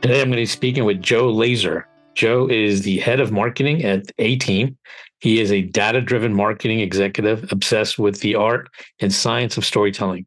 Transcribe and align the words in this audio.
Today 0.00 0.20
I'm 0.20 0.28
going 0.28 0.36
to 0.36 0.42
be 0.42 0.46
speaking 0.46 0.84
with 0.84 1.02
Joe 1.02 1.32
Lazer. 1.32 1.82
Joe 2.14 2.48
is 2.48 2.82
the 2.82 2.98
head 2.98 3.18
of 3.18 3.32
marketing 3.32 3.84
at 3.84 4.12
A 4.18 4.36
Team. 4.36 4.78
He 5.18 5.40
is 5.40 5.50
a 5.50 5.62
data 5.62 6.00
driven 6.00 6.32
marketing 6.32 6.78
executive 6.78 7.50
obsessed 7.50 7.98
with 7.98 8.20
the 8.20 8.36
art 8.36 8.68
and 9.00 9.12
science 9.12 9.56
of 9.56 9.64
storytelling. 9.64 10.24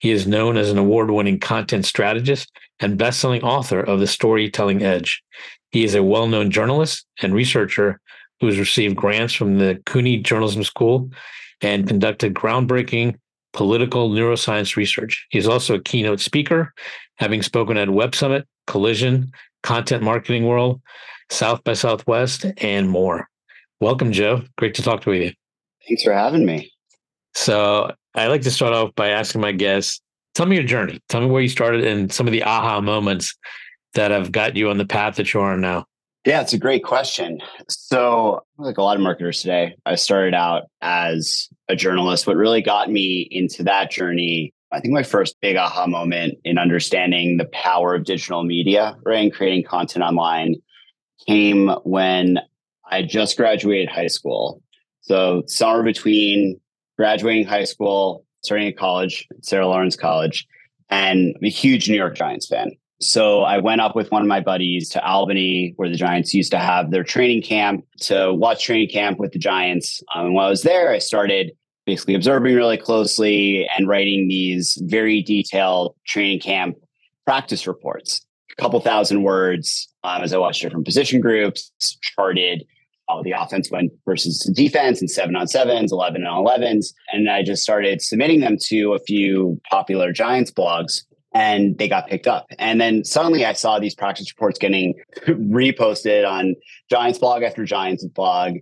He 0.00 0.10
is 0.10 0.26
known 0.26 0.58
as 0.58 0.70
an 0.70 0.76
award 0.76 1.10
winning 1.10 1.40
content 1.40 1.86
strategist 1.86 2.52
and 2.78 2.98
best 2.98 3.18
selling 3.18 3.42
author 3.42 3.80
of 3.80 4.00
The 4.00 4.06
Storytelling 4.06 4.82
Edge. 4.82 5.22
He 5.70 5.82
is 5.82 5.94
a 5.94 6.02
well 6.02 6.26
known 6.26 6.50
journalist 6.50 7.06
and 7.22 7.34
researcher 7.34 7.98
who 8.40 8.48
has 8.48 8.58
received 8.58 8.96
grants 8.96 9.32
from 9.32 9.56
the 9.56 9.80
CUNY 9.86 10.18
Journalism 10.18 10.62
School 10.62 11.10
and 11.62 11.88
conducted 11.88 12.34
groundbreaking 12.34 13.16
political 13.54 14.10
neuroscience 14.10 14.76
research. 14.76 15.26
He's 15.30 15.48
also 15.48 15.76
a 15.76 15.82
keynote 15.82 16.20
speaker, 16.20 16.74
having 17.16 17.42
spoken 17.42 17.76
at 17.76 17.90
Web 17.90 18.14
Summit, 18.14 18.46
Collision, 18.66 19.32
Content 19.62 20.02
Marketing 20.02 20.46
World, 20.46 20.80
South 21.30 21.62
by 21.64 21.74
Southwest, 21.74 22.46
and 22.58 22.88
more. 22.88 23.28
Welcome, 23.80 24.12
Joe. 24.12 24.42
Great 24.56 24.74
to 24.74 24.82
talk 24.82 25.02
to 25.02 25.12
you. 25.12 25.32
Thanks 25.86 26.02
for 26.02 26.12
having 26.12 26.46
me. 26.46 26.72
So, 27.34 27.92
I 28.14 28.28
like 28.28 28.42
to 28.42 28.50
start 28.50 28.72
off 28.72 28.94
by 28.94 29.08
asking 29.10 29.42
my 29.42 29.52
guests 29.52 30.00
tell 30.36 30.46
me 30.46 30.56
your 30.56 30.64
journey. 30.64 31.00
Tell 31.08 31.22
me 31.22 31.28
where 31.28 31.40
you 31.40 31.48
started 31.48 31.84
and 31.84 32.12
some 32.12 32.26
of 32.26 32.32
the 32.32 32.42
aha 32.42 32.80
moments 32.80 33.34
that 33.94 34.10
have 34.10 34.30
got 34.30 34.54
you 34.54 34.68
on 34.68 34.76
the 34.76 34.84
path 34.84 35.16
that 35.16 35.32
you're 35.32 35.42
on 35.42 35.60
now? 35.60 35.86
Yeah, 36.26 36.42
it's 36.42 36.52
a 36.52 36.58
great 36.58 36.84
question. 36.84 37.40
So, 37.68 38.42
like 38.58 38.78
a 38.78 38.82
lot 38.82 38.96
of 38.96 39.02
marketers 39.02 39.40
today, 39.40 39.76
I 39.86 39.94
started 39.94 40.34
out 40.34 40.64
as 40.82 41.48
a 41.68 41.76
journalist. 41.76 42.26
What 42.26 42.36
really 42.36 42.62
got 42.62 42.90
me 42.90 43.28
into 43.30 43.62
that 43.62 43.90
journey, 43.90 44.52
I 44.72 44.80
think 44.80 44.92
my 44.92 45.02
first 45.02 45.36
big 45.40 45.56
aha 45.56 45.86
moment 45.86 46.38
in 46.44 46.58
understanding 46.58 47.36
the 47.36 47.46
power 47.46 47.94
of 47.94 48.04
digital 48.04 48.42
media, 48.42 48.96
right, 49.04 49.22
and 49.22 49.32
creating 49.32 49.64
content 49.64 50.04
online 50.04 50.56
came 51.26 51.68
when 51.84 52.40
I 52.90 53.02
just 53.02 53.36
graduated 53.36 53.88
high 53.88 54.08
school. 54.08 54.62
So, 55.02 55.44
somewhere 55.46 55.84
between 55.84 56.60
graduating 56.96 57.46
high 57.46 57.64
school, 57.64 58.24
starting 58.42 58.68
at 58.68 58.76
college, 58.76 59.26
Sarah 59.42 59.68
Lawrence 59.68 59.96
College, 59.96 60.46
and 60.88 61.34
I'm 61.36 61.44
a 61.44 61.50
huge 61.50 61.88
New 61.88 61.96
York 61.96 62.16
Giants 62.16 62.48
fan. 62.48 62.72
So 63.00 63.42
I 63.42 63.58
went 63.58 63.82
up 63.82 63.94
with 63.94 64.10
one 64.10 64.22
of 64.22 64.28
my 64.28 64.40
buddies 64.40 64.88
to 64.90 65.04
Albany, 65.04 65.74
where 65.76 65.90
the 65.90 65.96
Giants 65.96 66.32
used 66.32 66.50
to 66.52 66.58
have 66.58 66.90
their 66.90 67.04
training 67.04 67.42
camp, 67.42 67.84
to 68.02 68.32
watch 68.32 68.64
training 68.64 68.88
camp 68.88 69.18
with 69.18 69.32
the 69.32 69.38
Giants. 69.38 70.02
Um, 70.14 70.26
and 70.26 70.34
while 70.34 70.46
I 70.46 70.50
was 70.50 70.62
there, 70.62 70.90
I 70.90 70.98
started 70.98 71.52
basically 71.86 72.14
observing 72.14 72.54
really 72.54 72.76
closely 72.76 73.68
and 73.76 73.88
writing 73.88 74.28
these 74.28 74.76
very 74.82 75.22
detailed 75.22 75.94
training 76.06 76.40
camp 76.40 76.76
practice 77.24 77.66
reports, 77.66 78.20
a 78.56 78.60
couple 78.60 78.80
thousand 78.80 79.22
words 79.22 79.88
um, 80.04 80.22
as 80.22 80.32
I 80.32 80.38
watched 80.38 80.62
different 80.62 80.84
position 80.84 81.20
groups, 81.20 81.70
charted 82.02 82.64
how 83.08 83.22
the 83.22 83.32
offense 83.32 83.70
went 83.70 83.92
versus 84.04 84.40
the 84.40 84.52
defense 84.52 85.00
and 85.00 85.10
seven 85.10 85.36
on 85.36 85.46
sevens, 85.46 85.92
11 85.92 86.26
on 86.26 86.44
11s. 86.44 86.86
And 87.12 87.30
I 87.30 87.42
just 87.42 87.62
started 87.62 88.02
submitting 88.02 88.40
them 88.40 88.56
to 88.62 88.94
a 88.94 88.98
few 88.98 89.60
popular 89.70 90.12
Giants 90.12 90.50
blogs 90.50 91.02
and 91.32 91.76
they 91.78 91.88
got 91.88 92.08
picked 92.08 92.26
up. 92.26 92.46
And 92.58 92.80
then 92.80 93.04
suddenly 93.04 93.44
I 93.44 93.52
saw 93.52 93.78
these 93.78 93.94
practice 93.94 94.32
reports 94.32 94.58
getting 94.58 94.94
reposted 95.26 96.26
on 96.26 96.56
Giants 96.90 97.18
blog 97.18 97.42
after 97.42 97.64
Giants 97.64 98.04
blog, 98.06 98.54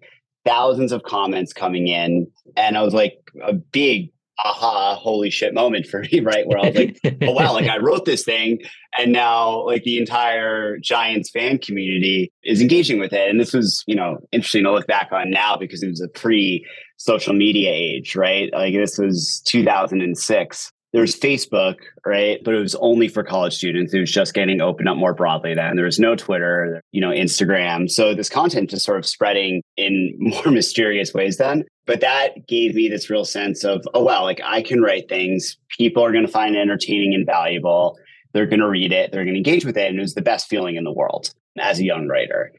thousands 0.45 0.93
of 0.93 1.03
comments 1.03 1.53
coming 1.53 1.89
in. 1.89 2.27
And 2.57 2.77
I 2.77 2.83
was 2.83 2.95
like, 2.95 3.19
a 3.43 3.53
big 3.53 4.11
aha, 4.39 4.97
holy 4.97 5.31
shit 5.31 5.55
moment 5.55 5.87
for 5.87 6.01
me, 6.13 6.21
right? 6.21 6.47
Where 6.47 6.59
I 6.59 6.69
was 6.69 6.77
like, 6.77 6.99
oh 7.23 7.33
wow, 7.33 7.53
like 7.53 7.69
I 7.69 7.79
wrote 7.79 8.05
this 8.05 8.25
thing 8.25 8.59
and 8.99 9.13
now 9.13 9.65
like 9.65 9.85
the 9.85 9.99
entire 9.99 10.79
Giants 10.79 11.31
fan 11.31 11.59
community 11.59 12.33
is 12.43 12.61
engaging 12.61 12.99
with 12.99 13.13
it. 13.13 13.29
And 13.29 13.41
this 13.41 13.53
was, 13.53 13.83
you 13.87 13.95
know, 13.95 14.19
interesting 14.33 14.65
to 14.65 14.73
look 14.73 14.87
back 14.87 15.11
on 15.13 15.31
now 15.31 15.57
because 15.57 15.83
it 15.83 15.89
was 15.89 16.01
a 16.01 16.09
pre 16.09 16.67
social 16.97 17.35
media 17.35 17.71
age, 17.73 18.17
right? 18.17 18.53
Like 18.53 18.75
this 18.75 18.99
was 18.99 19.43
2006 19.47 20.73
there's 20.95 21.19
Facebook, 21.19 21.79
right? 22.07 22.39
But 22.45 22.55
it 22.55 22.61
was 22.61 22.77
only 22.77 23.09
for 23.09 23.25
college 23.25 23.57
students. 23.57 23.93
It 23.93 23.99
was 23.99 24.13
just 24.13 24.33
getting 24.33 24.61
opened 24.61 24.89
up 24.89 24.97
more 24.97 25.13
broadly 25.13 25.53
then. 25.53 25.75
There 25.75 25.85
was 25.85 25.99
no 25.99 26.15
Twitter, 26.15 26.81
you 26.93 27.01
know, 27.01 27.11
Instagram. 27.11 27.91
So 27.91 28.15
this 28.15 28.29
content 28.29 28.71
just 28.71 28.85
sort 28.85 28.99
of 28.99 29.05
spreading 29.05 29.61
in 29.77 30.15
more 30.19 30.53
mysterious 30.53 31.13
ways 31.13 31.37
then. 31.37 31.65
But 31.85 32.01
that 32.01 32.47
gave 32.47 32.77
me 32.77 32.89
this 32.89 33.11
real 33.11 33.25
sense 33.25 33.65
of, 33.65 33.85
oh, 33.93 34.05
wow, 34.05 34.23
like 34.23 34.41
I 34.45 34.63
can 34.63 34.83
write 34.83 35.09
things. 35.09 35.57
People 35.77 36.05
are 36.05 36.13
going 36.13 36.27
to 36.27 36.31
find 36.31 36.55
it 36.55 36.61
entertaining 36.61 37.13
and 37.13 37.27
valuable. 37.27 37.99
They're 38.33 38.47
going 38.47 38.61
to 38.61 38.69
read 38.69 38.93
it. 38.93 39.11
They're 39.11 39.25
going 39.25 39.35
to 39.35 39.39
engage 39.39 39.65
with 39.65 39.77
it. 39.77 39.89
And 39.89 39.99
it 39.99 40.03
was 40.03 40.15
the 40.15 40.23
best 40.23 40.49
feeling 40.49 40.77
in 40.77 40.85
the 40.85 40.93
world 40.93 41.35
as 41.59 41.81
a 41.81 41.85
young 41.85 42.07
writer. 42.07 42.53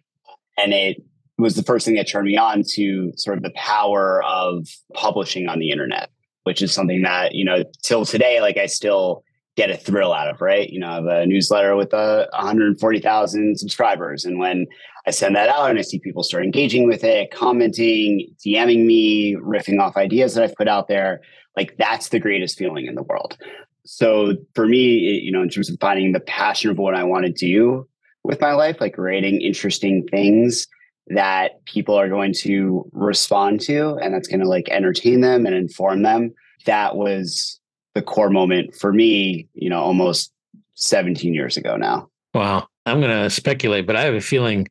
And 0.58 0.74
it 0.74 0.98
was 1.38 1.56
the 1.56 1.64
first 1.64 1.86
thing 1.86 1.96
that 1.96 2.10
turned 2.10 2.28
me 2.28 2.36
on 2.36 2.64
to 2.74 3.14
sort 3.16 3.38
of 3.38 3.44
the 3.44 3.54
power 3.56 4.22
of 4.24 4.68
publishing 4.94 5.48
on 5.48 5.60
the 5.60 5.72
internet 5.72 6.10
which 6.46 6.62
is 6.62 6.72
something 6.72 7.02
that, 7.02 7.34
you 7.34 7.44
know, 7.44 7.64
till 7.82 8.06
today, 8.06 8.40
like 8.40 8.58
I 8.58 8.68
still 8.68 9.24
get 9.56 9.72
a 9.72 9.78
thrill 9.78 10.14
out 10.14 10.28
of, 10.28 10.42
right? 10.42 10.70
You 10.70 10.80
know, 10.80 10.90
I 10.90 10.96
have 10.96 11.06
a 11.06 11.26
newsletter 11.26 11.76
with 11.76 11.94
uh, 11.94 12.28
140,000 12.34 13.58
subscribers. 13.58 14.26
And 14.26 14.38
when 14.38 14.68
I 15.08 15.12
send 15.12 15.36
that 15.36 15.50
out 15.50 15.70
and 15.70 15.80
I 15.80 15.82
see 15.82 16.00
people 16.00 16.24
start 16.24 16.44
engaging 16.44 16.88
with 16.88 17.04
it, 17.04 17.32
commenting, 17.32 18.36
DMing 18.46 18.86
me, 18.86 19.36
riffing 19.36 19.80
off 19.80 19.98
ideas 19.98 20.36
that 20.36 20.44
I've 20.44 20.56
put 20.56 20.68
out 20.68 20.88
there, 20.88 21.22
like 21.58 21.76
that's 21.78 22.10
the 22.10 22.20
greatest 22.20 22.58
feeling 22.60 22.86
in 22.86 22.96
the 22.96 23.04
world. 23.04 23.38
So 23.86 24.34
for 24.54 24.68
me, 24.68 24.78
you 25.24 25.32
know, 25.32 25.42
in 25.42 25.50
terms 25.50 25.70
of 25.70 25.78
finding 25.80 26.12
the 26.12 26.20
passion 26.20 26.70
of 26.70 26.78
what 26.78 26.96
I 26.96 27.04
want 27.04 27.26
to 27.26 27.32
do 27.32 27.88
with 28.24 28.42
my 28.42 28.54
life, 28.54 28.78
like 28.80 28.98
writing 28.98 29.42
interesting 29.42 30.06
things 30.12 30.68
that 31.08 31.64
people 31.66 31.96
are 31.96 32.10
going 32.10 32.34
to 32.34 32.90
respond 32.94 33.62
to 33.62 33.96
and 34.02 34.14
that's 34.14 34.28
going 34.28 34.40
to 34.40 34.48
like 34.48 34.70
entertain 34.70 35.22
them 35.22 35.46
and 35.46 35.56
inform 35.56 36.04
them. 36.04 36.34
That 36.66 36.96
was 36.96 37.60
the 37.94 38.02
core 38.02 38.30
moment 38.30 38.76
for 38.76 38.92
me 38.92 39.48
you 39.54 39.70
know 39.70 39.80
almost 39.80 40.32
17 40.76 41.34
years 41.34 41.58
ago 41.58 41.78
now. 41.78 42.10
Wow. 42.34 42.68
I'm 42.86 43.00
going 43.00 43.24
to 43.24 43.30
speculate 43.30 43.88
but 43.88 43.96
i 43.96 44.02
have 44.02 44.14
a 44.14 44.22
feeling 44.22 44.68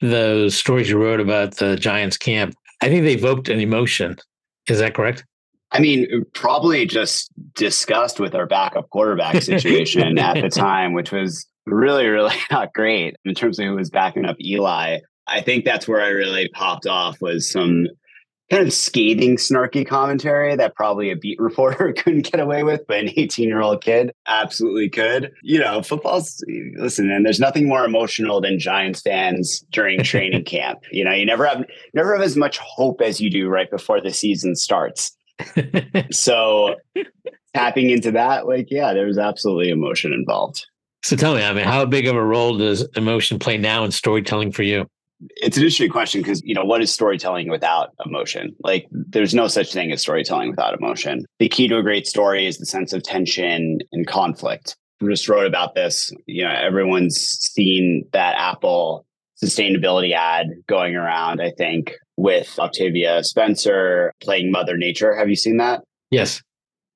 those 0.00 0.56
stories 0.56 0.88
you 0.88 0.96
wrote 0.96 1.20
about 1.20 1.56
the 1.56 1.76
giants 1.76 2.16
camp 2.16 2.54
i 2.80 2.88
think 2.88 3.04
they 3.04 3.14
evoked 3.14 3.48
an 3.48 3.60
emotion. 3.60 4.16
Is 4.68 4.78
that 4.78 4.94
correct? 4.94 5.24
I 5.70 5.80
mean, 5.80 6.24
probably 6.32 6.86
just 6.86 7.30
disgust 7.54 8.20
with 8.20 8.34
our 8.34 8.46
backup 8.46 8.88
quarterback 8.90 9.42
situation 9.42 10.18
at 10.18 10.40
the 10.40 10.48
time, 10.48 10.94
which 10.94 11.12
was 11.12 11.46
really, 11.66 12.06
really 12.06 12.34
not 12.50 12.72
great 12.72 13.16
in 13.24 13.34
terms 13.34 13.58
of 13.58 13.66
who 13.66 13.74
was 13.74 13.90
backing 13.90 14.24
up 14.24 14.36
Eli. 14.40 14.98
I 15.28 15.40
think 15.40 15.64
that's 15.64 15.86
where 15.86 16.00
I 16.00 16.08
really 16.08 16.48
popped 16.48 16.86
off 16.86 17.20
was 17.20 17.50
some 17.50 17.88
kind 18.50 18.66
of 18.66 18.72
scathing, 18.72 19.36
snarky 19.36 19.86
commentary 19.86 20.56
that 20.56 20.74
probably 20.74 21.10
a 21.10 21.16
beat 21.16 21.38
reporter 21.40 21.92
couldn't 21.92 22.30
get 22.30 22.40
away 22.40 22.62
with, 22.62 22.86
but 22.86 22.98
an 22.98 23.10
18 23.16 23.48
year 23.48 23.60
old 23.60 23.82
kid 23.82 24.12
absolutely 24.26 24.88
could. 24.88 25.30
You 25.42 25.58
know, 25.58 25.82
football's, 25.82 26.42
listen, 26.76 27.10
and 27.10 27.24
there's 27.24 27.40
nothing 27.40 27.68
more 27.68 27.84
emotional 27.84 28.40
than 28.40 28.58
Giants 28.58 29.02
fans 29.02 29.64
during 29.70 30.02
training 30.02 30.44
camp. 30.46 30.80
You 30.90 31.04
know, 31.04 31.12
you 31.12 31.26
never 31.26 31.46
have, 31.46 31.64
never 31.94 32.14
have 32.14 32.24
as 32.24 32.36
much 32.36 32.58
hope 32.58 33.00
as 33.00 33.20
you 33.20 33.30
do 33.30 33.48
right 33.48 33.70
before 33.70 34.00
the 34.00 34.12
season 34.12 34.56
starts. 34.56 35.12
so 36.10 36.74
tapping 37.54 37.90
into 37.90 38.10
that, 38.12 38.46
like, 38.46 38.68
yeah, 38.70 38.92
there 38.92 39.06
was 39.06 39.18
absolutely 39.18 39.70
emotion 39.70 40.12
involved. 40.12 40.66
So 41.04 41.16
tell 41.16 41.34
me, 41.34 41.44
I 41.44 41.52
mean, 41.52 41.64
how 41.64 41.84
big 41.84 42.06
of 42.06 42.16
a 42.16 42.24
role 42.24 42.58
does 42.58 42.86
emotion 42.96 43.38
play 43.38 43.56
now 43.56 43.84
in 43.84 43.92
storytelling 43.92 44.50
for 44.50 44.64
you? 44.64 44.86
It's 45.20 45.56
an 45.56 45.62
interesting 45.62 45.90
question 45.90 46.22
because 46.22 46.42
you 46.44 46.54
know 46.54 46.64
what 46.64 46.80
is 46.80 46.92
storytelling 46.92 47.48
without 47.48 47.92
emotion? 48.04 48.54
Like 48.60 48.86
there's 48.90 49.34
no 49.34 49.48
such 49.48 49.72
thing 49.72 49.90
as 49.92 50.00
storytelling 50.00 50.50
without 50.50 50.74
emotion. 50.78 51.24
The 51.38 51.48
key 51.48 51.68
to 51.68 51.78
a 51.78 51.82
great 51.82 52.06
story 52.06 52.46
is 52.46 52.58
the 52.58 52.66
sense 52.66 52.92
of 52.92 53.02
tension 53.02 53.78
and 53.92 54.06
conflict. 54.06 54.76
I 55.02 55.06
just 55.06 55.28
wrote 55.28 55.46
about 55.46 55.74
this 55.74 56.12
you 56.26 56.44
know 56.44 56.52
everyone's 56.52 57.16
seen 57.16 58.04
that 58.12 58.36
apple 58.36 59.06
sustainability 59.42 60.12
ad 60.12 60.48
going 60.66 60.96
around 60.96 61.40
i 61.40 61.52
think 61.52 61.94
with 62.16 62.58
octavia 62.58 63.22
spencer 63.22 64.12
playing 64.20 64.50
mother 64.50 64.76
nature. 64.76 65.14
Have 65.14 65.28
you 65.28 65.36
seen 65.36 65.58
that? 65.58 65.82
Yes. 66.10 66.42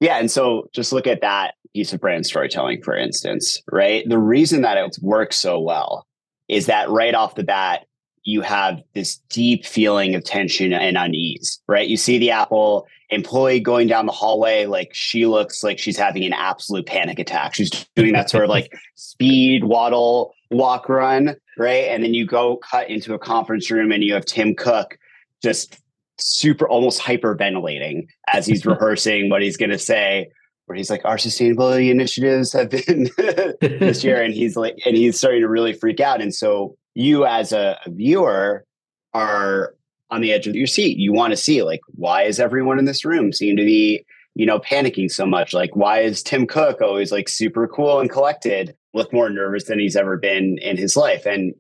Yeah 0.01 0.17
and 0.17 0.31
so 0.31 0.69
just 0.73 0.93
look 0.93 1.07
at 1.07 1.21
that 1.21 1.55
piece 1.75 1.93
of 1.93 2.01
brand 2.01 2.27
storytelling 2.27 2.83
for 2.83 2.97
instance 2.97 3.63
right? 3.71 4.05
The 4.09 4.19
reason 4.19 4.63
that 4.63 4.77
it 4.77 4.97
works 5.01 5.37
so 5.37 5.61
well 5.61 6.07
is 6.49 6.67
that 6.67 6.91
right 6.91 7.15
off 7.15 7.35
the 7.35 7.45
bat, 7.45 7.87
you 8.25 8.41
have 8.41 8.81
this 8.95 9.17
deep 9.29 9.67
feeling 9.67 10.15
of 10.15 10.25
tension 10.25 10.73
and 10.73 10.97
unease, 10.97 11.61
right? 11.67 11.89
You 11.89 11.97
see 11.97 12.19
the 12.19 12.31
Apple 12.31 12.87
employee 13.11 13.61
going 13.61 13.89
down 13.89 14.07
the 14.07 14.13
hallway, 14.13 14.67
like 14.67 14.91
she 14.93 15.27
looks 15.27 15.63
like 15.63 15.79
she's 15.79 15.97
having 15.97 16.25
an 16.25 16.33
absolute 16.33 16.87
panic 16.87 17.19
attack. 17.19 17.55
She's 17.55 17.71
doing 17.97 18.13
that 18.13 18.31
sort 18.31 18.45
of 18.45 18.51
like 18.51 18.73
speed 18.95 19.65
waddle, 19.65 20.35
walk 20.51 20.89
run, 20.89 21.37
right? 21.59 21.85
And 21.89 22.03
then 22.03 22.15
you 22.15 22.27
go 22.27 22.57
cut 22.59 22.89
into 22.89 23.15
a 23.15 23.19
conference 23.19 23.71
room 23.71 23.93
and 23.93 24.03
you 24.03 24.15
have 24.15 24.25
Tim 24.25 24.55
Cook 24.55 24.99
just 25.43 25.79
super 26.19 26.69
almost 26.69 27.01
hyperventilating 27.01 28.07
as 28.33 28.47
he's 28.47 28.65
rehearsing 28.67 29.31
what 29.31 29.43
he's 29.43 29.57
going 29.57 29.71
to 29.71 29.79
say 29.79 30.31
where 30.73 30.79
he's 30.79 30.89
like 30.89 31.05
our 31.05 31.19
sustainability 31.19 31.91
initiatives 31.91 32.51
have 32.55 32.71
been 32.71 33.11
this 33.61 34.03
year 34.03 34.23
and 34.23 34.33
he's 34.33 34.57
like 34.57 34.79
and 34.87 34.97
he's 34.97 35.19
starting 35.19 35.43
to 35.43 35.49
really 35.49 35.75
freak 35.75 36.01
out. 36.01 36.23
And 36.23 36.35
so 36.35 36.75
you 36.95 37.27
as 37.27 37.53
a, 37.53 37.79
a 37.85 37.91
viewer 37.91 38.65
are 39.13 39.75
on 40.11 40.23
the 40.23 40.33
edge 40.33 40.47
of 40.47 40.55
your 40.55 40.67
seat. 40.67 40.97
You 40.97 41.13
want 41.13 41.33
to 41.33 41.37
see 41.37 41.63
like 41.63 41.81
why 41.89 42.23
is 42.23 42.41
everyone 42.41 42.79
in 42.79 42.87
this 42.87 43.05
room 43.05 43.35
seem 43.35 43.59
to 43.59 43.65
be 43.65 44.03
you 44.35 44.47
know 44.47 44.61
panicking 44.61 45.11
so 45.11 45.27
much? 45.27 45.53
Like 45.53 45.77
why 45.77 46.01
is 46.01 46.23
tim 46.23 46.47
cook 46.47 46.81
always 46.81 47.13
like 47.13 47.29
super 47.29 47.69
cool 47.69 48.01
and 48.01 48.09
collected 48.09 48.75
look 48.95 49.13
more 49.13 49.29
nervous 49.29 49.65
than 49.65 49.79
he's 49.79 49.97
ever 49.97 50.17
been 50.17 50.57
in 50.57 50.79
his 50.79 50.97
life? 50.97 51.27
And 51.27 51.53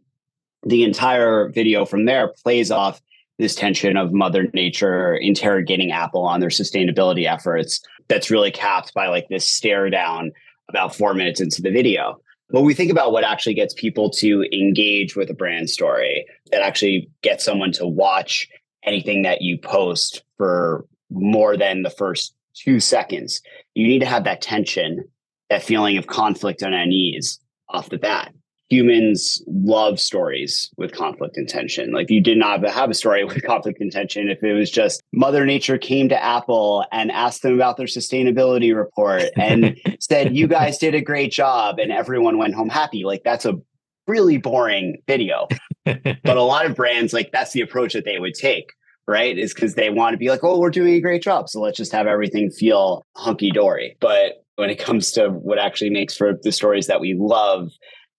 the 0.66 0.84
entire 0.84 1.50
video 1.50 1.84
from 1.84 2.06
there 2.06 2.32
plays 2.42 2.70
off 2.70 3.02
this 3.38 3.54
tension 3.54 3.98
of 3.98 4.14
mother 4.14 4.48
nature 4.54 5.16
interrogating 5.16 5.92
apple 5.92 6.22
on 6.22 6.40
their 6.40 6.48
sustainability 6.48 7.30
efforts 7.30 7.82
that's 8.12 8.30
really 8.30 8.50
capped 8.50 8.92
by 8.92 9.08
like 9.08 9.26
this 9.28 9.46
stare 9.46 9.88
down 9.88 10.32
about 10.68 10.94
four 10.94 11.14
minutes 11.14 11.40
into 11.40 11.62
the 11.62 11.70
video. 11.70 12.20
When 12.48 12.64
we 12.64 12.74
think 12.74 12.90
about 12.90 13.10
what 13.10 13.24
actually 13.24 13.54
gets 13.54 13.72
people 13.72 14.10
to 14.10 14.44
engage 14.52 15.16
with 15.16 15.30
a 15.30 15.34
brand 15.34 15.70
story 15.70 16.26
that 16.50 16.60
actually 16.60 17.08
gets 17.22 17.42
someone 17.42 17.72
to 17.72 17.86
watch 17.86 18.46
anything 18.84 19.22
that 19.22 19.40
you 19.40 19.56
post 19.56 20.22
for 20.36 20.84
more 21.10 21.56
than 21.56 21.82
the 21.82 21.90
first 21.90 22.34
two 22.54 22.80
seconds. 22.80 23.40
You 23.74 23.88
need 23.88 24.00
to 24.00 24.06
have 24.06 24.24
that 24.24 24.42
tension 24.42 25.04
that 25.48 25.62
feeling 25.62 25.96
of 25.96 26.06
conflict 26.06 26.60
and 26.60 26.74
unease 26.74 27.40
off 27.70 27.88
the 27.88 27.98
bat 27.98 28.34
humans 28.72 29.42
love 29.46 30.00
stories 30.00 30.70
with 30.78 30.92
conflict 30.92 31.36
and 31.36 31.46
tension. 31.46 31.92
Like 31.92 32.08
you 32.08 32.22
did 32.22 32.38
not 32.38 32.66
have 32.66 32.88
a 32.88 32.94
story 32.94 33.22
with 33.26 33.42
conflict 33.42 33.82
and 33.82 33.92
tension 33.92 34.30
if 34.30 34.42
it 34.42 34.54
was 34.54 34.70
just 34.70 35.02
Mother 35.12 35.44
Nature 35.44 35.76
came 35.76 36.08
to 36.08 36.22
Apple 36.22 36.86
and 36.90 37.12
asked 37.12 37.42
them 37.42 37.52
about 37.52 37.76
their 37.76 37.86
sustainability 37.86 38.74
report 38.74 39.24
and 39.36 39.78
said, 40.00 40.34
You 40.34 40.46
guys 40.48 40.78
did 40.78 40.94
a 40.94 41.02
great 41.02 41.32
job, 41.32 41.78
and 41.78 41.92
everyone 41.92 42.38
went 42.38 42.54
home 42.54 42.70
happy. 42.70 43.04
Like 43.04 43.22
that's 43.24 43.44
a 43.44 43.60
really 44.08 44.38
boring 44.38 45.02
video. 45.06 45.48
but 45.84 46.36
a 46.36 46.42
lot 46.42 46.64
of 46.64 46.74
brands, 46.74 47.12
like 47.12 47.30
that's 47.30 47.52
the 47.52 47.60
approach 47.60 47.92
that 47.92 48.06
they 48.06 48.18
would 48.18 48.34
take. 48.34 48.70
Right, 49.08 49.36
is 49.36 49.52
because 49.52 49.74
they 49.74 49.90
want 49.90 50.14
to 50.14 50.16
be 50.16 50.30
like, 50.30 50.44
oh, 50.44 50.60
we're 50.60 50.70
doing 50.70 50.94
a 50.94 51.00
great 51.00 51.22
job. 51.22 51.48
So 51.48 51.60
let's 51.60 51.76
just 51.76 51.90
have 51.90 52.06
everything 52.06 52.50
feel 52.50 53.04
hunky 53.16 53.50
dory. 53.50 53.96
But 54.00 54.44
when 54.54 54.70
it 54.70 54.78
comes 54.78 55.10
to 55.12 55.28
what 55.28 55.58
actually 55.58 55.90
makes 55.90 56.16
for 56.16 56.38
the 56.40 56.52
stories 56.52 56.86
that 56.86 57.00
we 57.00 57.14
love, 57.18 57.72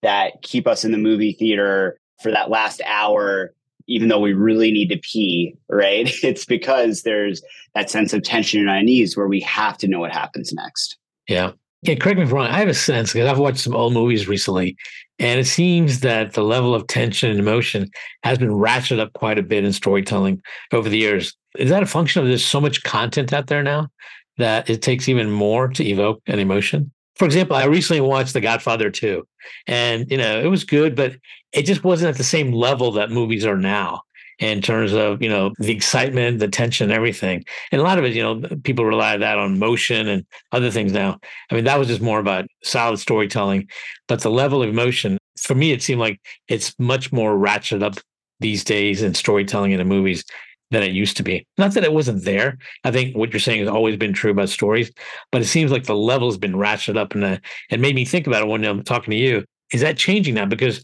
that 0.03 0.41
keep 0.43 0.67
us 0.67 0.85
in 0.85 0.91
the 0.91 0.97
movie 0.97 1.33
theater 1.33 1.99
for 2.21 2.31
that 2.31 2.49
last 2.49 2.81
hour 2.85 3.53
even 3.87 4.07
though 4.07 4.19
we 4.19 4.33
really 4.33 4.71
need 4.71 4.89
to 4.89 4.99
pee, 4.99 5.55
right? 5.69 6.09
It's 6.23 6.45
because 6.45 7.03
there's 7.03 7.41
that 7.75 7.89
sense 7.89 8.13
of 8.13 8.23
tension 8.23 8.61
and 8.61 8.69
unease 8.69 9.17
where 9.17 9.27
we 9.27 9.41
have 9.41 9.77
to 9.79 9.87
know 9.87 9.99
what 9.99 10.11
happens 10.11 10.53
next. 10.53 10.97
Yeah. 11.27 11.51
Yeah, 11.81 11.95
correct 11.95 12.17
me 12.17 12.23
if 12.23 12.29
I'm 12.29 12.35
wrong. 12.35 12.47
I 12.47 12.59
have 12.59 12.69
a 12.69 12.73
sense 12.73 13.11
because 13.11 13.29
I've 13.29 13.39
watched 13.39 13.59
some 13.59 13.75
old 13.75 13.91
movies 13.91 14.25
recently, 14.25 14.77
and 15.19 15.37
it 15.37 15.47
seems 15.47 15.99
that 15.99 16.31
the 16.31 16.43
level 16.43 16.73
of 16.73 16.87
tension 16.87 17.29
and 17.29 17.39
emotion 17.39 17.89
has 18.23 18.37
been 18.37 18.51
ratcheted 18.51 19.01
up 19.01 19.11
quite 19.11 19.37
a 19.37 19.43
bit 19.43 19.65
in 19.65 19.73
storytelling 19.73 20.41
over 20.71 20.87
the 20.87 20.97
years. 20.97 21.35
Is 21.57 21.69
that 21.71 21.83
a 21.83 21.85
function 21.85 22.21
of 22.21 22.29
there's 22.29 22.45
so 22.45 22.61
much 22.61 22.83
content 22.83 23.33
out 23.33 23.47
there 23.47 23.63
now 23.63 23.89
that 24.37 24.69
it 24.69 24.81
takes 24.81 25.09
even 25.09 25.29
more 25.29 25.67
to 25.67 25.85
evoke 25.85 26.21
an 26.27 26.39
emotion? 26.39 26.89
For 27.15 27.25
example, 27.25 27.55
I 27.55 27.65
recently 27.65 28.01
watched 28.01 28.33
The 28.33 28.41
Godfather 28.41 28.89
2, 28.89 29.25
and 29.67 30.09
you 30.09 30.17
know, 30.17 30.41
it 30.41 30.47
was 30.47 30.63
good, 30.63 30.95
but 30.95 31.15
it 31.51 31.63
just 31.63 31.83
wasn't 31.83 32.09
at 32.09 32.17
the 32.17 32.23
same 32.23 32.51
level 32.51 32.91
that 32.93 33.11
movies 33.11 33.45
are 33.45 33.57
now 33.57 34.01
in 34.39 34.61
terms 34.61 34.93
of, 34.93 35.21
you 35.21 35.29
know, 35.29 35.51
the 35.59 35.71
excitement, 35.71 36.39
the 36.39 36.47
tension, 36.47 36.91
everything. 36.91 37.45
And 37.71 37.79
a 37.79 37.83
lot 37.83 37.99
of 37.99 38.03
it, 38.03 38.13
you 38.13 38.23
know, 38.23 38.41
people 38.63 38.83
rely 38.83 39.15
that 39.15 39.37
on 39.37 39.59
motion 39.59 40.07
and 40.07 40.25
other 40.51 40.71
things 40.71 40.91
now. 40.91 41.19
I 41.51 41.55
mean, 41.55 41.65
that 41.65 41.77
was 41.77 41.87
just 41.87 42.01
more 42.01 42.19
about 42.19 42.45
solid 42.63 42.97
storytelling, 42.97 43.69
but 44.07 44.21
the 44.21 44.31
level 44.31 44.63
of 44.63 44.69
emotion, 44.69 45.17
for 45.39 45.55
me, 45.55 45.71
it 45.71 45.83
seemed 45.83 45.99
like 45.99 46.19
it's 46.47 46.73
much 46.79 47.11
more 47.11 47.37
ratcheted 47.37 47.83
up 47.83 47.95
these 48.39 48.63
days 48.63 49.01
in 49.01 49.13
storytelling 49.13 49.71
in 49.71 49.77
the 49.77 49.85
movies 49.85 50.25
than 50.73 50.83
it 50.83 50.91
used 50.91 51.15
to 51.17 51.23
be. 51.23 51.45
Not 51.57 51.73
that 51.73 51.83
it 51.83 51.93
wasn't 51.93 52.25
there. 52.25 52.57
I 52.83 52.91
think 52.91 53.15
what 53.15 53.31
you're 53.31 53.39
saying 53.39 53.59
has 53.59 53.69
always 53.69 53.95
been 53.95 54.11
true 54.11 54.31
about 54.31 54.49
stories, 54.49 54.91
but 55.31 55.41
it 55.41 55.45
seems 55.45 55.71
like 55.71 55.85
the 55.85 55.95
level 55.95 56.27
has 56.27 56.37
been 56.37 56.53
ratcheted 56.53 56.97
up 56.97 57.13
and 57.13 57.23
uh, 57.23 57.37
it 57.69 57.79
made 57.79 57.95
me 57.95 58.05
think 58.05 58.27
about 58.27 58.41
it 58.41 58.47
when 58.47 58.65
I'm 58.65 58.83
talking 58.83 59.11
to 59.11 59.17
you. 59.17 59.45
Is 59.71 59.81
that 59.81 59.97
changing 59.97 60.33
now? 60.33 60.45
Because 60.45 60.83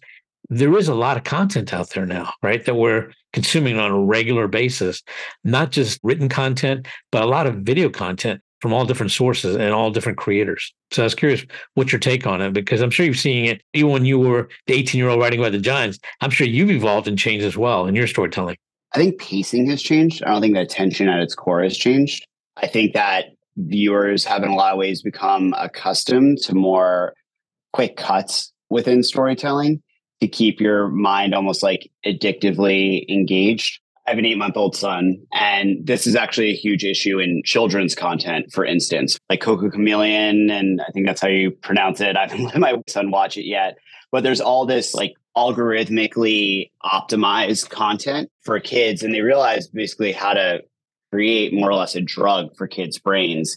there 0.50 0.78
is 0.78 0.88
a 0.88 0.96
lot 0.96 1.18
of 1.18 1.24
content 1.24 1.74
out 1.74 1.90
there 1.90 2.06
now, 2.06 2.34
right? 2.42 2.64
That 2.66 2.76
we're 2.76 3.12
consuming 3.34 3.78
on 3.80 3.92
a 3.92 4.00
regular 4.00 4.48
basis, 4.48 5.04
not 5.44 5.72
just 5.72 6.00
written 6.04 6.30
content, 6.30 6.88
but 7.12 7.24
a 7.24 7.28
lot 7.28 7.48
of 7.48 7.58
video 7.58 7.90
content 7.90 8.42
from 8.62 8.74
all 8.74 8.86
different 8.86 9.12
sources 9.12 9.56
and 9.56 9.74
all 9.74 9.90
different 9.90 10.18
creators. 10.18 10.74
So 10.92 11.04
I 11.04 11.06
was 11.06 11.16
curious 11.16 11.46
what's 11.76 11.92
your 11.92 12.00
take 12.00 12.28
on 12.28 12.42
it 12.42 12.54
because 12.54 12.82
I'm 12.82 12.90
sure 12.90 13.06
you've 13.06 13.18
seen 13.18 13.46
it 13.46 13.62
even 13.74 13.92
when 13.92 14.06
you 14.06 14.20
were 14.20 14.50
the 14.68 14.74
18 14.74 15.00
year 15.00 15.10
old 15.10 15.20
writing 15.20 15.40
about 15.40 15.54
the 15.54 15.60
Giants. 15.60 16.00
I'm 16.22 16.30
sure 16.30 16.48
you've 16.48 16.72
evolved 16.72 17.08
and 17.08 17.18
changed 17.18 17.46
as 17.46 17.58
well 17.58 17.86
in 17.88 17.96
your 17.96 18.08
storytelling. 18.08 18.58
I 18.94 18.98
think 18.98 19.20
pacing 19.20 19.70
has 19.70 19.82
changed. 19.82 20.24
I 20.24 20.32
don't 20.32 20.42
think 20.42 20.56
that 20.56 20.64
attention 20.64 21.10
at 21.10 21.22
its 21.22 21.36
core 21.36 21.62
has 21.62 21.78
changed. 21.78 22.26
I 22.58 22.68
think 22.68 22.94
that 22.94 23.26
viewers 23.58 24.26
have 24.26 24.44
in 24.44 24.50
a 24.50 24.56
lot 24.56 24.74
of 24.74 24.80
ways 24.80 25.02
become 25.02 25.54
accustomed 25.58 26.40
to 26.40 26.56
more 26.56 27.14
quick 27.74 27.98
cuts 27.98 28.52
within 28.70 29.04
storytelling 29.04 29.82
to 30.22 30.28
keep 30.28 30.60
your 30.60 30.90
mind 30.90 31.34
almost 31.34 31.64
like 31.64 31.90
addictively 32.06 33.06
engaged. 33.10 33.80
I 34.08 34.12
have 34.12 34.20
an 34.20 34.26
eight 34.26 34.38
month 34.40 34.58
old 34.58 34.76
son, 34.76 35.18
and 35.34 35.86
this 35.86 36.08
is 36.08 36.16
actually 36.16 36.50
a 36.50 36.56
huge 36.56 36.84
issue 36.84 37.20
in 37.20 37.44
children's 37.46 37.94
content, 37.94 38.52
for 38.52 38.66
instance, 38.66 39.20
like 39.30 39.42
CoComelon. 39.42 40.52
And 40.52 40.82
I 40.82 40.92
think 40.92 41.06
that's 41.06 41.22
how 41.22 41.28
you 41.28 41.52
pronounce 41.52 42.02
it. 42.02 42.18
I 42.18 42.22
haven't 42.22 42.44
let 42.46 42.58
my 42.58 42.76
son 42.88 43.12
watch 43.12 43.38
it 43.38 43.46
yet, 43.46 43.78
but 44.12 44.24
there's 44.24 44.42
all 44.42 44.66
this 44.66 44.96
like 44.96 45.14
algorithmically 45.38 46.72
optimized 46.84 47.70
content 47.70 48.30
for 48.42 48.60
kids 48.60 49.04
and 49.04 49.14
they 49.14 49.22
realize 49.22 49.68
basically 49.68 50.12
how 50.12 50.34
to 50.34 50.62
create 51.12 51.54
more 51.54 51.70
or 51.70 51.76
less 51.76 51.96
a 51.96 52.02
drug 52.02 52.56
for 52.56 52.68
kids 52.68 53.00
brains 53.00 53.56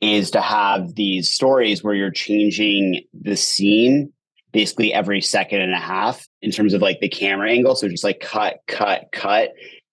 is 0.00 0.30
to 0.30 0.40
have 0.40 0.94
these 0.94 1.30
stories 1.30 1.82
where 1.82 1.94
you're 1.94 2.10
changing 2.10 3.02
the 3.14 3.36
scene 3.36 4.12
basically 4.52 4.92
every 4.92 5.20
second 5.20 5.60
and 5.60 5.72
a 5.72 5.78
half 5.78 6.26
in 6.40 6.50
terms 6.50 6.74
of 6.74 6.80
like 6.80 7.00
the 7.00 7.08
camera 7.08 7.50
angle. 7.50 7.74
So 7.74 7.88
just 7.88 8.04
like 8.04 8.20
cut 8.20 8.58
cut 8.66 9.08
cut 9.12 9.52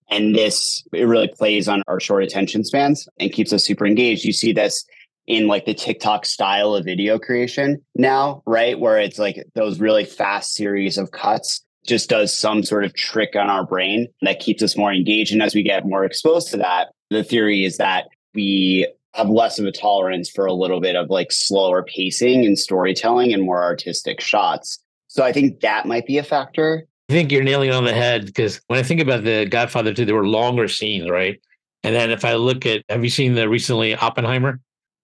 and 0.10 0.36
this 0.36 0.84
it 0.94 1.06
really 1.06 1.28
plays 1.28 1.68
on 1.68 1.82
our 1.88 2.00
short 2.00 2.24
attention 2.24 2.64
spans 2.64 3.08
and 3.20 3.32
keeps 3.32 3.52
us 3.52 3.66
super 3.66 3.86
engaged. 3.86 4.24
You 4.24 4.34
see 4.34 4.54
this 4.54 4.86
in 5.28 5.48
like 5.48 5.66
the 5.66 5.74
TikTok 5.74 6.26
style 6.26 6.76
of 6.76 6.86
video 6.86 7.20
creation 7.20 7.82
now, 7.96 8.42
right? 8.46 8.80
Where 8.80 9.00
it's 9.00 9.20
like 9.20 9.44
those 9.56 9.80
really 9.80 10.06
fast 10.06 10.54
series 10.54 10.98
of 10.98 11.12
cuts 11.12 11.64
just 11.86 12.10
does 12.10 12.36
some 12.36 12.64
sort 12.64 12.84
of 12.84 12.94
trick 12.94 13.36
on 13.36 13.50
our 13.50 13.66
brain 13.66 14.08
that 14.22 14.40
keeps 14.40 14.62
us 14.62 14.78
more 14.78 14.94
engaged. 14.94 15.34
And 15.34 15.42
as 15.42 15.56
we 15.56 15.64
get 15.64 15.86
more 15.86 16.06
exposed 16.06 16.50
to 16.52 16.58
that, 16.58 16.90
the 17.10 17.24
theory 17.24 17.64
is 17.64 17.78
that 17.78 18.08
we 18.34 18.88
have 19.14 19.30
less 19.30 19.60
of 19.60 19.66
a 19.66 19.72
tolerance 19.72 20.30
for 20.30 20.46
a 20.46 20.54
little 20.54 20.80
bit 20.80 20.96
of 20.96 21.10
like 21.10 21.32
slower 21.32 21.84
pacing 21.84 22.46
and 22.46 22.58
storytelling 22.58 23.34
and 23.34 23.44
more 23.44 23.64
artistic 23.64 24.22
shots. 24.22 24.80
So 25.08 25.24
I 25.24 25.34
think 25.34 25.60
that 25.62 25.86
might 25.86 26.06
be 26.06 26.18
a 26.18 26.24
factor. 26.24 26.88
I 27.10 27.14
think 27.14 27.32
you're 27.32 27.44
nailing 27.44 27.72
on 27.72 27.84
the 27.84 27.94
head 27.94 28.26
because 28.26 28.62
when 28.68 28.80
I 28.80 28.84
think 28.84 29.02
about 29.02 29.26
the 29.26 29.46
Godfather 29.46 29.94
2, 29.94 30.06
there 30.06 30.16
were 30.16 30.28
longer 30.28 30.70
scenes, 30.70 31.10
right? 31.10 31.42
And 31.84 31.94
then 31.94 32.12
if 32.12 32.24
I 32.24 32.36
look 32.36 32.66
at, 32.66 32.84
have 32.88 33.04
you 33.04 33.10
seen 33.10 33.34
the 33.34 33.50
recently 33.50 33.96
Oppenheimer? 33.96 34.60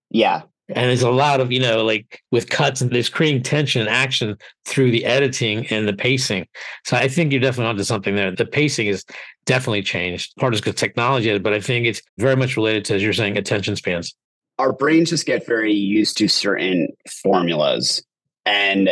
Yeah. 0.10 0.44
And 0.70 0.90
there's 0.90 1.02
a 1.02 1.10
lot 1.10 1.40
of, 1.40 1.52
you 1.52 1.62
know, 1.62 1.84
like 1.86 2.22
with 2.32 2.50
cuts 2.50 2.82
and 2.82 2.92
there's 2.92 3.08
creating 3.08 3.44
tension 3.44 3.80
and 3.80 3.90
action 3.90 4.36
through 4.66 4.92
the 4.92 5.06
editing 5.06 5.66
and 5.68 5.88
the 5.88 5.94
pacing. 5.94 6.46
So 6.84 6.98
I 6.98 7.08
think 7.08 7.32
you're 7.32 7.40
definitely 7.40 7.70
onto 7.70 7.84
something 7.84 8.16
there. 8.16 8.32
The 8.32 8.46
pacing 8.46 8.88
is 8.88 9.06
definitely 9.46 9.82
changed. 9.82 10.36
Part 10.38 10.54
is 10.54 10.60
because 10.60 10.76
technology, 10.76 11.38
but 11.40 11.54
I 11.54 11.62
think 11.62 11.86
it's 11.86 12.02
very 12.18 12.36
much 12.36 12.58
related 12.58 12.84
to, 12.86 12.96
as 12.96 13.04
you're 13.04 13.14
saying, 13.14 13.38
attention 13.38 13.78
spans. 13.78 14.14
Our 14.60 14.74
brains 14.74 15.12
just 15.12 15.26
get 15.26 15.46
very 15.46 15.74
used 15.74 16.18
to 16.18 16.28
certain 16.28 16.90
formulas 17.24 18.04
and 18.46 18.90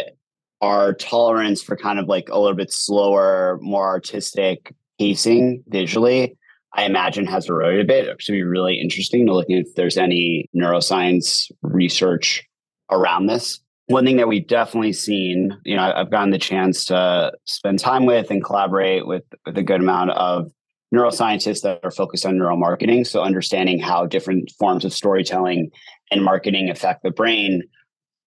our 0.62 0.94
tolerance 0.94 1.62
for 1.62 1.76
kind 1.76 2.00
of 2.00 2.08
like 2.08 2.30
a 2.30 2.40
little 2.40 2.56
bit 2.56 2.72
slower, 2.72 3.60
more 3.62 3.86
artistic 3.86 4.74
pacing 4.98 5.64
visually 5.68 6.38
I 6.76 6.84
imagine 6.84 7.26
has 7.28 7.48
eroded 7.50 7.82
a 7.82 7.88
bit. 7.88 8.08
It 8.08 8.22
should 8.22 8.34
be 8.34 8.44
really 8.44 8.80
interesting 8.80 9.26
to 9.26 9.34
look 9.34 9.50
at 9.50 9.58
if 9.58 9.76
there's 9.76 9.98
any 9.98 10.50
neuroscience 10.54 11.50
research 11.62 12.44
around 12.92 13.28
this. 13.28 13.60
one 13.88 14.06
thing 14.06 14.18
that 14.18 14.28
we've 14.28 14.48
definitely 14.48 14.94
seen, 14.94 15.56
you 15.64 15.76
know, 15.76 15.94
I've 15.96 16.10
gotten 16.10 16.32
the 16.32 16.40
chance 16.40 16.86
to 16.86 17.32
spend 17.46 17.80
time 17.80 18.06
with 18.06 18.32
and 18.32 18.44
collaborate 18.44 19.06
with, 19.06 19.24
with 19.46 19.58
a 19.58 19.64
good 19.64 19.80
amount 19.80 20.12
of 20.12 20.52
neuroscientists 20.94 21.62
that 21.62 21.82
are 21.84 21.92
focused 21.92 22.26
on 22.26 22.36
neuromarketing. 22.36 23.06
So 23.06 23.22
understanding 23.22 23.80
how 23.80 24.06
different 24.06 24.52
forms 24.58 24.86
of 24.86 24.94
storytelling 24.94 25.70
and 26.12 26.24
marketing 26.24 26.70
affect 26.70 27.04
the 27.04 27.12
brain. 27.12 27.64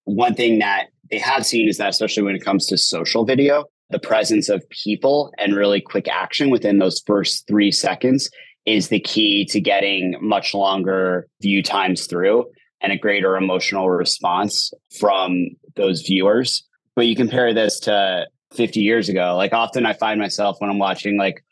One 0.05 0.35
thing 0.35 0.61
that 0.61 0.87
they 1.11 1.19
have 1.19 1.45
seen 1.45 1.69
is 1.69 1.79
that, 1.79 1.91
especially 1.91 2.23
when 2.23 2.37
it 2.37 2.45
comes 2.45 2.67
to 2.67 2.79
social 2.79 3.25
video, 3.25 3.65
the 3.91 3.99
presence 3.99 4.49
of 4.49 4.69
people 4.71 5.33
and 5.39 5.55
really 5.55 5.81
quick 5.81 6.09
action 6.09 6.51
within 6.51 6.79
those 6.79 7.03
first 7.07 7.47
three 7.47 7.71
seconds 7.71 8.31
is 8.67 8.89
the 8.89 9.01
key 9.01 9.47
to 9.47 9.61
getting 9.61 10.17
much 10.21 10.53
longer 10.53 11.27
view 11.41 11.63
times 11.63 12.07
through 12.07 12.45
and 12.81 12.93
a 12.93 12.99
greater 12.99 13.37
emotional 13.37 13.89
response 13.89 14.73
from 15.01 15.49
those 15.77 16.03
viewers. 16.03 16.65
But 16.95 17.07
you 17.07 17.17
compare 17.17 17.55
this 17.55 17.81
to 17.81 18.27
50 18.53 18.81
years 18.81 19.09
ago, 19.09 19.37
like 19.37 19.53
often 19.53 19.87
I 19.87 19.95
find 19.95 20.21
myself 20.21 20.57
when 20.61 20.71
I'm 20.71 20.79
watching 20.79 21.17
like 21.17 21.45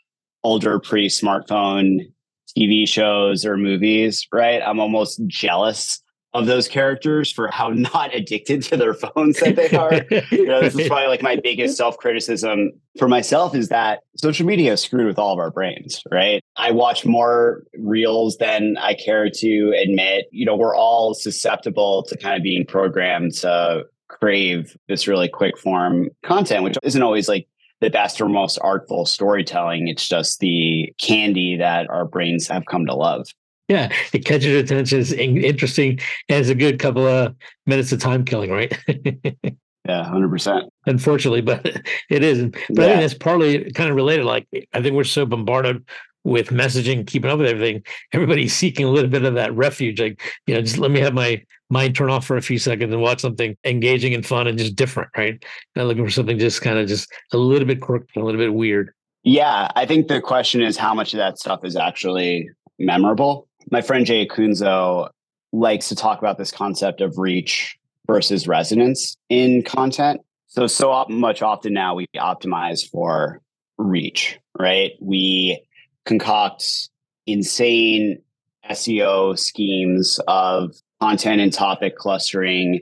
older 0.45 0.79
pre 0.79 1.09
smartphone 1.09 2.13
TV 2.57 2.87
shows 2.89 3.45
or 3.45 3.57
movies, 3.57 4.27
right? 4.33 4.63
I'm 4.65 4.81
almost 4.81 5.21
jealous 5.27 6.01
of 6.35 6.47
those 6.47 6.69
characters 6.69 7.33
for 7.33 7.49
how 7.49 7.69
not 7.95 8.15
addicted 8.15 8.63
to 8.65 8.77
their 8.77 8.95
phones 8.95 9.41
that 9.41 9.57
they 9.57 9.71
are. 9.71 10.05
you 10.31 10.47
know, 10.47 10.61
this 10.61 10.75
is 10.75 10.87
probably 10.89 11.09
like 11.09 11.23
my 11.23 11.37
biggest 11.37 11.77
self 11.77 11.97
criticism 11.99 12.73
for 12.99 13.09
myself 13.09 13.55
is 13.55 13.69
that 13.69 14.01
social 14.17 14.47
media 14.47 14.73
is 14.73 14.83
screwed 14.83 15.07
with 15.07 15.19
all 15.19 15.33
of 15.33 15.39
our 15.39 15.51
brains, 15.51 16.03
right? 16.11 16.43
I 16.57 16.71
watch 16.71 17.05
more 17.05 17.63
reels 17.79 18.37
than 18.39 18.77
I 18.79 18.95
care 18.95 19.31
to 19.31 19.75
admit. 19.83 20.27
You 20.31 20.47
know, 20.47 20.57
we're 20.57 20.77
all 20.77 21.15
susceptible 21.15 22.03
to 22.05 22.17
kind 22.17 22.37
of 22.37 22.43
being 22.43 22.65
programmed 22.67 23.35
to 23.37 23.85
crave 24.09 24.77
this 24.89 25.09
really 25.09 25.29
quick 25.29 25.59
form 25.59 26.09
content, 26.25 26.63
which 26.63 26.79
isn't 26.83 27.03
always 27.03 27.29
like 27.29 27.49
the 27.81 27.91
best 27.91 28.21
or 28.21 28.29
most 28.29 28.59
artful 28.63 29.05
storytelling. 29.05 29.89
It's 29.89 30.09
just 30.09 30.41
the 30.41 30.93
candy 30.99 31.57
that 31.57 31.89
our 31.91 32.05
brains 32.05 32.49
have 32.49 32.65
come 32.67 32.87
to 32.87 32.95
love. 32.95 33.29
Yeah, 33.69 33.93
it 34.13 34.25
catches 34.25 34.47
your 34.47 34.59
attention. 34.59 35.01
It's 35.01 35.13
interesting, 35.13 35.99
and 36.29 36.41
it's 36.41 36.49
a 36.49 36.55
good 36.55 36.79
couple 36.79 37.07
of 37.07 37.35
minutes 37.67 37.91
of 37.91 37.99
time 37.99 38.25
killing, 38.25 38.51
right? 38.51 38.73
yeah, 39.85 40.05
hundred 40.05 40.31
percent. 40.31 40.73
Unfortunately, 40.87 41.41
but 41.41 41.67
it 42.11 42.23
isn't. 42.23 42.53
But 42.53 42.79
yeah. 42.79 42.85
I 42.85 42.89
think 42.89 43.01
that's 43.01 43.15
partly 43.15 43.73
kind 43.73 43.91
of 43.91 43.97
related. 43.97 44.25
Like 44.25 44.47
I 44.73 44.81
think 44.81 44.95
we're 44.95 45.05
so 45.05 45.27
bombarded 45.27 45.85
with 46.23 46.49
messaging, 46.49 47.07
keeping 47.07 47.31
up 47.31 47.39
with 47.39 47.49
everything. 47.49 47.83
Everybody's 48.13 48.55
seeking 48.55 48.87
a 48.87 48.91
little 48.91 49.11
bit 49.11 49.25
of 49.25 49.35
that 49.35 49.55
refuge. 49.55 50.01
Like 50.01 50.23
you 50.47 50.55
know, 50.55 50.61
just 50.61 50.79
let 50.79 50.93
me 50.93 51.01
have 51.01 51.15
my 51.15 51.43
mind 51.69 51.97
turn 51.97 52.11
off 52.11 52.25
for 52.25 52.37
a 52.37 52.43
few 52.43 52.59
seconds 52.59 52.93
and 52.93 53.03
watch 53.03 53.21
something 53.21 53.57
engaging 53.65 54.15
and 54.15 54.25
fun 54.25 54.47
and 54.47 54.59
just 54.59 54.77
different, 54.77 55.11
right? 55.17 55.45
Not 55.75 55.87
looking 55.87 56.05
for 56.05 56.11
something 56.11 56.39
just 56.39 56.63
kind 56.63 56.79
of 56.79 56.87
just 56.87 57.11
a 57.33 57.37
little 57.37 57.67
bit 57.67 57.81
quirky, 57.81 58.21
a 58.21 58.25
little 58.25 58.41
bit 58.41 58.55
weird. 58.55 58.93
Yeah, 59.25 59.73
I 59.75 59.87
think 59.87 60.07
the 60.07 60.21
question 60.21 60.63
is 60.63 60.77
how 60.77 60.95
much 60.95 61.13
of 61.13 61.19
that 61.19 61.37
stuff 61.37 61.65
is 61.65 61.75
actually 61.75 62.49
memorable 62.79 63.49
my 63.71 63.83
friend 63.83 64.07
Jay 64.07 64.27
Acunzo 64.27 65.09
likes 65.53 65.89
to 65.89 65.97
talk 65.97 66.19
about 66.19 66.39
this 66.39 66.51
concept 66.51 67.01
of 67.01 67.19
reach 67.19 67.79
versus 68.07 68.47
resonance 68.47 69.17
in 69.29 69.63
content. 69.63 70.21
So, 70.47 70.67
so 70.67 71.05
much 71.09 71.43
often 71.43 71.73
now 71.73 71.95
we 71.95 72.07
optimize 72.17 72.89
for 72.89 73.41
reach, 73.79 74.39
right? 74.59 74.93
We 75.01 75.63
concoct 76.05 76.91
insane 77.27 78.23
SEO 78.71 79.39
schemes 79.39 80.21
of 80.29 80.75
content 81.01 81.41
and 81.41 81.53
topic 81.53 81.97
clustering. 81.97 82.81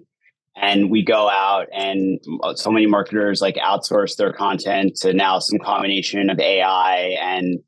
And 0.56 0.90
we 0.90 1.02
go 1.02 1.28
out 1.28 1.66
and 1.74 2.20
uh, 2.44 2.54
so 2.54 2.70
many 2.70 2.86
marketers 2.86 3.42
like 3.42 3.56
outsource 3.56 4.16
their 4.16 4.32
content 4.32 4.96
to 4.96 5.12
now 5.12 5.40
some 5.40 5.58
combination 5.58 6.30
of 6.30 6.38
AI 6.38 7.16
and 7.20 7.58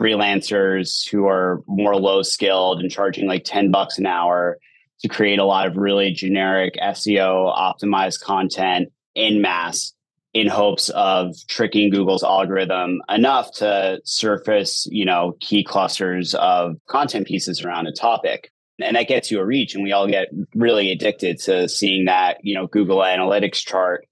freelancers 0.00 1.08
who 1.08 1.26
are 1.26 1.62
more 1.66 1.96
low 1.96 2.22
skilled 2.22 2.80
and 2.80 2.90
charging 2.90 3.26
like 3.26 3.44
10 3.44 3.70
bucks 3.70 3.98
an 3.98 4.06
hour 4.06 4.58
to 5.00 5.08
create 5.08 5.38
a 5.38 5.44
lot 5.44 5.66
of 5.66 5.76
really 5.76 6.10
generic 6.12 6.74
SEO 6.82 7.54
optimized 7.56 8.20
content 8.20 8.90
in 9.14 9.42
mass 9.42 9.92
in 10.32 10.46
hopes 10.46 10.90
of 10.90 11.34
tricking 11.48 11.90
Google's 11.90 12.22
algorithm 12.22 13.02
enough 13.08 13.52
to 13.54 14.00
surface, 14.04 14.86
you 14.90 15.04
know, 15.04 15.36
key 15.40 15.64
clusters 15.64 16.34
of 16.34 16.76
content 16.86 17.26
pieces 17.26 17.64
around 17.64 17.88
a 17.88 17.92
topic. 17.92 18.50
And 18.80 18.96
that 18.96 19.08
gets 19.08 19.30
you 19.30 19.40
a 19.40 19.44
reach 19.44 19.74
and 19.74 19.82
we 19.82 19.92
all 19.92 20.06
get 20.06 20.28
really 20.54 20.92
addicted 20.92 21.40
to 21.40 21.68
seeing 21.68 22.06
that, 22.06 22.38
you 22.42 22.54
know, 22.54 22.66
Google 22.66 22.98
Analytics 22.98 23.66
chart 23.66 24.06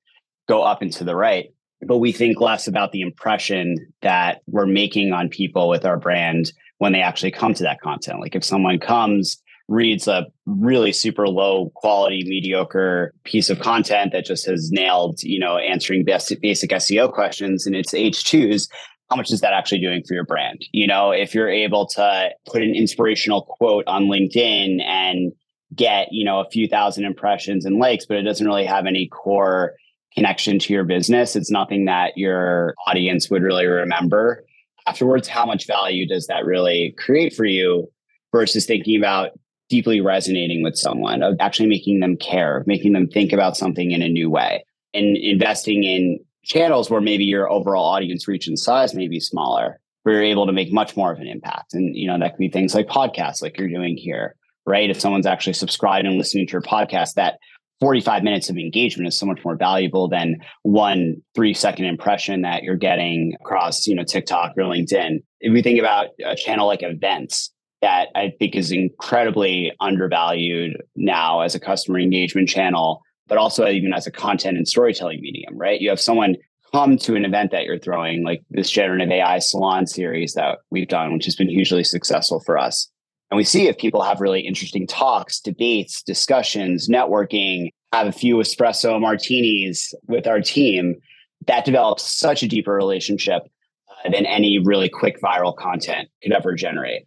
go 0.48 0.62
up 0.62 0.82
and 0.82 0.92
to 0.94 1.04
the 1.04 1.14
right 1.14 1.52
but 1.86 1.98
we 1.98 2.12
think 2.12 2.40
less 2.40 2.66
about 2.66 2.92
the 2.92 3.02
impression 3.02 3.76
that 4.02 4.40
we're 4.46 4.66
making 4.66 5.12
on 5.12 5.28
people 5.28 5.68
with 5.68 5.84
our 5.84 5.96
brand 5.96 6.52
when 6.78 6.92
they 6.92 7.00
actually 7.00 7.30
come 7.30 7.54
to 7.54 7.62
that 7.62 7.80
content. 7.80 8.20
Like 8.20 8.34
if 8.34 8.44
someone 8.44 8.78
comes, 8.78 9.40
reads 9.68 10.08
a 10.08 10.26
really 10.46 10.92
super 10.92 11.28
low 11.28 11.70
quality, 11.74 12.24
mediocre 12.26 13.12
piece 13.24 13.50
of 13.50 13.60
content 13.60 14.12
that 14.12 14.24
just 14.24 14.46
has 14.46 14.70
nailed, 14.72 15.22
you 15.22 15.38
know, 15.38 15.58
answering 15.58 16.04
basic, 16.04 16.40
basic 16.40 16.70
SEO 16.70 17.12
questions 17.12 17.66
and 17.66 17.76
it's 17.76 17.92
H2s, 17.92 18.68
how 19.10 19.16
much 19.16 19.30
is 19.30 19.40
that 19.40 19.52
actually 19.52 19.80
doing 19.80 20.02
for 20.06 20.14
your 20.14 20.24
brand? 20.24 20.64
You 20.72 20.86
know, 20.86 21.10
if 21.10 21.34
you're 21.34 21.48
able 21.48 21.86
to 21.88 22.30
put 22.46 22.62
an 22.62 22.74
inspirational 22.74 23.42
quote 23.42 23.84
on 23.86 24.04
LinkedIn 24.04 24.82
and 24.82 25.32
get, 25.74 26.08
you 26.10 26.24
know, 26.24 26.40
a 26.40 26.50
few 26.50 26.66
thousand 26.68 27.04
impressions 27.04 27.64
and 27.64 27.78
likes, 27.78 28.06
but 28.06 28.16
it 28.16 28.22
doesn't 28.22 28.46
really 28.46 28.64
have 28.64 28.86
any 28.86 29.08
core 29.08 29.74
connection 30.18 30.58
to 30.58 30.72
your 30.72 30.82
business. 30.82 31.36
It's 31.36 31.50
nothing 31.50 31.84
that 31.84 32.16
your 32.16 32.74
audience 32.88 33.30
would 33.30 33.42
really 33.42 33.66
remember 33.66 34.44
afterwards. 34.84 35.28
How 35.28 35.46
much 35.46 35.66
value 35.66 36.08
does 36.08 36.26
that 36.26 36.44
really 36.44 36.92
create 36.98 37.32
for 37.32 37.44
you 37.44 37.88
versus 38.32 38.66
thinking 38.66 38.98
about 38.98 39.30
deeply 39.68 40.00
resonating 40.00 40.62
with 40.64 40.76
someone, 40.76 41.22
of 41.22 41.36
actually 41.38 41.68
making 41.68 42.00
them 42.00 42.16
care, 42.16 42.64
making 42.66 42.94
them 42.94 43.06
think 43.06 43.32
about 43.32 43.56
something 43.56 43.92
in 43.92 44.02
a 44.02 44.08
new 44.08 44.28
way, 44.28 44.64
and 44.92 45.16
investing 45.16 45.84
in 45.84 46.18
channels 46.42 46.90
where 46.90 47.00
maybe 47.00 47.24
your 47.24 47.48
overall 47.48 47.84
audience 47.84 48.26
reach 48.26 48.48
and 48.48 48.58
size 48.58 48.94
may 48.94 49.06
be 49.06 49.20
smaller, 49.20 49.78
where 50.02 50.16
you're 50.16 50.24
able 50.24 50.46
to 50.46 50.52
make 50.52 50.72
much 50.72 50.96
more 50.96 51.12
of 51.12 51.20
an 51.20 51.28
impact. 51.28 51.74
And 51.74 51.94
you 51.94 52.08
know, 52.08 52.18
that 52.18 52.32
could 52.32 52.40
be 52.40 52.50
things 52.50 52.74
like 52.74 52.88
podcasts, 52.88 53.40
like 53.40 53.56
you're 53.56 53.68
doing 53.68 53.96
here, 53.96 54.34
right? 54.66 54.90
If 54.90 55.00
someone's 55.00 55.26
actually 55.26 55.52
subscribed 55.52 56.06
and 56.06 56.18
listening 56.18 56.46
to 56.48 56.52
your 56.52 56.62
podcast, 56.62 57.14
that 57.14 57.38
45 57.80 58.22
minutes 58.22 58.50
of 58.50 58.56
engagement 58.56 59.08
is 59.08 59.16
so 59.16 59.26
much 59.26 59.44
more 59.44 59.56
valuable 59.56 60.08
than 60.08 60.36
one 60.62 61.16
three 61.34 61.54
second 61.54 61.84
impression 61.84 62.42
that 62.42 62.62
you're 62.62 62.76
getting 62.76 63.34
across 63.40 63.86
you 63.86 63.94
know 63.94 64.04
tiktok 64.04 64.52
or 64.56 64.64
linkedin. 64.64 65.22
If 65.40 65.52
we 65.52 65.62
think 65.62 65.78
about 65.78 66.08
a 66.24 66.34
channel 66.34 66.66
like 66.66 66.82
events 66.82 67.52
that 67.80 68.08
i 68.14 68.32
think 68.38 68.56
is 68.56 68.72
incredibly 68.72 69.72
undervalued 69.80 70.76
now 70.96 71.40
as 71.40 71.54
a 71.54 71.60
customer 71.60 71.98
engagement 71.98 72.48
channel 72.48 73.02
but 73.28 73.38
also 73.38 73.68
even 73.68 73.92
as 73.92 74.06
a 74.06 74.10
content 74.10 74.56
and 74.56 74.66
storytelling 74.66 75.20
medium 75.20 75.56
right? 75.56 75.80
You 75.80 75.90
have 75.90 76.00
someone 76.00 76.36
come 76.72 76.98
to 76.98 77.14
an 77.14 77.24
event 77.24 77.50
that 77.52 77.64
you're 77.64 77.78
throwing 77.78 78.24
like 78.24 78.42
this 78.50 78.70
generative 78.70 79.10
ai 79.10 79.38
salon 79.38 79.86
series 79.86 80.34
that 80.34 80.58
we've 80.70 80.88
done 80.88 81.14
which 81.14 81.24
has 81.24 81.36
been 81.36 81.48
hugely 81.48 81.84
successful 81.84 82.40
for 82.40 82.58
us 82.58 82.90
and 83.30 83.36
we 83.36 83.44
see 83.44 83.68
if 83.68 83.76
people 83.76 84.02
have 84.02 84.20
really 84.20 84.40
interesting 84.40 84.86
talks, 84.86 85.40
debates, 85.40 86.02
discussions, 86.02 86.88
networking, 86.88 87.70
have 87.92 88.06
a 88.06 88.12
few 88.12 88.36
espresso 88.36 89.00
martinis 89.00 89.94
with 90.06 90.26
our 90.26 90.40
team, 90.40 90.94
that 91.46 91.64
develops 91.64 92.02
such 92.02 92.42
a 92.42 92.48
deeper 92.48 92.72
relationship 92.72 93.42
uh, 93.88 94.10
than 94.10 94.26
any 94.26 94.58
really 94.58 94.88
quick 94.88 95.20
viral 95.20 95.56
content 95.56 96.08
could 96.22 96.32
ever 96.32 96.54
generate. 96.54 97.06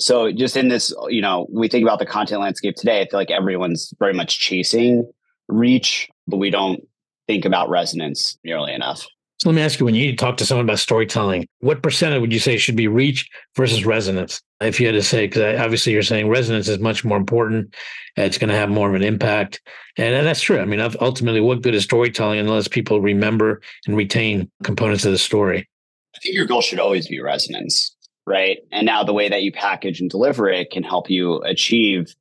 So 0.00 0.30
just 0.30 0.56
in 0.56 0.68
this, 0.68 0.94
you 1.08 1.20
know, 1.20 1.48
we 1.50 1.68
think 1.68 1.82
about 1.82 1.98
the 1.98 2.06
content 2.06 2.40
landscape 2.40 2.76
today, 2.76 3.00
I 3.00 3.08
feel 3.08 3.18
like 3.18 3.32
everyone's 3.32 3.92
very 3.98 4.14
much 4.14 4.38
chasing 4.38 5.10
reach, 5.48 6.08
but 6.28 6.36
we 6.36 6.50
don't 6.50 6.80
think 7.26 7.44
about 7.44 7.68
resonance 7.68 8.38
nearly 8.44 8.72
enough. 8.72 9.06
So 9.38 9.48
let 9.48 9.54
me 9.54 9.62
ask 9.62 9.78
you 9.78 9.86
when 9.86 9.94
you 9.94 10.16
talk 10.16 10.36
to 10.38 10.46
someone 10.46 10.66
about 10.66 10.80
storytelling, 10.80 11.46
what 11.60 11.80
percentage 11.80 12.20
would 12.20 12.32
you 12.32 12.40
say 12.40 12.56
should 12.56 12.74
be 12.74 12.88
reach 12.88 13.30
versus 13.54 13.86
resonance? 13.86 14.42
If 14.60 14.80
you 14.80 14.86
had 14.86 14.94
to 14.94 15.02
say, 15.02 15.28
because 15.28 15.60
obviously 15.60 15.92
you're 15.92 16.02
saying 16.02 16.28
resonance 16.28 16.66
is 16.66 16.80
much 16.80 17.04
more 17.04 17.16
important, 17.16 17.76
it's 18.16 18.36
going 18.36 18.48
to 18.48 18.56
have 18.56 18.68
more 18.68 18.88
of 18.88 18.96
an 18.96 19.04
impact. 19.04 19.60
And, 19.96 20.12
and 20.12 20.26
that's 20.26 20.40
true. 20.40 20.58
I 20.58 20.64
mean, 20.64 20.80
ultimately, 21.00 21.40
what 21.40 21.62
good 21.62 21.76
is 21.76 21.84
storytelling 21.84 22.40
unless 22.40 22.66
people 22.66 23.00
remember 23.00 23.60
and 23.86 23.96
retain 23.96 24.50
components 24.64 25.04
of 25.04 25.12
the 25.12 25.18
story? 25.18 25.68
I 26.16 26.18
think 26.18 26.34
your 26.34 26.46
goal 26.46 26.60
should 26.60 26.80
always 26.80 27.06
be 27.06 27.20
resonance, 27.20 27.94
right? 28.26 28.58
And 28.72 28.86
now 28.86 29.04
the 29.04 29.12
way 29.12 29.28
that 29.28 29.42
you 29.42 29.52
package 29.52 30.00
and 30.00 30.10
deliver 30.10 30.48
it 30.48 30.72
can 30.72 30.82
help 30.82 31.08
you 31.08 31.36
achieve 31.42 32.12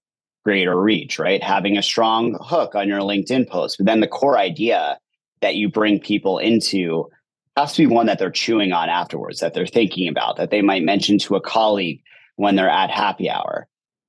greater 0.46 0.80
reach, 0.80 1.18
right? 1.18 1.42
Having 1.42 1.80
a 1.80 1.84
strong 1.84 2.38
hook 2.42 2.76
on 2.76 2.88
your 2.88 3.00
LinkedIn 3.00 3.50
post, 3.50 3.78
but 3.80 3.88
then 3.88 4.02
the 4.02 4.08
core 4.08 4.38
idea 4.38 5.00
that 5.42 5.56
you 5.56 5.70
bring 5.70 6.00
people 6.00 6.38
into 6.38 7.10
has 7.56 7.74
to 7.74 7.88
be 7.88 7.94
one 7.94 8.06
that 8.06 8.20
they're 8.20 8.30
chewing 8.30 8.72
on 8.72 8.90
afterwards, 8.90 9.40
that 9.40 9.54
they're 9.54 9.66
thinking 9.66 10.08
about, 10.08 10.38
that 10.38 10.52
they 10.52 10.62
might 10.62 10.84
mention 10.84 11.18
to 11.18 11.36
a 11.36 11.42
colleague 11.42 12.02
when 12.36 12.56
they're 12.56 12.70
at 12.70 12.92
happy 12.92 13.30
hour. 13.30 13.68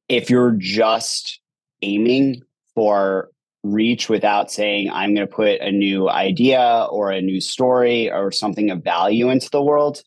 If 0.08 0.28
you're 0.28 0.52
just 0.52 1.40
aiming 1.82 2.42
for 2.74 3.30
reach 3.64 4.08
without 4.08 4.50
saying, 4.50 4.90
I'm 4.90 5.14
going 5.14 5.26
to 5.26 5.34
put 5.34 5.60
a 5.60 5.72
new 5.72 6.08
idea 6.08 6.86
or 6.90 7.10
a 7.10 7.22
new 7.22 7.40
story 7.40 8.10
or 8.10 8.30
something 8.30 8.70
of 8.70 8.84
value 8.84 9.30
into 9.30 9.50
the 9.50 9.62
world, 9.62 10.02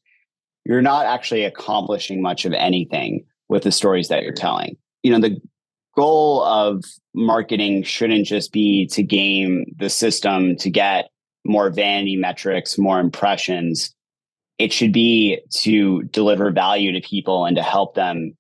you're 0.63 0.82
not 0.82 1.06
actually 1.06 1.44
accomplishing 1.44 2.22
much 2.22 2.46
of 2.46 2.54
anything 2.54 3.25
with 3.50 3.63
the 3.63 3.72
stories 3.72 4.08
that 4.08 4.24
you're 4.24 4.34
telling. 4.34 4.78
You 5.04 5.12
know, 5.12 5.20
the 5.20 5.42
goal 5.96 6.44
of 6.44 6.84
marketing 7.13 7.84
shouldn't 7.84 8.25
just 8.25 8.51
be 8.51 8.88
to 8.88 9.03
game 9.03 9.65
the 9.77 9.89
system 9.89 10.56
to 10.58 10.70
get 10.70 11.10
more 11.46 11.70
vanity 11.70 12.15
metrics, 12.15 12.77
more 12.77 13.00
impressions. 13.00 13.94
It 14.58 14.72
should 14.72 14.94
be 14.94 15.39
to 15.62 16.03
deliver 16.03 16.51
value 16.51 16.91
to 16.91 17.01
people 17.01 17.46
and 17.46 17.56
to 17.58 17.63
help 17.63 17.96
them 17.96 18.38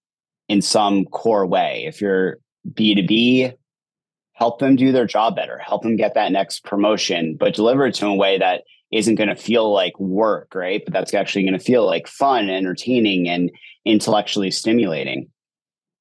in 0.47 0.61
some 0.61 1.05
core 1.05 1.45
way. 1.45 1.85
If 1.87 2.01
you're 2.01 2.37
B2B, 2.73 3.53
help 4.33 4.59
them 4.59 4.75
do 4.75 4.91
their 4.91 5.07
job 5.07 5.35
better, 5.35 5.57
help 5.57 5.83
them 5.83 5.95
get 5.95 6.13
that 6.13 6.31
next 6.31 6.63
promotion, 6.63 7.37
but 7.39 7.55
deliver 7.55 7.87
it 7.87 7.95
to 7.95 8.07
a 8.07 8.15
way 8.15 8.37
that 8.37 8.63
isn't 8.91 9.15
going 9.15 9.29
to 9.29 9.35
feel 9.35 9.73
like 9.73 9.97
work, 9.99 10.53
right? 10.53 10.81
But 10.83 10.93
that's 10.93 11.13
actually 11.13 11.43
going 11.43 11.57
to 11.57 11.63
feel 11.63 11.85
like 11.85 12.07
fun, 12.07 12.49
entertaining, 12.49 13.29
and 13.29 13.49
intellectually 13.85 14.51
stimulating. 14.51 15.30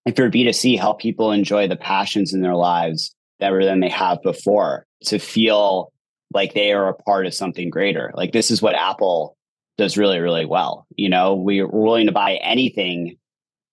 If 0.06 0.18
you're 0.18 0.30
B2C, 0.30 0.78
help 0.78 1.00
people 1.00 1.30
enjoy 1.30 1.68
the 1.68 1.76
passions 1.76 2.32
in 2.32 2.40
their 2.40 2.56
lives 2.56 3.14
better 3.38 3.64
than 3.64 3.80
they 3.80 3.88
have 3.88 4.22
before 4.22 4.86
to 5.04 5.18
feel 5.18 5.92
like 6.32 6.54
they 6.54 6.72
are 6.72 6.88
a 6.88 6.94
part 6.94 7.26
of 7.26 7.34
something 7.34 7.70
greater. 7.70 8.12
Like 8.14 8.32
this 8.32 8.50
is 8.50 8.62
what 8.62 8.74
Apple 8.74 9.36
does 9.78 9.96
really, 9.96 10.20
really 10.20 10.46
well. 10.46 10.86
You 10.96 11.08
know, 11.08 11.34
we're 11.34 11.66
willing 11.66 12.06
to 12.06 12.12
buy 12.12 12.34
anything 12.42 13.16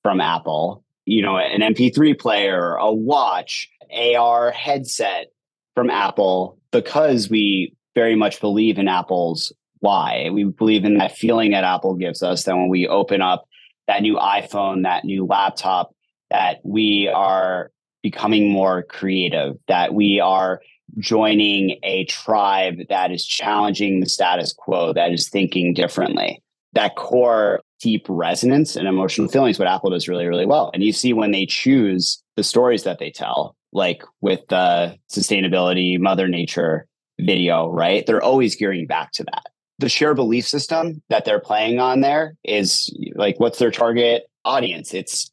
from 0.03 0.22
Apple, 0.22 0.84
you 1.05 1.22
know, 1.22 1.38
an 1.38 1.62
MP3 1.62 2.17
player, 2.17 2.75
a 2.75 2.91
watch, 2.91 3.69
AR 3.91 4.51
headset 4.51 5.27
from 5.75 5.89
Apple 5.89 6.57
because 6.72 7.29
we 7.29 7.74
very 7.96 8.15
much 8.15 8.41
believe 8.41 8.77
in 8.77 8.88
Apple's 8.88 9.53
why. 9.79 10.29
We 10.31 10.46
believe 10.46 10.86
in 10.86 10.98
that 10.98 11.15
feeling 11.15 11.51
that 11.51 11.63
Apple 11.63 11.96
gives 11.96 12.24
us 12.24 12.43
that 12.43 12.55
when 12.55 12.69
we 12.69 12.88
open 12.88 13.22
up 13.22 13.48
that 13.88 14.01
new 14.01 14.15
iPhone, 14.15 14.84
that 14.84 15.05
new 15.05 15.25
laptop, 15.25 15.93
that 16.29 16.60
we 16.63 17.10
are 17.13 17.72
becoming 18.03 18.50
more 18.50 18.84
creative, 18.84 19.55
that 19.67 19.93
we 19.93 20.19
are 20.19 20.62
joining 21.00 21.79
a 21.84 22.05
tribe 22.05 22.77
that 22.89 23.12
is 23.12 23.25
challenging 23.25 24.00
the 24.00 24.10
status 24.10 24.53
quo, 24.53 24.93
that 24.93 25.12
is 25.12 25.29
thinking 25.29 25.74
differently. 25.74 26.41
That 26.74 26.96
core 26.96 27.62
deep 27.81 28.05
resonance 28.07 28.75
and 28.75 28.88
emotional 28.88 29.27
feelings, 29.27 29.60
what 29.60 29.67
Apple 29.67 29.89
does 29.89 30.07
really, 30.07 30.25
really 30.25 30.46
well. 30.46 30.72
And 30.74 30.84
you 30.84 30.91
see 30.91 31.13
when 31.13 31.31
they 31.31 31.46
choose 31.46 32.22
the 32.36 32.43
stories 32.43 32.84
that 32.84 33.00
they 33.00 33.12
tell, 33.12 33.55
like 33.72 34.03
with 34.22 34.41
the 34.50 34.98
sustainability, 35.12 36.00
Mother 36.00 36.27
Nature 36.27 36.88
video, 37.19 37.69
right? 37.69 38.05
They're 38.05 38.24
always 38.24 38.55
gearing 38.55 38.88
back 38.88 39.12
to 39.13 39.24
that. 39.25 39.43
The 39.79 39.89
share 39.89 40.15
belief 40.15 40.48
system 40.48 41.01
that 41.10 41.25
they're 41.25 41.39
playing 41.39 41.79
on 41.79 42.01
there 42.01 42.36
is 42.43 42.96
like, 43.15 43.39
what's 43.39 43.60
their 43.60 43.72
target 43.72 44.24
audience? 44.43 44.93
It's 44.93 45.31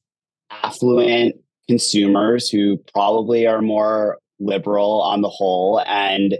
affluent 0.50 1.36
consumers 1.68 2.48
who 2.48 2.76
probably 2.92 3.46
are 3.46 3.62
more 3.62 4.18
liberal 4.38 5.00
on 5.02 5.22
the 5.22 5.28
whole 5.28 5.80
and 5.86 6.36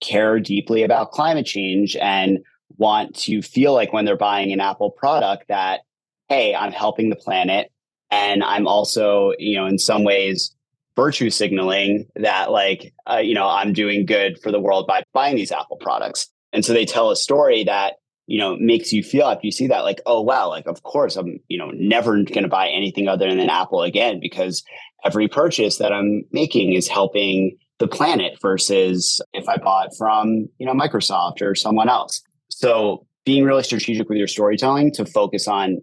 care 0.00 0.40
deeply 0.40 0.82
about 0.82 1.12
climate 1.12 1.46
change 1.46 1.96
and 1.96 2.38
want 2.78 3.14
to 3.14 3.42
feel 3.42 3.74
like 3.74 3.92
when 3.92 4.04
they're 4.04 4.16
buying 4.16 4.52
an 4.52 4.60
Apple 4.60 4.90
product 4.90 5.44
that, 5.48 5.80
hey, 6.28 6.54
I'm 6.54 6.72
helping 6.72 7.10
the 7.10 7.16
planet. 7.16 7.70
And 8.10 8.42
I'm 8.42 8.66
also, 8.66 9.32
you 9.38 9.56
know, 9.56 9.66
in 9.66 9.78
some 9.78 10.04
ways, 10.04 10.54
virtue 10.96 11.30
signaling 11.30 12.06
that, 12.16 12.50
like, 12.50 12.92
uh, 13.10 13.18
you 13.18 13.34
know, 13.34 13.48
I'm 13.48 13.72
doing 13.72 14.04
good 14.04 14.38
for 14.42 14.50
the 14.50 14.60
world 14.60 14.86
by 14.86 15.02
buying 15.12 15.36
these 15.36 15.52
Apple 15.52 15.78
products. 15.78 16.28
And 16.52 16.64
so 16.64 16.72
they 16.72 16.84
tell 16.84 17.10
a 17.10 17.16
story 17.16 17.64
that, 17.64 17.94
you 18.26 18.38
know, 18.38 18.56
makes 18.56 18.92
you 18.92 19.02
feel 19.02 19.26
after 19.26 19.46
you 19.46 19.52
see 19.52 19.66
that, 19.66 19.80
like, 19.80 20.00
oh, 20.06 20.20
wow, 20.20 20.48
like, 20.48 20.66
of 20.66 20.82
course, 20.82 21.16
I'm, 21.16 21.38
you 21.48 21.58
know, 21.58 21.70
never 21.74 22.22
going 22.22 22.42
to 22.42 22.48
buy 22.48 22.68
anything 22.68 23.08
other 23.08 23.28
than 23.28 23.50
Apple 23.50 23.82
again 23.82 24.20
because 24.20 24.62
every 25.04 25.28
purchase 25.28 25.78
that 25.78 25.92
I'm 25.92 26.24
making 26.32 26.72
is 26.74 26.88
helping 26.88 27.56
the 27.78 27.88
planet 27.88 28.38
versus 28.40 29.20
if 29.32 29.48
I 29.48 29.56
bought 29.56 29.96
from, 29.96 30.48
you 30.58 30.66
know, 30.66 30.72
Microsoft 30.72 31.42
or 31.42 31.54
someone 31.54 31.88
else. 31.88 32.22
So 32.48 33.06
being 33.24 33.44
really 33.44 33.64
strategic 33.64 34.08
with 34.08 34.18
your 34.18 34.28
storytelling 34.28 34.92
to 34.92 35.04
focus 35.04 35.48
on 35.48 35.78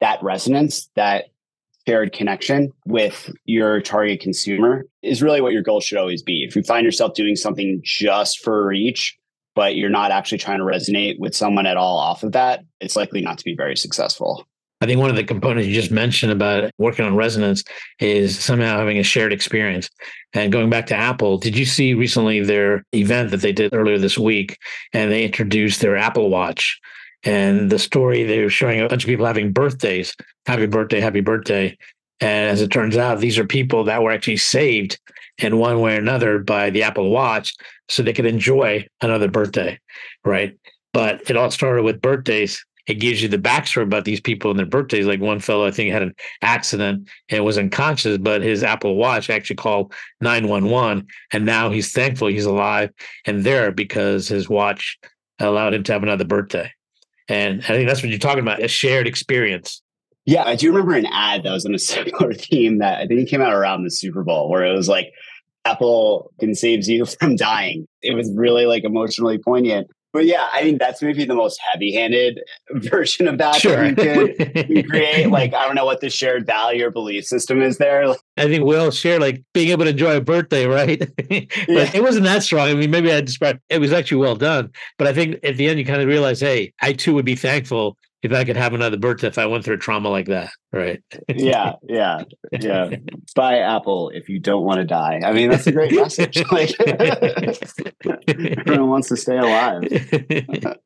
that 0.00 0.22
resonance, 0.22 0.90
that 0.96 1.26
shared 1.86 2.12
connection 2.12 2.72
with 2.84 3.32
your 3.44 3.80
target 3.80 4.20
consumer 4.20 4.86
is 5.02 5.22
really 5.22 5.40
what 5.40 5.52
your 5.52 5.62
goal 5.62 5.80
should 5.80 5.98
always 5.98 6.22
be. 6.22 6.44
If 6.44 6.56
you 6.56 6.62
find 6.62 6.84
yourself 6.84 7.14
doing 7.14 7.36
something 7.36 7.80
just 7.84 8.42
for 8.42 8.66
reach, 8.66 9.16
but 9.56 9.74
you're 9.74 9.90
not 9.90 10.12
actually 10.12 10.38
trying 10.38 10.58
to 10.58 10.64
resonate 10.64 11.18
with 11.18 11.34
someone 11.34 11.66
at 11.66 11.78
all 11.78 11.96
off 11.98 12.22
of 12.22 12.32
that, 12.32 12.64
it's 12.80 12.94
likely 12.94 13.22
not 13.22 13.38
to 13.38 13.44
be 13.44 13.56
very 13.56 13.76
successful. 13.76 14.46
I 14.82 14.86
think 14.86 15.00
one 15.00 15.08
of 15.08 15.16
the 15.16 15.24
components 15.24 15.66
you 15.66 15.74
just 15.74 15.90
mentioned 15.90 16.30
about 16.30 16.70
working 16.76 17.06
on 17.06 17.16
resonance 17.16 17.64
is 17.98 18.38
somehow 18.38 18.78
having 18.78 18.98
a 18.98 19.02
shared 19.02 19.32
experience. 19.32 19.88
And 20.34 20.52
going 20.52 20.68
back 20.68 20.86
to 20.88 20.94
Apple, 20.94 21.38
did 21.38 21.56
you 21.56 21.64
see 21.64 21.94
recently 21.94 22.42
their 22.42 22.84
event 22.92 23.30
that 23.30 23.40
they 23.40 23.52
did 23.52 23.72
earlier 23.72 23.96
this 23.96 24.18
week? 24.18 24.58
And 24.92 25.10
they 25.10 25.24
introduced 25.24 25.80
their 25.80 25.96
Apple 25.96 26.28
Watch. 26.28 26.78
And 27.24 27.70
the 27.70 27.78
story, 27.78 28.24
they 28.24 28.42
were 28.42 28.50
showing 28.50 28.80
a 28.80 28.88
bunch 28.88 29.04
of 29.04 29.08
people 29.08 29.24
having 29.24 29.50
birthdays. 29.50 30.14
Happy 30.44 30.66
birthday, 30.66 31.00
happy 31.00 31.22
birthday. 31.22 31.76
And 32.20 32.50
as 32.50 32.60
it 32.60 32.70
turns 32.70 32.98
out, 32.98 33.20
these 33.20 33.38
are 33.38 33.46
people 33.46 33.84
that 33.84 34.02
were 34.02 34.12
actually 34.12 34.36
saved 34.36 35.00
in 35.38 35.58
one 35.58 35.80
way 35.80 35.96
or 35.96 35.98
another 35.98 36.38
by 36.38 36.68
the 36.68 36.82
Apple 36.82 37.10
Watch 37.10 37.54
so 37.88 38.02
they 38.02 38.12
could 38.12 38.26
enjoy 38.26 38.86
another 39.00 39.28
birthday. 39.28 39.78
Right. 40.24 40.58
But 40.92 41.28
it 41.28 41.36
all 41.36 41.50
started 41.50 41.82
with 41.82 42.00
birthdays 42.00 42.64
it 42.86 42.94
gives 42.94 43.20
you 43.20 43.28
the 43.28 43.38
backstory 43.38 43.82
about 43.82 44.04
these 44.04 44.20
people 44.20 44.50
and 44.50 44.58
their 44.58 44.66
birthdays. 44.66 45.06
Like 45.06 45.20
one 45.20 45.40
fellow, 45.40 45.66
I 45.66 45.70
think, 45.70 45.92
had 45.92 46.02
an 46.02 46.14
accident 46.42 47.08
and 47.28 47.44
was 47.44 47.58
unconscious, 47.58 48.18
but 48.18 48.42
his 48.42 48.62
Apple 48.62 48.94
Watch 48.94 49.28
actually 49.28 49.56
called 49.56 49.92
911. 50.20 51.06
And 51.32 51.44
now 51.44 51.70
he's 51.70 51.92
thankful 51.92 52.28
he's 52.28 52.46
alive 52.46 52.90
and 53.24 53.42
there 53.42 53.72
because 53.72 54.28
his 54.28 54.48
watch 54.48 54.98
allowed 55.40 55.74
him 55.74 55.82
to 55.84 55.92
have 55.92 56.02
another 56.02 56.24
birthday. 56.24 56.70
And 57.28 57.60
I 57.64 57.68
think 57.68 57.88
that's 57.88 58.02
what 58.02 58.10
you're 58.10 58.20
talking 58.20 58.42
about 58.42 58.62
a 58.62 58.68
shared 58.68 59.08
experience. 59.08 59.82
Yeah, 60.24 60.44
I 60.44 60.56
do 60.56 60.68
remember 60.70 60.94
an 60.94 61.06
ad 61.06 61.42
that 61.42 61.52
was 61.52 61.66
on 61.66 61.74
a 61.74 61.78
similar 61.80 62.32
theme 62.34 62.78
that 62.78 63.00
I 63.00 63.06
think 63.06 63.20
it 63.20 63.28
came 63.28 63.42
out 63.42 63.52
around 63.52 63.82
the 63.82 63.90
Super 63.90 64.22
Bowl 64.22 64.48
where 64.48 64.64
it 64.64 64.74
was 64.74 64.88
like, 64.88 65.12
Apple 65.66 66.30
can 66.40 66.54
saves 66.54 66.88
you 66.88 67.04
from 67.20 67.36
dying. 67.36 67.86
It 68.02 68.14
was 68.14 68.30
really 68.34 68.66
like 68.66 68.84
emotionally 68.84 69.38
poignant. 69.38 69.88
But 70.12 70.24
yeah, 70.24 70.48
I 70.50 70.62
think 70.62 70.78
that's 70.78 71.02
maybe 71.02 71.26
the 71.26 71.34
most 71.34 71.60
heavy-handed 71.60 72.40
version 72.76 73.28
of 73.28 73.36
that 73.36 73.56
sure. 73.56 73.92
that 73.92 74.66
you 74.70 74.82
could 74.82 74.88
create. 74.90 75.28
Like, 75.28 75.52
I 75.52 75.66
don't 75.66 75.74
know 75.74 75.84
what 75.84 76.00
the 76.00 76.08
shared 76.08 76.46
value 76.46 76.86
or 76.86 76.90
belief 76.90 77.26
system 77.26 77.60
is 77.60 77.76
there. 77.76 78.14
I 78.38 78.44
think 78.44 78.64
we 78.64 78.76
all 78.76 78.90
share 78.90 79.20
like 79.20 79.42
being 79.52 79.68
able 79.68 79.84
to 79.84 79.90
enjoy 79.90 80.16
a 80.16 80.22
birthday, 80.22 80.64
right? 80.64 81.00
but 81.00 81.28
yeah. 81.68 81.90
it 81.92 82.02
wasn't 82.02 82.24
that 82.24 82.42
strong. 82.42 82.68
I 82.70 82.74
mean, 82.74 82.90
maybe 82.90 83.12
I 83.12 83.16
had 83.16 83.26
described 83.26 83.60
it 83.68 83.78
was 83.78 83.92
actually 83.92 84.22
well 84.22 84.36
done. 84.36 84.70
But 84.96 85.06
I 85.06 85.12
think 85.12 85.38
at 85.44 85.58
the 85.58 85.68
end 85.68 85.78
you 85.78 85.84
kind 85.84 86.00
of 86.00 86.08
realize, 86.08 86.40
hey, 86.40 86.72
I 86.80 86.94
too 86.94 87.12
would 87.12 87.26
be 87.26 87.36
thankful 87.36 87.98
if 88.26 88.32
I 88.32 88.44
could 88.44 88.56
have 88.56 88.74
another 88.74 88.96
birthday 88.96 89.28
if 89.28 89.38
I 89.38 89.46
went 89.46 89.64
through 89.64 89.74
a 89.74 89.78
trauma 89.78 90.08
like 90.08 90.26
that. 90.26 90.50
Right. 90.72 91.02
yeah. 91.28 91.74
Yeah. 91.82 92.22
Yeah. 92.52 92.90
Buy 93.34 93.58
Apple 93.58 94.10
if 94.10 94.28
you 94.28 94.38
don't 94.38 94.64
want 94.64 94.78
to 94.78 94.84
die. 94.84 95.20
I 95.24 95.32
mean, 95.32 95.50
that's 95.50 95.66
a 95.66 95.72
great 95.72 95.92
message. 95.92 96.42
Like 96.52 96.74
everyone 98.28 98.88
wants 98.88 99.08
to 99.08 99.16
stay 99.16 99.36
alive. 99.36 99.82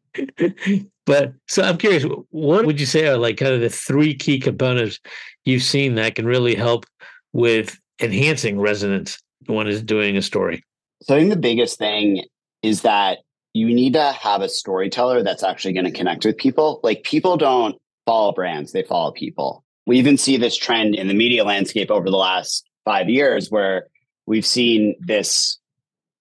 but 1.06 1.32
so 1.48 1.62
I'm 1.62 1.78
curious, 1.78 2.04
what 2.30 2.66
would 2.66 2.80
you 2.80 2.86
say 2.86 3.06
are 3.08 3.16
like 3.16 3.36
kind 3.36 3.52
of 3.52 3.60
the 3.60 3.68
three 3.68 4.14
key 4.14 4.38
components 4.38 4.98
you've 5.44 5.62
seen 5.62 5.94
that 5.96 6.14
can 6.14 6.26
really 6.26 6.54
help 6.54 6.86
with 7.32 7.78
enhancing 8.00 8.60
resonance 8.60 9.18
when 9.46 9.66
is 9.66 9.82
doing 9.82 10.16
a 10.16 10.22
story? 10.22 10.64
So 11.02 11.14
I 11.14 11.18
think 11.18 11.30
the 11.30 11.36
biggest 11.36 11.78
thing 11.78 12.24
is 12.62 12.82
that 12.82 13.18
you 13.52 13.66
need 13.66 13.94
to 13.94 14.12
have 14.12 14.42
a 14.42 14.48
storyteller 14.48 15.22
that's 15.22 15.42
actually 15.42 15.74
going 15.74 15.84
to 15.84 15.90
connect 15.90 16.24
with 16.24 16.36
people. 16.36 16.80
Like 16.82 17.02
people 17.02 17.36
don't 17.36 17.76
follow 18.06 18.32
brands, 18.32 18.72
they 18.72 18.82
follow 18.82 19.12
people. 19.12 19.64
We 19.86 19.98
even 19.98 20.16
see 20.16 20.36
this 20.36 20.56
trend 20.56 20.94
in 20.94 21.08
the 21.08 21.14
media 21.14 21.44
landscape 21.44 21.90
over 21.90 22.10
the 22.10 22.16
last 22.16 22.68
five 22.84 23.08
years 23.08 23.50
where 23.50 23.86
we've 24.26 24.46
seen 24.46 24.94
this 25.00 25.58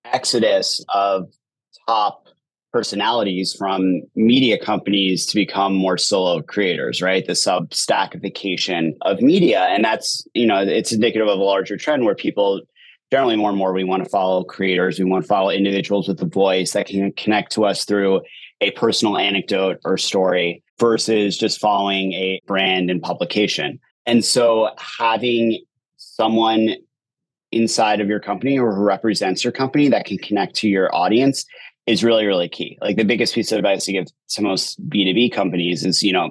exodus 0.06 0.84
of 0.94 1.32
top 1.88 2.26
personalities 2.72 3.56
from 3.58 4.02
media 4.16 4.58
companies 4.58 5.26
to 5.26 5.36
become 5.36 5.74
more 5.74 5.98
solo 5.98 6.42
creators, 6.42 7.02
right? 7.02 7.26
The 7.26 7.34
substackification 7.34 8.94
of 9.02 9.22
media. 9.22 9.62
And 9.70 9.84
that's, 9.84 10.28
you 10.34 10.46
know, 10.46 10.60
it's 10.62 10.92
indicative 10.92 11.28
of 11.28 11.40
a 11.40 11.44
larger 11.44 11.78
trend 11.78 12.06
where 12.06 12.16
people 12.16 12.62
generally 13.12 13.36
more 13.36 13.50
and 13.50 13.58
more 13.58 13.74
we 13.74 13.84
want 13.84 14.04
to 14.04 14.10
follow 14.10 14.44
creators 14.44 15.00
we 15.00 15.06
want 15.06 15.24
to 15.24 15.28
follow 15.28 15.50
individuals 15.50 16.08
with 16.08 16.22
a 16.22 16.26
voice 16.26 16.72
that 16.72 16.88
can 16.88 17.12
connect 17.14 17.52
to 17.52 17.66
us 17.66 17.86
through 17.86 18.22
a 18.62 18.72
personal 18.72 19.18
anecdote 19.18 19.78
or 19.86 19.98
story 19.98 20.64
versus 20.80 21.38
just 21.38 21.60
following 21.60 22.14
a 22.14 22.42
brand 22.46 22.90
and 22.90 23.02
publication 23.02 23.80
and 24.06 24.24
so 24.24 24.70
having 24.78 25.64
someone 25.98 26.76
inside 27.52 28.00
of 28.02 28.08
your 28.08 28.20
company 28.20 28.60
or 28.60 28.74
who 28.76 28.84
represents 28.84 29.44
your 29.44 29.54
company 29.54 29.88
that 29.90 30.06
can 30.06 30.18
connect 30.18 30.56
to 30.56 30.68
your 30.68 30.94
audience 30.94 31.46
is 31.88 32.04
really, 32.04 32.26
really 32.26 32.48
key. 32.48 32.78
Like 32.82 32.98
the 32.98 33.04
biggest 33.04 33.34
piece 33.34 33.52
of 33.52 33.58
advice 33.58 33.86
to 33.86 33.94
give 33.94 34.08
to 34.30 34.42
most 34.42 34.80
B2B 34.90 35.32
companies 35.32 35.84
is, 35.84 36.04
you 36.04 36.14
know, 36.14 36.30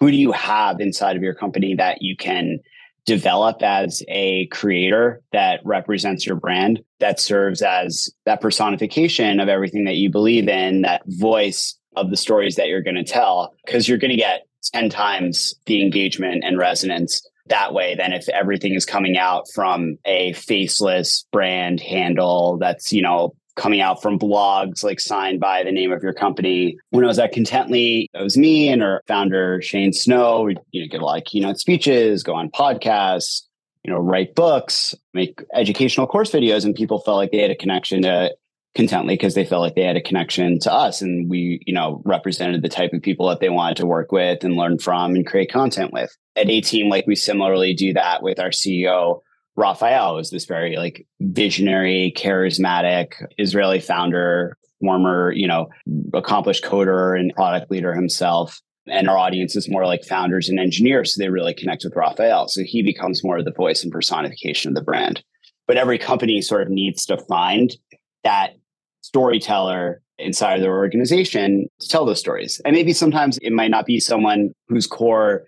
who 0.00 0.10
do 0.10 0.16
you 0.16 0.32
have 0.32 0.80
inside 0.80 1.16
of 1.16 1.22
your 1.22 1.34
company 1.34 1.74
that 1.76 2.02
you 2.02 2.16
can 2.16 2.58
develop 3.06 3.62
as 3.62 4.02
a 4.08 4.46
creator 4.48 5.22
that 5.32 5.60
represents 5.64 6.26
your 6.26 6.36
brand, 6.36 6.82
that 6.98 7.20
serves 7.20 7.62
as 7.62 8.10
that 8.24 8.40
personification 8.40 9.40
of 9.40 9.48
everything 9.48 9.84
that 9.84 9.96
you 9.96 10.10
believe 10.10 10.48
in, 10.48 10.82
that 10.82 11.02
voice 11.06 11.78
of 11.94 12.10
the 12.10 12.16
stories 12.16 12.56
that 12.56 12.66
you're 12.66 12.82
going 12.82 12.96
to 12.96 13.04
tell, 13.04 13.54
because 13.64 13.88
you're 13.88 13.98
going 13.98 14.10
to 14.10 14.16
get 14.16 14.42
10 14.74 14.90
times 14.90 15.54
the 15.66 15.80
engagement 15.80 16.42
and 16.44 16.58
resonance 16.58 17.26
that 17.46 17.72
way 17.72 17.94
than 17.94 18.12
if 18.12 18.28
everything 18.30 18.74
is 18.74 18.84
coming 18.84 19.16
out 19.16 19.44
from 19.54 19.96
a 20.04 20.32
faceless 20.32 21.24
brand 21.32 21.80
handle 21.80 22.58
that's, 22.58 22.92
you 22.92 23.02
know, 23.02 23.34
coming 23.56 23.80
out 23.80 24.00
from 24.00 24.18
blogs 24.18 24.84
like 24.84 25.00
signed 25.00 25.40
by 25.40 25.64
the 25.64 25.72
name 25.72 25.90
of 25.90 26.02
your 26.02 26.12
company. 26.12 26.76
When 26.90 27.04
I 27.04 27.08
was 27.08 27.18
at 27.18 27.34
Contently, 27.34 28.06
it 28.14 28.22
was 28.22 28.36
me 28.36 28.68
and 28.68 28.82
our 28.82 29.02
founder 29.08 29.60
Shane 29.62 29.92
Snow. 29.92 30.42
We 30.42 30.56
you 30.70 30.82
know, 30.82 30.88
get 30.88 31.00
a 31.00 31.04
lot 31.04 31.18
of 31.18 31.24
keynote 31.24 31.58
speeches, 31.58 32.22
go 32.22 32.34
on 32.34 32.50
podcasts, 32.50 33.42
you 33.82 33.92
know, 33.92 33.98
write 33.98 34.34
books, 34.34 34.94
make 35.14 35.42
educational 35.54 36.06
course 36.06 36.30
videos, 36.30 36.64
and 36.64 36.74
people 36.74 37.00
felt 37.00 37.16
like 37.16 37.30
they 37.30 37.40
had 37.40 37.50
a 37.50 37.56
connection 37.56 38.02
to 38.02 38.34
Contently 38.76 39.14
because 39.14 39.34
they 39.34 39.46
felt 39.46 39.62
like 39.62 39.74
they 39.74 39.84
had 39.84 39.96
a 39.96 40.02
connection 40.02 40.58
to 40.60 40.70
us, 40.70 41.00
and 41.00 41.30
we, 41.30 41.62
you 41.66 41.72
know, 41.72 42.02
represented 42.04 42.60
the 42.60 42.68
type 42.68 42.92
of 42.92 43.00
people 43.00 43.26
that 43.28 43.40
they 43.40 43.48
wanted 43.48 43.78
to 43.78 43.86
work 43.86 44.12
with 44.12 44.44
and 44.44 44.54
learn 44.56 44.78
from 44.78 45.14
and 45.14 45.26
create 45.26 45.50
content 45.50 45.94
with. 45.94 46.14
At 46.36 46.50
A 46.50 46.60
Team, 46.60 46.90
like 46.90 47.06
we 47.06 47.16
similarly 47.16 47.72
do 47.72 47.94
that 47.94 48.22
with 48.22 48.38
our 48.38 48.50
CEO 48.50 49.20
Raphael 49.56 50.18
is 50.18 50.30
this 50.30 50.44
very 50.44 50.76
like 50.76 51.06
visionary, 51.20 52.12
charismatic 52.16 53.12
Israeli 53.38 53.80
founder, 53.80 54.56
former, 54.80 55.32
you 55.32 55.48
know, 55.48 55.68
accomplished 56.14 56.64
coder 56.64 57.18
and 57.18 57.34
product 57.34 57.70
leader 57.70 57.94
himself. 57.94 58.60
And 58.86 59.08
our 59.08 59.18
audience 59.18 59.56
is 59.56 59.68
more 59.68 59.86
like 59.86 60.04
founders 60.04 60.48
and 60.48 60.60
engineers. 60.60 61.14
So 61.14 61.22
they 61.22 61.30
really 61.30 61.54
connect 61.54 61.84
with 61.84 61.96
Raphael. 61.96 62.48
So 62.48 62.62
he 62.62 62.82
becomes 62.82 63.24
more 63.24 63.38
of 63.38 63.44
the 63.44 63.52
voice 63.52 63.82
and 63.82 63.90
personification 63.92 64.70
of 64.70 64.74
the 64.74 64.82
brand. 64.82 65.24
But 65.66 65.76
every 65.76 65.98
company 65.98 66.40
sort 66.40 66.62
of 66.62 66.68
needs 66.68 67.04
to 67.06 67.16
find 67.16 67.74
that 68.22 68.52
storyteller 69.00 70.02
inside 70.18 70.54
of 70.54 70.60
their 70.62 70.76
organization 70.76 71.66
to 71.80 71.88
tell 71.88 72.04
those 72.04 72.20
stories. 72.20 72.60
And 72.64 72.74
maybe 72.74 72.92
sometimes 72.92 73.38
it 73.38 73.52
might 73.52 73.70
not 73.70 73.86
be 73.86 74.00
someone 74.00 74.50
whose 74.68 74.86
core 74.86 75.46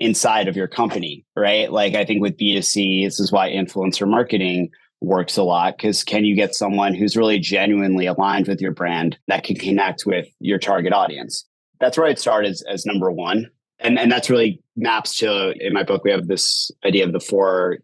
inside 0.00 0.48
of 0.48 0.56
your 0.56 0.66
company, 0.66 1.24
right? 1.36 1.70
Like 1.70 1.94
I 1.94 2.04
think 2.04 2.22
with 2.22 2.38
B2C, 2.38 3.04
this 3.04 3.20
is 3.20 3.30
why 3.30 3.50
influencer 3.50 4.08
marketing 4.08 4.70
works 5.02 5.36
a 5.36 5.42
lot 5.42 5.76
because 5.76 6.04
can 6.04 6.24
you 6.24 6.34
get 6.34 6.54
someone 6.54 6.94
who's 6.94 7.16
really 7.16 7.38
genuinely 7.38 8.06
aligned 8.06 8.48
with 8.48 8.60
your 8.60 8.72
brand 8.72 9.18
that 9.28 9.44
can 9.44 9.56
connect 9.56 10.04
with 10.06 10.26
your 10.40 10.58
target 10.58 10.92
audience? 10.92 11.46
That's 11.80 11.96
where 11.96 12.06
I'd 12.06 12.18
start 12.18 12.46
as, 12.46 12.62
as 12.68 12.84
number 12.84 13.10
one. 13.10 13.50
And, 13.78 13.98
and 13.98 14.12
that's 14.12 14.28
really 14.28 14.62
maps 14.76 15.16
to, 15.18 15.54
in 15.58 15.72
my 15.72 15.82
book, 15.82 16.04
we 16.04 16.10
have 16.10 16.26
this 16.26 16.70
idea 16.84 17.04
of 17.04 17.12
the 17.12 17.20
four 17.20 17.78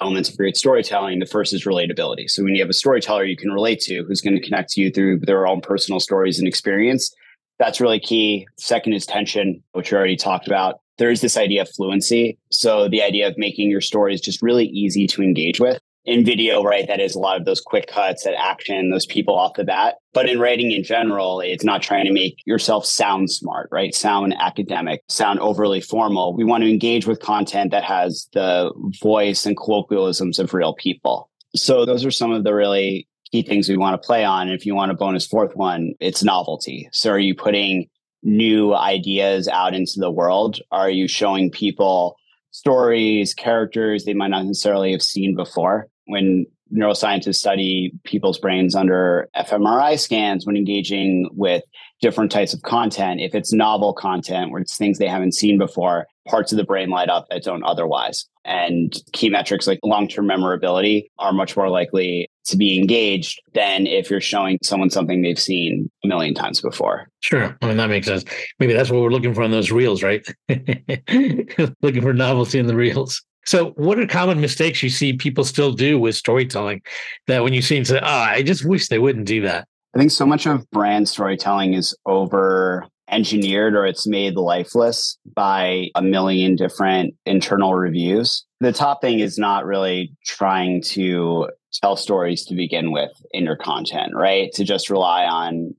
elements 0.00 0.28
of 0.28 0.36
great 0.36 0.56
storytelling. 0.56 1.18
The 1.18 1.26
first 1.26 1.52
is 1.52 1.64
relatability. 1.64 2.28
So 2.28 2.42
when 2.42 2.54
you 2.54 2.62
have 2.62 2.70
a 2.70 2.74
storyteller 2.74 3.24
you 3.24 3.36
can 3.36 3.50
relate 3.50 3.80
to 3.80 4.04
who's 4.04 4.20
going 4.20 4.36
to 4.36 4.42
connect 4.42 4.70
to 4.72 4.80
you 4.80 4.90
through 4.90 5.20
their 5.20 5.46
own 5.46 5.60
personal 5.60 6.00
stories 6.00 6.38
and 6.38 6.46
experience, 6.46 7.14
that's 7.58 7.80
really 7.80 8.00
key. 8.00 8.46
Second 8.58 8.92
is 8.92 9.06
tension, 9.06 9.62
which 9.72 9.90
we 9.90 9.98
already 9.98 10.16
talked 10.16 10.46
about 10.46 10.80
there's 10.98 11.20
this 11.20 11.36
idea 11.36 11.62
of 11.62 11.70
fluency. 11.70 12.38
So 12.50 12.88
the 12.88 13.02
idea 13.02 13.26
of 13.28 13.38
making 13.38 13.70
your 13.70 13.80
stories 13.80 14.20
just 14.20 14.42
really 14.42 14.66
easy 14.66 15.06
to 15.08 15.22
engage 15.22 15.60
with. 15.60 15.78
In 16.04 16.24
video, 16.24 16.62
right, 16.62 16.86
that 16.88 17.00
is 17.00 17.14
a 17.14 17.18
lot 17.18 17.38
of 17.38 17.44
those 17.44 17.60
quick 17.60 17.86
cuts, 17.86 18.24
that 18.24 18.34
action, 18.34 18.90
those 18.90 19.04
people 19.04 19.34
off 19.34 19.54
the 19.54 19.64
bat. 19.64 19.96
But 20.14 20.26
in 20.26 20.40
writing 20.40 20.72
in 20.72 20.82
general, 20.82 21.40
it's 21.40 21.64
not 21.64 21.82
trying 21.82 22.06
to 22.06 22.12
make 22.12 22.38
yourself 22.46 22.86
sound 22.86 23.30
smart, 23.30 23.68
right? 23.70 23.94
Sound 23.94 24.34
academic, 24.40 25.02
sound 25.08 25.38
overly 25.40 25.82
formal. 25.82 26.34
We 26.34 26.44
want 26.44 26.64
to 26.64 26.70
engage 26.70 27.06
with 27.06 27.20
content 27.20 27.72
that 27.72 27.84
has 27.84 28.26
the 28.32 28.72
voice 29.02 29.44
and 29.44 29.56
colloquialisms 29.56 30.38
of 30.38 30.54
real 30.54 30.72
people. 30.72 31.30
So 31.54 31.84
those 31.84 32.06
are 32.06 32.10
some 32.10 32.32
of 32.32 32.42
the 32.42 32.54
really 32.54 33.06
key 33.30 33.42
things 33.42 33.68
we 33.68 33.76
want 33.76 34.00
to 34.00 34.06
play 34.06 34.24
on. 34.24 34.48
If 34.48 34.64
you 34.64 34.74
want 34.74 34.90
a 34.90 34.94
bonus 34.94 35.26
fourth 35.26 35.56
one, 35.56 35.92
it's 36.00 36.24
novelty. 36.24 36.88
So 36.90 37.10
are 37.10 37.18
you 37.18 37.34
putting 37.34 37.86
new 38.22 38.74
ideas 38.74 39.48
out 39.48 39.74
into 39.74 39.94
the 39.96 40.10
world? 40.10 40.60
Are 40.70 40.90
you 40.90 41.08
showing 41.08 41.50
people 41.50 42.16
stories, 42.50 43.34
characters 43.34 44.04
they 44.04 44.14
might 44.14 44.28
not 44.28 44.46
necessarily 44.46 44.92
have 44.92 45.02
seen 45.02 45.34
before? 45.34 45.88
When 46.06 46.46
neuroscientists 46.72 47.36
study 47.36 47.92
people's 48.04 48.38
brains 48.38 48.74
under 48.74 49.28
fMRI 49.36 49.98
scans 49.98 50.44
when 50.44 50.56
engaging 50.56 51.28
with 51.32 51.62
different 52.00 52.30
types 52.30 52.54
of 52.54 52.62
content, 52.62 53.20
if 53.20 53.34
it's 53.34 53.52
novel 53.52 53.92
content 53.92 54.50
where 54.50 54.60
it's 54.60 54.76
things 54.76 54.98
they 54.98 55.08
haven't 55.08 55.34
seen 55.34 55.58
before, 55.58 56.06
parts 56.26 56.52
of 56.52 56.58
the 56.58 56.64
brain 56.64 56.90
light 56.90 57.08
up 57.08 57.26
that 57.30 57.42
don't 57.42 57.64
otherwise. 57.64 58.26
And 58.44 58.94
key 59.12 59.30
metrics 59.30 59.66
like 59.66 59.80
long 59.82 60.08
term 60.08 60.26
memorability 60.26 61.10
are 61.18 61.32
much 61.32 61.56
more 61.56 61.68
likely 61.68 62.30
to 62.48 62.56
be 62.56 62.78
engaged 62.78 63.40
than 63.54 63.86
if 63.86 64.10
you're 64.10 64.20
showing 64.20 64.58
someone 64.62 64.90
something 64.90 65.22
they've 65.22 65.38
seen 65.38 65.90
a 66.04 66.08
million 66.08 66.34
times 66.34 66.60
before. 66.60 67.08
Sure. 67.20 67.56
I 67.62 67.66
mean, 67.66 67.76
that 67.76 67.88
makes 67.88 68.06
sense. 68.06 68.24
Maybe 68.58 68.72
that's 68.72 68.90
what 68.90 69.00
we're 69.00 69.10
looking 69.10 69.34
for 69.34 69.42
in 69.42 69.50
those 69.50 69.70
reels, 69.70 70.02
right? 70.02 70.26
looking 70.48 72.02
for 72.02 72.12
novelty 72.12 72.58
in 72.58 72.66
the 72.66 72.76
reels. 72.76 73.22
So, 73.44 73.70
what 73.76 73.98
are 73.98 74.06
common 74.06 74.42
mistakes 74.42 74.82
you 74.82 74.90
see 74.90 75.14
people 75.14 75.42
still 75.42 75.72
do 75.72 75.98
with 75.98 76.14
storytelling 76.14 76.82
that 77.28 77.42
when 77.42 77.54
you 77.54 77.62
see 77.62 77.76
them 77.76 77.84
say, 77.86 77.98
oh, 77.98 78.06
I 78.06 78.42
just 78.42 78.64
wish 78.64 78.88
they 78.88 78.98
wouldn't 78.98 79.26
do 79.26 79.40
that? 79.42 79.66
I 79.94 79.98
think 79.98 80.10
so 80.10 80.26
much 80.26 80.46
of 80.46 80.68
brand 80.70 81.08
storytelling 81.08 81.72
is 81.72 81.96
over 82.04 82.86
engineered 83.10 83.74
or 83.74 83.86
it's 83.86 84.06
made 84.06 84.34
lifeless 84.34 85.18
by 85.34 85.88
a 85.94 86.02
million 86.02 86.56
different 86.56 87.14
internal 87.24 87.74
reviews. 87.74 88.44
The 88.60 88.72
top 88.72 89.00
thing 89.00 89.20
is 89.20 89.38
not 89.38 89.66
really 89.66 90.16
trying 90.24 90.82
to 90.82 91.48
tell 91.72 91.96
stories 91.96 92.44
to 92.46 92.54
begin 92.54 92.90
with 92.90 93.12
in 93.32 93.44
your 93.44 93.56
content, 93.56 94.14
right? 94.14 94.50
To 94.54 94.64
just 94.64 94.90
rely 94.90 95.24
on 95.24 95.74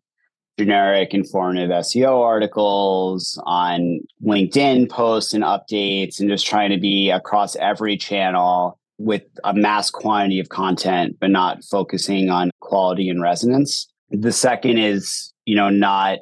generic 0.57 1.13
informative 1.13 1.69
SEO 1.69 2.21
articles, 2.21 3.41
on 3.45 3.99
LinkedIn 4.23 4.89
posts 4.89 5.33
and 5.33 5.43
updates, 5.43 6.19
and 6.19 6.29
just 6.29 6.45
trying 6.45 6.69
to 6.69 6.77
be 6.77 7.09
across 7.09 7.55
every 7.55 7.97
channel 7.97 8.79
with 8.97 9.23
a 9.43 9.53
mass 9.53 9.89
quantity 9.89 10.39
of 10.39 10.49
content, 10.49 11.17
but 11.19 11.31
not 11.31 11.63
focusing 11.63 12.29
on 12.29 12.51
quality 12.59 13.09
and 13.09 13.21
resonance. 13.21 13.87
The 14.09 14.33
second 14.33 14.77
is, 14.77 15.33
you 15.45 15.55
know, 15.55 15.69
not 15.69 16.19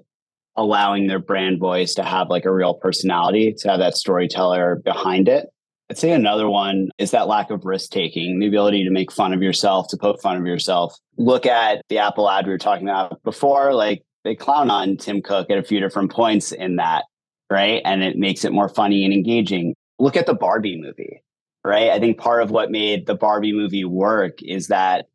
allowing 0.55 1.07
their 1.07 1.19
brand 1.19 1.59
voice 1.59 1.93
to 1.95 2.03
have 2.03 2.29
like 2.29 2.45
a 2.45 2.53
real 2.53 2.75
personality, 2.75 3.53
to 3.59 3.69
have 3.69 3.79
that 3.79 3.95
storyteller 3.95 4.75
behind 4.83 5.27
it. 5.27 5.47
I'd 5.89 5.97
say 5.97 6.11
another 6.11 6.49
one 6.49 6.89
is 6.97 7.11
that 7.11 7.27
lack 7.27 7.49
of 7.49 7.63
risk 7.63 7.91
taking, 7.91 8.39
the 8.39 8.47
ability 8.47 8.83
to 8.83 8.91
make 8.91 9.11
fun 9.11 9.33
of 9.33 9.41
yourself, 9.41 9.87
to 9.89 9.97
poke 9.97 10.21
fun 10.21 10.35
of 10.35 10.45
yourself. 10.45 10.97
Look 11.17 11.45
at 11.45 11.81
the 11.87 11.99
Apple 11.99 12.29
ad 12.29 12.45
we 12.45 12.51
were 12.51 12.57
talking 12.57 12.89
about 12.89 13.23
before. 13.23 13.73
Like 13.73 14.03
they 14.25 14.35
clown 14.35 14.69
on 14.69 14.97
Tim 14.97 15.21
Cook 15.21 15.49
at 15.49 15.57
a 15.57 15.63
few 15.63 15.79
different 15.79 16.11
points 16.11 16.51
in 16.51 16.75
that, 16.75 17.05
right? 17.49 17.81
And 17.85 18.03
it 18.03 18.17
makes 18.17 18.43
it 18.43 18.51
more 18.51 18.67
funny 18.67 19.05
and 19.05 19.13
engaging. 19.13 19.75
Look 19.97 20.17
at 20.17 20.25
the 20.25 20.33
Barbie 20.33 20.79
movie, 20.79 21.23
right? 21.63 21.89
I 21.89 21.99
think 21.99 22.17
part 22.17 22.43
of 22.43 22.51
what 22.51 22.69
made 22.69 23.05
the 23.05 23.15
Barbie 23.15 23.53
movie 23.53 23.85
work 23.85 24.43
is 24.43 24.67
that 24.67 25.05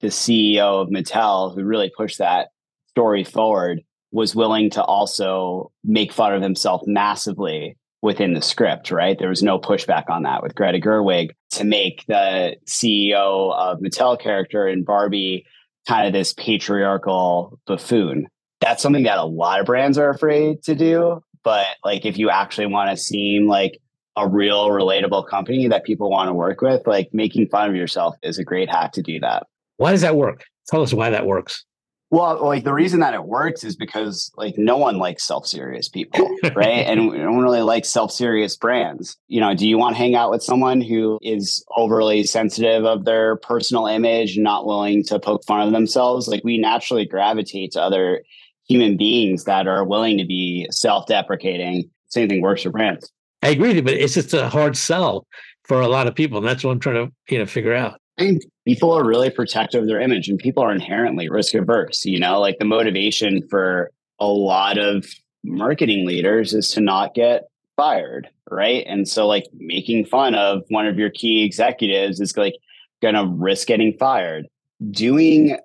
the 0.00 0.08
CEO 0.08 0.80
of 0.80 0.90
Mattel, 0.90 1.54
who 1.54 1.64
really 1.64 1.90
pushed 1.96 2.18
that 2.18 2.50
story 2.86 3.24
forward, 3.24 3.82
was 4.12 4.36
willing 4.36 4.70
to 4.70 4.82
also 4.82 5.72
make 5.82 6.12
fun 6.12 6.34
of 6.34 6.42
himself 6.42 6.82
massively 6.86 7.76
within 8.02 8.34
the 8.34 8.42
script, 8.42 8.90
right? 8.90 9.18
There 9.18 9.28
was 9.28 9.42
no 9.42 9.58
pushback 9.58 10.08
on 10.08 10.22
that 10.22 10.42
with 10.42 10.54
Greta 10.54 10.78
Gerwig 10.78 11.30
to 11.52 11.64
make 11.64 12.04
the 12.06 12.56
CEO 12.66 13.54
of 13.54 13.80
Mattel 13.80 14.18
character 14.18 14.66
in 14.66 14.84
Barbie 14.84 15.44
kind 15.86 16.06
of 16.06 16.12
this 16.12 16.32
patriarchal 16.32 17.58
buffoon. 17.66 18.28
That's 18.60 18.82
something 18.82 19.04
that 19.04 19.18
a 19.18 19.24
lot 19.24 19.60
of 19.60 19.66
brands 19.66 19.98
are 19.98 20.10
afraid 20.10 20.62
to 20.64 20.74
do. 20.74 21.22
But 21.42 21.66
like, 21.84 22.04
if 22.04 22.18
you 22.18 22.30
actually 22.30 22.66
want 22.66 22.90
to 22.90 22.96
seem 23.02 23.46
like 23.46 23.78
a 24.16 24.28
real 24.28 24.68
relatable 24.68 25.26
company 25.28 25.68
that 25.68 25.84
people 25.84 26.10
want 26.10 26.28
to 26.28 26.34
work 26.34 26.60
with, 26.60 26.86
like 26.86 27.08
making 27.12 27.48
fun 27.48 27.68
of 27.70 27.76
yourself 27.76 28.16
is 28.22 28.38
a 28.38 28.44
great 28.44 28.68
hack 28.68 28.92
to 28.92 29.02
do 29.02 29.20
that. 29.20 29.46
Why 29.76 29.92
does 29.92 30.02
that 30.02 30.16
work? 30.16 30.44
Tell 30.68 30.82
us 30.82 30.92
why 30.92 31.10
that 31.10 31.26
works. 31.26 31.64
Well, 32.10 32.44
like 32.44 32.64
the 32.64 32.74
reason 32.74 32.98
that 33.00 33.14
it 33.14 33.24
works 33.24 33.62
is 33.62 33.76
because 33.76 34.32
like 34.36 34.58
no 34.58 34.76
one 34.76 34.98
likes 34.98 35.24
self-serious 35.24 35.88
people, 35.88 36.28
right? 36.56 36.84
and 36.86 37.08
we 37.08 37.18
don't 37.18 37.40
really 37.40 37.62
like 37.62 37.84
self-serious 37.84 38.56
brands. 38.56 39.16
You 39.28 39.40
know, 39.40 39.54
do 39.54 39.68
you 39.68 39.78
want 39.78 39.94
to 39.94 39.98
hang 39.98 40.16
out 40.16 40.30
with 40.30 40.42
someone 40.42 40.80
who 40.80 41.20
is 41.22 41.64
overly 41.76 42.24
sensitive 42.24 42.84
of 42.84 43.04
their 43.04 43.36
personal 43.36 43.86
image, 43.86 44.38
not 44.38 44.66
willing 44.66 45.04
to 45.04 45.20
poke 45.20 45.44
fun 45.44 45.64
of 45.64 45.72
themselves? 45.72 46.26
Like 46.26 46.42
we 46.42 46.58
naturally 46.58 47.06
gravitate 47.06 47.72
to 47.72 47.80
other 47.80 48.24
human 48.68 48.96
beings 48.96 49.44
that 49.44 49.68
are 49.68 49.84
willing 49.84 50.18
to 50.18 50.24
be 50.24 50.66
self-deprecating. 50.72 51.88
Same 52.08 52.28
thing 52.28 52.42
works 52.42 52.62
for 52.62 52.70
brands. 52.70 53.10
I 53.42 53.50
agree 53.50 53.80
but 53.80 53.94
it's 53.94 54.14
just 54.14 54.34
a 54.34 54.48
hard 54.48 54.76
sell 54.76 55.26
for 55.62 55.80
a 55.80 55.88
lot 55.88 56.08
of 56.08 56.16
people. 56.16 56.38
And 56.38 56.46
that's 56.46 56.64
what 56.64 56.72
I'm 56.72 56.80
trying 56.80 57.06
to, 57.06 57.12
you 57.32 57.38
know, 57.38 57.46
figure 57.46 57.74
out. 57.74 58.00
I 58.18 58.22
think 58.22 58.42
people 58.66 58.92
are 58.92 59.06
really 59.06 59.30
protective 59.30 59.82
of 59.82 59.88
their 59.88 60.00
image 60.00 60.28
and 60.28 60.38
people 60.38 60.62
are 60.62 60.72
inherently 60.72 61.28
risk 61.28 61.54
averse. 61.54 62.04
You 62.04 62.20
know, 62.20 62.40
like 62.40 62.58
the 62.58 62.64
motivation 62.64 63.46
for 63.48 63.90
a 64.18 64.26
lot 64.26 64.78
of 64.78 65.06
marketing 65.42 66.06
leaders 66.06 66.52
is 66.52 66.70
to 66.72 66.80
not 66.80 67.14
get 67.14 67.44
fired, 67.76 68.28
right? 68.50 68.84
And 68.86 69.08
so, 69.08 69.26
like, 69.26 69.46
making 69.54 70.04
fun 70.04 70.34
of 70.34 70.62
one 70.68 70.86
of 70.86 70.98
your 70.98 71.10
key 71.10 71.44
executives 71.44 72.20
is 72.20 72.36
like 72.36 72.56
going 73.00 73.14
to 73.14 73.26
risk 73.26 73.68
getting 73.68 73.96
fired. 73.98 74.46
Doing 74.90 75.56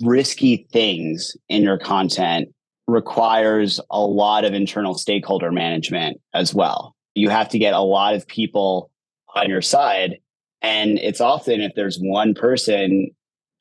risky 0.00 0.68
things 0.72 1.36
in 1.48 1.62
your 1.62 1.78
content 1.78 2.48
requires 2.86 3.80
a 3.90 4.00
lot 4.00 4.44
of 4.44 4.52
internal 4.54 4.94
stakeholder 4.94 5.50
management 5.50 6.20
as 6.32 6.54
well. 6.54 6.94
You 7.14 7.28
have 7.30 7.48
to 7.50 7.58
get 7.58 7.74
a 7.74 7.80
lot 7.80 8.14
of 8.14 8.26
people 8.26 8.90
on 9.34 9.48
your 9.48 9.62
side. 9.62 10.18
And 10.64 10.98
it's 10.98 11.20
often 11.20 11.60
if 11.60 11.74
there's 11.76 11.98
one 12.00 12.32
person 12.32 13.10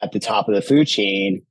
at 0.01 0.13
the 0.13 0.21
top 0.21 0.47
of 0.47 0.55
the 0.55 0.61
food 0.61 0.87
chain 0.87 1.41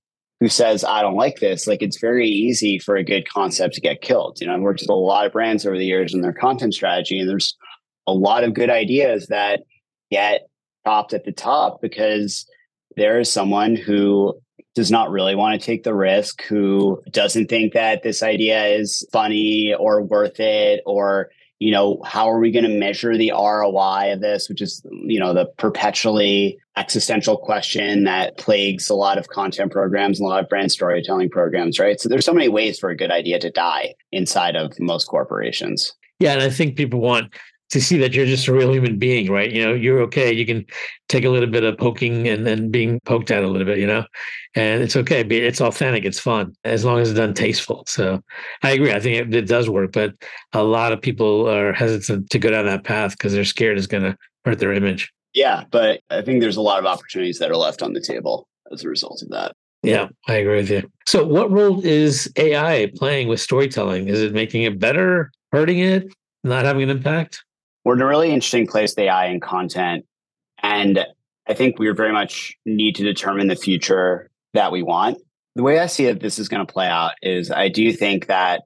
who 0.41 0.49
says, 0.49 0.83
I 0.83 1.03
don't 1.03 1.15
like 1.15 1.41
this, 1.41 1.67
like 1.67 1.83
it's 1.83 2.01
very 2.01 2.27
easy 2.27 2.79
for 2.79 2.97
a 2.97 3.05
good 3.05 3.29
concept 3.29 3.75
to 3.75 3.83
get 3.83 4.01
killed. 4.01 4.39
You 4.41 4.47
know, 4.47 4.55
I've 4.55 4.63
worked 4.63 4.81
with 4.81 4.89
a 4.89 4.95
lot 4.95 5.27
of 5.27 5.33
brands 5.33 5.67
over 5.67 5.77
the 5.77 5.85
years 5.85 6.15
and 6.15 6.25
their 6.25 6.33
content 6.33 6.73
strategy, 6.73 7.21
and 7.21 7.29
there's 7.29 7.55
a 8.07 8.15
lot 8.15 8.45
of 8.45 8.55
good 8.55 8.71
ideas 8.71 9.27
that 9.27 9.61
get 10.11 10.49
chopped 10.87 11.13
at 11.13 11.25
the 11.25 11.33
top 11.33 11.83
because 11.83 12.47
there 12.97 13.21
is 13.21 13.31
someone 13.31 13.77
who 13.77 14.35
does 14.75 14.91
not 14.91 15.11
really 15.11 15.35
want 15.35 15.61
to 15.61 15.65
take 15.65 15.83
the 15.83 15.95
risk, 15.95 16.43
who 16.45 17.03
doesn't 17.11 17.49
think 17.49 17.75
that 17.75 18.03
this 18.03 18.23
idea 18.23 18.65
is 18.69 19.07
funny 19.13 19.75
or 19.79 20.03
worth 20.03 20.41
it, 20.41 20.81
or, 20.87 21.31
you 21.63 21.71
know, 21.71 22.03
how 22.05 22.29
are 22.29 22.41
we 22.41 22.51
going 22.51 22.65
to 22.65 22.77
measure 22.77 23.17
the 23.17 23.31
ROI 23.31 24.13
of 24.13 24.21
this, 24.21 24.49
which 24.49 24.61
is, 24.61 24.85
you 24.91 25.21
know, 25.21 25.33
the 25.33 25.47
perpetually 25.59 26.59
existential 26.77 27.37
question 27.37 28.03
that 28.03 28.37
plagues 28.37 28.91
a 28.91 28.97
lot 28.97 29.17
of 29.17 29.29
content 29.29 29.71
programs 29.71 30.19
and 30.19 30.27
a 30.27 30.29
lot 30.29 30.43
of 30.43 30.49
brand 30.49 30.73
storytelling 30.73 31.31
programs, 31.31 31.79
right? 31.79 32.01
So 32.01 32.09
there's 32.09 32.25
so 32.25 32.35
many 32.35 32.49
ways 32.49 32.81
for 32.81 32.91
a 32.91 32.97
good 32.97 33.13
idea 33.13 33.39
to 33.39 33.49
die 33.49 33.95
inside 34.11 34.57
of 34.57 34.73
most 34.81 35.05
corporations. 35.05 35.93
Yeah, 36.19 36.33
and 36.33 36.43
I 36.43 36.51
think 36.51 36.75
people 36.75 36.99
want 36.99 37.33
to 37.73 37.81
see 37.81 37.97
that 37.97 38.13
you're 38.13 38.27
just 38.27 38.49
a 38.49 38.53
real 38.53 38.71
human 38.71 38.99
being, 38.99 39.31
right? 39.33 39.51
You 39.51 39.65
know, 39.65 39.73
you're 39.73 40.01
okay. 40.03 40.31
You 40.31 40.45
can 40.45 40.67
take 41.09 41.25
a 41.25 41.31
little 41.31 41.49
bit 41.49 41.65
of 41.65 41.79
poking 41.79 42.29
and 42.29 42.47
then 42.47 42.71
being 42.71 43.01
poked 43.07 43.31
at 43.31 43.43
a 43.43 43.49
little 43.49 43.67
bit, 43.67 43.79
you 43.79 43.87
know, 43.87 44.05
and 44.55 44.83
it's 44.83 44.95
okay. 44.95 45.23
It's 45.23 45.61
authentic. 45.61 46.05
It's 46.05 46.21
fun 46.21 46.53
as 46.65 46.85
long 46.85 47.01
as 47.01 47.11
it's 47.11 47.19
done 47.19 47.33
tasteful. 47.33 47.85
So 47.87 48.21
I 48.63 48.73
agree. 48.73 48.93
I 48.93 49.01
think 49.01 49.17
it, 49.17 49.35
it 49.35 49.49
does 49.49 49.71
work, 49.71 49.93
but 49.93 50.13
a 50.53 50.63
lot 50.63 50.93
of 50.93 51.01
people 51.01 51.49
are 51.49 51.73
hesitant 51.73 52.29
to 52.29 52.39
go 52.39 52.51
down 52.51 52.67
that 52.67 52.85
path 52.85 53.13
because 53.13 53.33
they're 53.33 53.45
scared 53.45 53.79
it's 53.79 53.87
going 53.87 54.05
to 54.05 54.19
hurt 54.45 54.59
their 54.59 54.75
image. 54.75 55.11
Yeah, 55.33 55.65
but 55.71 56.01
I 56.11 56.21
think 56.21 56.43
there's 56.43 56.59
a 56.59 56.63
lot 56.63 56.79
of 56.79 56.85
opportunities 56.85 57.39
that 57.39 57.51
are 57.51 57.57
left 57.57 57.83
on 57.83 57.95
the 57.95 58.03
table 58.03 58.47
as 58.71 58.85
a 58.85 58.89
result 58.89 59.23
of 59.23 59.31
that. 59.31 59.53
Yeah, 59.83 60.09
I 60.29 60.35
agree 60.35 60.57
with 60.57 60.71
you. 60.71 60.83
So, 61.07 61.27
what 61.27 61.51
role 61.51 61.85
is 61.85 62.31
AI 62.37 62.93
playing 62.95 63.29
with 63.29 63.41
storytelling? 63.41 64.09
Is 64.09 64.21
it 64.21 64.35
making 64.35 64.63
it 64.63 64.79
better, 64.79 65.33
hurting 65.51 65.79
it, 65.79 66.13
not 66.45 66.67
having 66.67 66.83
an 66.83 66.91
impact? 66.91 67.43
We're 67.85 67.95
in 67.95 68.03
a 68.03 68.07
really 68.07 68.31
interesting 68.31 68.67
place 68.67 68.93
with 68.93 69.01
AI 69.01 69.27
and 69.27 69.43
content. 69.43 70.05
And 70.63 71.05
I 71.49 71.55
think 71.55 71.79
we 71.79 71.91
very 71.91 72.13
much 72.13 72.57
need 72.65 72.97
to 72.97 73.03
determine 73.03 73.49
the 73.49 73.57
future 73.57 74.31
that 74.55 74.73
we 74.73 74.83
want. 74.83 75.19
The 75.55 75.63
way 75.63 75.79
I 75.79 75.87
see 75.87 76.07
that 76.07 76.21
this 76.21 76.39
is 76.39 76.49
going 76.49 76.65
to 76.65 76.73
play 76.73 76.87
out 76.87 77.13
is 77.23 77.51
I 77.51 77.69
do 77.69 77.93
think 77.93 78.27
that 78.27 78.63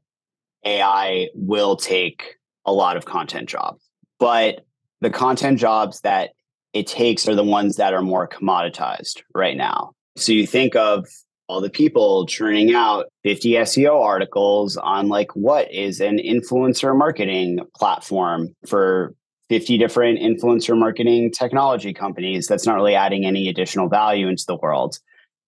AI 0.64 1.28
will 1.34 1.76
take 1.76 2.36
a 2.64 2.72
lot 2.72 2.96
of 2.96 3.04
content 3.04 3.48
jobs, 3.48 3.82
but 4.18 4.64
the 5.00 5.10
content 5.10 5.58
jobs 5.58 6.00
that 6.02 6.30
it 6.72 6.86
takes 6.86 7.28
are 7.28 7.34
the 7.34 7.44
ones 7.44 7.76
that 7.76 7.94
are 7.94 8.02
more 8.02 8.28
commoditized 8.28 9.22
right 9.34 9.56
now. 9.56 9.92
So 10.16 10.32
you 10.32 10.46
think 10.46 10.76
of 10.76 11.06
all 11.48 11.60
the 11.60 11.70
people 11.70 12.26
churning 12.26 12.74
out 12.74 13.06
50 13.22 13.52
SEO 13.52 14.00
articles 14.02 14.76
on 14.76 15.08
like 15.08 15.34
what 15.36 15.72
is 15.72 16.00
an 16.00 16.18
influencer 16.18 16.96
marketing 16.96 17.60
platform 17.76 18.54
for 18.66 19.14
50 19.48 19.78
different 19.78 20.18
influencer 20.18 20.76
marketing 20.76 21.30
technology 21.30 21.92
companies 21.92 22.48
that's 22.48 22.66
not 22.66 22.74
really 22.74 22.96
adding 22.96 23.24
any 23.24 23.48
additional 23.48 23.88
value 23.88 24.28
into 24.28 24.44
the 24.46 24.56
world. 24.56 24.98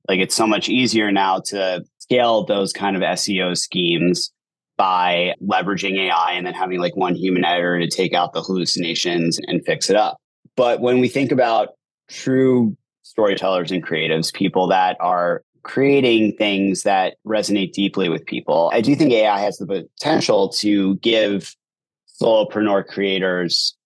Like 0.08 0.20
it's 0.20 0.36
so 0.36 0.46
much 0.46 0.68
easier 0.68 1.10
now 1.10 1.40
to 1.46 1.84
scale 1.98 2.44
those 2.44 2.72
kind 2.72 2.96
of 2.96 3.02
SEO 3.02 3.56
schemes 3.56 4.32
by 4.76 5.34
leveraging 5.42 5.98
AI 5.98 6.32
and 6.34 6.46
then 6.46 6.54
having 6.54 6.80
like 6.80 6.96
one 6.96 7.16
human 7.16 7.44
editor 7.44 7.80
to 7.80 7.88
take 7.88 8.14
out 8.14 8.32
the 8.32 8.40
hallucinations 8.40 9.38
and 9.46 9.64
fix 9.66 9.90
it 9.90 9.96
up. 9.96 10.16
But 10.56 10.80
when 10.80 11.00
we 11.00 11.08
think 11.08 11.32
about 11.32 11.70
true 12.08 12.76
storytellers 13.02 13.72
and 13.72 13.84
creatives, 13.84 14.32
people 14.32 14.68
that 14.68 14.96
are 15.00 15.42
creating 15.62 16.36
things 16.36 16.82
that 16.82 17.16
resonate 17.26 17.72
deeply 17.72 18.08
with 18.08 18.26
people. 18.26 18.70
I 18.72 18.80
do 18.80 18.94
think 18.94 19.12
AI 19.12 19.40
has 19.40 19.58
the 19.58 19.66
potential 19.66 20.48
to 20.50 20.96
give 20.96 21.54
solopreneur 22.20 22.86
creators 22.86 23.76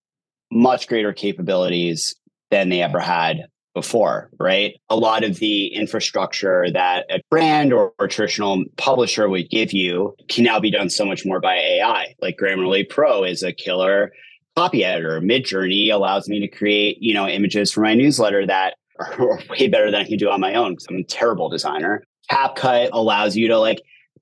much 0.51 0.87
greater 0.87 1.13
capabilities 1.13 2.15
than 2.51 2.69
they 2.69 2.81
ever 2.81 2.99
had 2.99 3.47
before, 3.73 4.29
right? 4.39 4.75
A 4.89 4.95
lot 4.95 5.23
of 5.23 5.39
the 5.39 5.67
infrastructure 5.67 6.67
that 6.71 7.05
a 7.09 7.21
brand 7.29 7.73
or, 7.73 7.91
or, 7.97 8.07
traditional 8.07 8.63
publisher 8.77 9.27
would 9.27 9.49
give 9.49 9.73
you 9.73 10.15
can 10.29 10.43
now 10.43 10.59
be 10.59 10.69
done 10.69 10.89
so 10.89 11.05
much 11.05 11.25
more 11.25 11.39
by 11.39 11.55
AI. 11.55 12.13
Like 12.21 12.37
Grammarly 12.37 12.87
Pro 12.87 13.23
is 13.23 13.41
a 13.41 13.51
killer 13.51 14.11
copy 14.55 14.83
editor. 14.83 15.19
Midjourney 15.19 15.91
allows 15.91 16.27
me 16.29 16.39
to 16.39 16.47
create, 16.47 16.97
you 17.01 17.13
know, 17.13 17.27
images 17.27 17.71
for 17.71 17.81
my 17.81 17.95
newsletter 17.95 18.45
that 18.45 18.75
are 18.99 19.39
way 19.49 19.67
better 19.67 19.91
than 19.91 20.01
I 20.01 20.05
can 20.05 20.17
do 20.17 20.29
on 20.29 20.39
my 20.39 20.53
own 20.53 20.73
because 20.73 20.87
I'm 20.89 20.97
a 20.97 21.03
terrible 21.03 21.49
designer. 21.49 22.03
CapCut 22.31 22.89
allows 22.93 23.35
you 23.35 23.47
to 23.49 23.59
like 23.59 23.81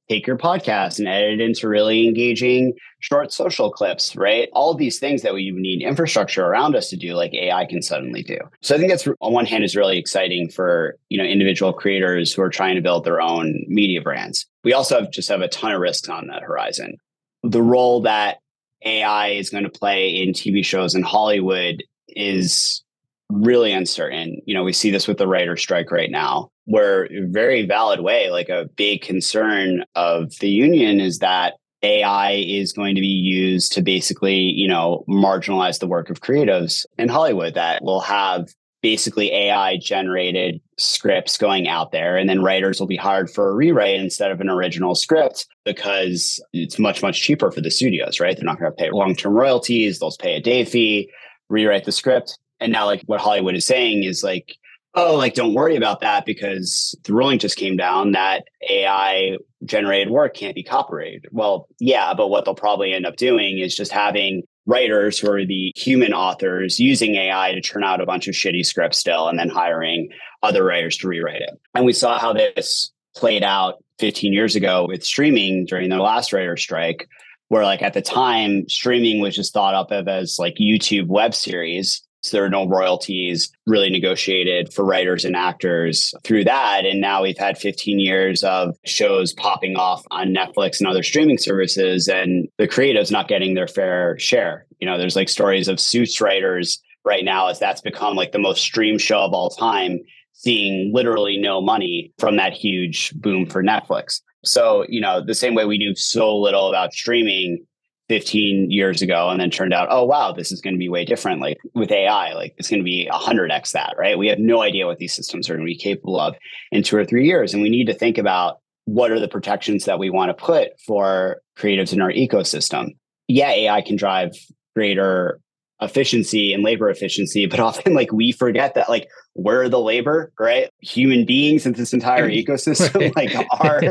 take 0.10 0.27
your 0.27 0.38
podcast 0.38 0.99
and 0.99 1.07
edit 1.07 1.39
it 1.39 1.41
into 1.41 1.69
really 1.69 2.05
engaging 2.05 2.73
short 2.99 3.31
social 3.31 3.71
clips, 3.71 4.15
right? 4.15 4.49
All 4.51 4.73
these 4.73 4.99
things 4.99 5.21
that 5.21 5.34
we 5.34 5.51
need 5.51 5.81
infrastructure 5.81 6.45
around 6.45 6.75
us 6.75 6.89
to 6.89 6.97
do, 6.97 7.13
like 7.13 7.34
AI 7.34 7.65
can 7.65 7.81
suddenly 7.81 8.21
do. 8.21 8.38
So 8.62 8.75
I 8.75 8.77
think 8.77 8.91
that's 8.91 9.07
on 9.21 9.31
one 9.31 9.45
hand 9.45 9.63
is 9.63 9.75
really 9.75 9.97
exciting 9.97 10.49
for 10.49 10.97
you 11.10 11.17
know 11.17 11.23
individual 11.23 11.71
creators 11.71 12.34
who 12.34 12.41
are 12.41 12.49
trying 12.49 12.75
to 12.75 12.81
build 12.81 13.05
their 13.05 13.21
own 13.21 13.63
media 13.67 14.01
brands. 14.01 14.45
We 14.63 14.73
also 14.73 14.99
have 14.99 15.12
just 15.12 15.29
have 15.29 15.41
a 15.41 15.47
ton 15.47 15.71
of 15.71 15.79
risks 15.79 16.10
on 16.10 16.27
that 16.27 16.43
horizon. 16.43 16.97
The 17.43 17.63
role 17.63 18.01
that 18.01 18.39
AI 18.84 19.29
is 19.29 19.49
going 19.49 19.63
to 19.63 19.69
play 19.69 20.10
in 20.10 20.34
TV 20.34 20.65
shows 20.65 20.93
in 20.93 21.03
Hollywood 21.03 21.84
is 22.10 22.84
really 23.31 23.71
uncertain. 23.71 24.41
You 24.45 24.53
know, 24.53 24.63
we 24.63 24.73
see 24.73 24.91
this 24.91 25.07
with 25.07 25.17
the 25.17 25.27
writer 25.27 25.57
strike 25.57 25.91
right 25.91 26.11
now, 26.11 26.49
where 26.65 27.07
very 27.29 27.65
valid 27.65 28.01
way, 28.01 28.29
like 28.29 28.49
a 28.49 28.69
big 28.75 29.01
concern 29.01 29.83
of 29.95 30.37
the 30.39 30.49
union 30.49 30.99
is 30.99 31.19
that 31.19 31.55
AI 31.83 32.33
is 32.33 32.73
going 32.73 32.95
to 32.95 33.01
be 33.01 33.07
used 33.07 33.71
to 33.73 33.81
basically, 33.81 34.35
you 34.35 34.67
know, 34.67 35.03
marginalize 35.09 35.79
the 35.79 35.87
work 35.87 36.09
of 36.09 36.21
creatives 36.21 36.85
in 36.97 37.09
Hollywood 37.09 37.55
that 37.55 37.83
will 37.83 38.01
have 38.01 38.47
basically 38.81 39.31
AI 39.31 39.77
generated 39.77 40.59
scripts 40.77 41.37
going 41.37 41.67
out 41.67 41.91
there. 41.91 42.17
And 42.17 42.27
then 42.27 42.41
writers 42.41 42.79
will 42.79 42.87
be 42.87 42.97
hired 42.97 43.29
for 43.29 43.49
a 43.49 43.53
rewrite 43.53 43.99
instead 43.99 44.31
of 44.31 44.41
an 44.41 44.49
original 44.49 44.95
script 44.95 45.47
because 45.65 46.43
it's 46.53 46.79
much, 46.79 47.01
much 47.01 47.21
cheaper 47.21 47.51
for 47.51 47.61
the 47.61 47.71
studios, 47.71 48.19
right? 48.19 48.35
They're 48.35 48.45
not 48.45 48.59
going 48.59 48.71
to 48.71 48.75
pay 48.75 48.89
long 48.91 49.15
term 49.15 49.33
royalties, 49.33 49.99
they'll 49.99 50.15
pay 50.19 50.35
a 50.35 50.41
day 50.41 50.65
fee, 50.65 51.11
rewrite 51.49 51.85
the 51.85 51.91
script. 51.91 52.39
And 52.62 52.71
now, 52.71 52.86
like 52.86 53.02
what 53.08 53.19
Hollywood 53.19 53.56
is 53.56 53.65
saying 53.65 54.04
is 54.04 54.24
like, 54.24 54.56
oh, 54.93 55.15
like 55.15 55.34
don't 55.34 55.54
worry 55.54 55.76
about 55.76 56.00
that 56.02 56.26
because 56.26 56.95
the 57.04 57.13
ruling 57.13 57.39
just 57.39 57.58
came 57.58 57.76
down 57.76 58.12
that 58.12 58.43
AI 58.69 59.38
generated 59.65 60.10
work 60.10 60.36
can't 60.36 60.56
be 60.56 60.63
copyrighted. 60.63 61.28
Well, 61.32 61.67
yeah, 61.80 62.13
but 62.13 62.28
what 62.28 62.45
they'll 62.45 62.56
probably 62.56 62.93
end 62.93 63.06
up 63.06 63.15
doing 63.15 63.60
is 63.60 63.76
just 63.76 63.91
having 63.91 64.43
writers 64.65 65.17
who 65.17 65.32
are 65.32 65.45
the 65.45 65.74
human 65.76 66.13
authors 66.13 66.80
using 66.80 67.15
AI 67.15 67.52
to 67.54 67.62
turn 67.62 67.84
out 67.84 68.02
a 68.02 68.06
bunch 68.06 68.28
of 68.28 68.36
shitty 68.36 68.65
scripts 68.65 69.00
still 69.00 69.28
and 69.28 69.39
then 69.39 69.50
hiring 69.50 70.10
other 70.43 70.63
writers 70.63 70.97
to 70.97 71.08
rewrite 71.08 71.41
it. 71.41 71.60
And 71.74 71.86
we 71.86 71.93
saw 71.93 72.19
how 72.19 72.34
this 72.34 72.91
played 73.15 73.43
out 73.43 73.84
15 74.00 74.34
years 74.34 74.56
ago 74.56 74.86
with 74.88 75.04
streaming 75.04 75.65
during 75.65 75.89
the 75.89 75.97
last 75.97 76.32
writer 76.32 76.58
strike 76.58 77.08
where 77.50 77.63
like 77.63 77.82
at 77.82 77.93
the 77.93 78.02
time 78.02 78.67
streaming 78.69 79.19
was 79.19 79.36
just 79.36 79.54
thought 79.54 79.76
up 79.76 79.91
of 79.91 80.08
as 80.08 80.38
like 80.39 80.56
YouTube 80.56 81.08
web 81.08 81.36
series 81.36 82.02
so 82.21 82.38
there 82.38 82.45
are 82.45 82.49
no 82.49 82.67
royalties 82.67 83.51
really 83.65 83.89
negotiated 83.89 84.71
for 84.71 84.86
writers 84.86 85.25
and 85.25 85.36
actors 85.36 86.13
through 86.23 86.43
that. 86.43 86.86
And 86.86 87.01
now 87.01 87.23
we've 87.23 87.38
had 87.38 87.57
15 87.57 87.99
years 87.99 88.43
of 88.43 88.77
shows 88.86 89.34
popping 89.34 89.75
off 89.75 90.03
on 90.12 90.34
Netflix 90.34 90.79
and 90.79 90.88
other 90.88 91.03
streaming 91.03 91.39
services, 91.39 92.07
and 92.07 92.47
the 92.57 92.67
creatives 92.67 93.12
not 93.12 93.27
getting 93.27 93.55
their 93.55 93.67
fair 93.67 94.17
share. 94.19 94.65
You 94.79 94.88
know, 94.88 94.97
there's 94.97 95.15
like 95.15 95.29
stories 95.29 95.67
of 95.67 95.79
suits 95.79 96.21
writers 96.21 96.81
right 97.03 97.25
now 97.25 97.47
as 97.47 97.60
that's 97.60 97.81
become 97.81 98.15
like 98.15 98.31
the 98.31 98.39
most 98.39 98.62
streamed 98.62 99.01
show 99.01 99.19
of 99.19 99.34
all 99.34 99.49
time, 99.49 99.99
seeing 100.34 100.91
literally 100.93 101.38
no 101.38 101.62
money 101.62 102.13
from 102.19 102.38
that 102.38 102.53
huge 102.53 103.12
boom 103.15 103.47
for 103.47 103.63
Netflix. 103.63 104.21
So, 104.43 104.86
you 104.89 105.01
know, 105.01 105.23
the 105.23 105.36
same 105.36 105.55
way 105.55 105.65
we 105.65 105.77
knew 105.77 105.95
so 105.95 106.36
little 106.36 106.69
about 106.69 106.93
streaming 106.93 107.65
15 108.12 108.69
years 108.69 109.02
ago 109.02 109.30
and 109.30 109.39
then 109.39 109.50
turned 109.50 109.74
out, 109.74 109.88
oh, 109.89 110.04
wow, 110.04 110.34
this 110.34 110.52
is 110.52 110.60
going 110.60 110.74
to 110.74 110.78
be 110.78 110.89
way 110.89 111.06
different. 111.06 111.39
Like 111.39 111.58
with 111.74 111.89
AI, 111.89 112.34
like 112.34 112.54
it's 112.58 112.69
going 112.69 112.82
to 112.82 112.84
be 112.84 113.08
100x 113.10 113.71
that, 113.71 113.95
right? 113.97 114.17
We 114.17 114.28
have 114.28 114.38
no 114.38 114.62
idea 114.62 114.86
what 114.86 114.97
these 114.97 115.13
systems 115.13 115.50
are 115.50 115.54
going 115.54 115.65
to 115.65 115.71
be 115.71 115.78
capable 115.78 116.19
of 116.19 116.36
in 116.74 116.84
two 116.84 116.97
or 116.97 117.06
three 117.06 117.26
years. 117.26 117.54
And 117.54 117.63
we 117.63 117.69
need 117.69 117.86
to 117.86 117.93
think 117.93 118.17
about 118.17 118.58
what 118.84 119.12
are 119.12 119.19
the 119.21 119.30
protections 119.30 119.86
that 119.86 119.97
we 119.97 120.10
want 120.10 120.28
to 120.28 120.34
put 120.34 120.71
for 120.86 121.38
creatives 121.58 121.93
in 121.93 122.02
our 122.02 122.12
ecosystem. 122.12 122.89
Yeah, 123.30 123.52
AI 123.52 123.82
can 123.82 123.95
drive 123.95 124.34
greater 124.76 125.39
efficiency 125.80 126.52
and 126.52 126.63
labor 126.63 126.89
efficiency, 126.89 127.45
but 127.45 127.60
often 127.62 127.93
like 127.93 128.12
we 128.12 128.34
forget 128.34 128.76
that 128.76 128.89
like 128.89 129.08
we're 129.36 129.69
the 129.69 129.80
labor, 129.80 130.34
right? 130.38 130.69
Human 130.82 131.26
beings 131.26 131.65
in 131.65 131.71
this 131.71 131.93
entire 131.93 132.30
ecosystem, 132.30 133.15
like 133.15 133.34
are 133.62 133.82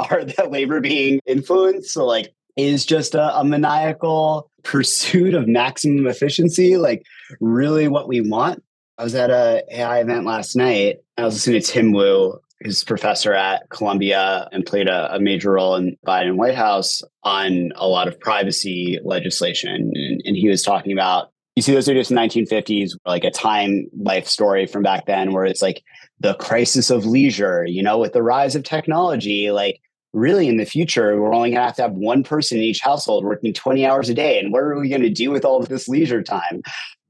are 0.10 0.24
the 0.24 0.48
labor 0.50 0.80
being 0.80 1.20
influenced. 1.28 1.92
So 1.92 2.04
like 2.04 2.34
is 2.58 2.84
just 2.84 3.14
a, 3.14 3.38
a, 3.38 3.44
maniacal 3.44 4.50
pursuit 4.64 5.32
of 5.32 5.46
maximum 5.46 6.06
efficiency 6.06 6.76
like 6.76 7.06
really 7.40 7.88
what 7.88 8.08
we 8.08 8.20
want. 8.20 8.62
I 8.98 9.04
was 9.04 9.14
at 9.14 9.30
a 9.30 9.64
ai 9.72 10.00
event 10.00 10.26
last 10.26 10.56
night. 10.56 10.96
I 11.16 11.24
was 11.24 11.34
listening 11.34 11.62
to 11.62 11.66
tim 11.66 11.92
wu 11.92 12.38
who's 12.60 12.82
professor 12.82 13.32
at 13.32 13.68
columbia 13.70 14.48
and 14.50 14.66
played 14.66 14.88
a, 14.88 15.14
a 15.14 15.20
major 15.20 15.52
role 15.52 15.76
in 15.76 15.96
biden 16.04 16.34
white 16.34 16.56
house 16.56 17.02
on 17.22 17.70
a 17.76 17.86
lot 17.86 18.08
of 18.08 18.18
privacy 18.18 18.98
legislation. 19.04 19.92
And, 19.94 20.20
and 20.24 20.36
he 20.36 20.48
was 20.48 20.62
talking 20.62 20.92
about 20.92 21.30
you 21.54 21.62
see 21.62 21.72
those 21.72 21.88
videos 21.88 22.10
in 22.10 22.16
1950s 22.16 22.92
like 23.06 23.24
a 23.24 23.30
time 23.30 23.86
life 23.96 24.26
story 24.26 24.66
from 24.66 24.82
back 24.82 25.06
then 25.06 25.32
where 25.32 25.44
it's 25.44 25.62
like 25.62 25.82
the 26.20 26.34
crisis 26.34 26.90
of 26.90 27.06
leisure 27.06 27.64
you 27.64 27.82
know 27.82 27.98
with 27.98 28.12
the 28.12 28.22
rise 28.22 28.56
of 28.56 28.64
technology 28.64 29.50
like 29.52 29.80
really 30.12 30.48
in 30.48 30.56
the 30.56 30.64
future, 30.64 31.20
we're 31.20 31.34
only 31.34 31.50
going 31.50 31.60
to 31.60 31.66
have 31.66 31.76
to 31.76 31.82
have 31.82 31.92
one 31.92 32.22
person 32.22 32.58
in 32.58 32.64
each 32.64 32.80
household 32.80 33.24
working 33.24 33.52
20 33.52 33.86
hours 33.86 34.08
a 34.08 34.14
day. 34.14 34.38
And 34.38 34.52
what 34.52 34.62
are 34.62 34.78
we 34.78 34.88
going 34.88 35.02
to 35.02 35.10
do 35.10 35.30
with 35.30 35.44
all 35.44 35.60
of 35.60 35.68
this 35.68 35.88
leisure 35.88 36.22
time? 36.22 36.62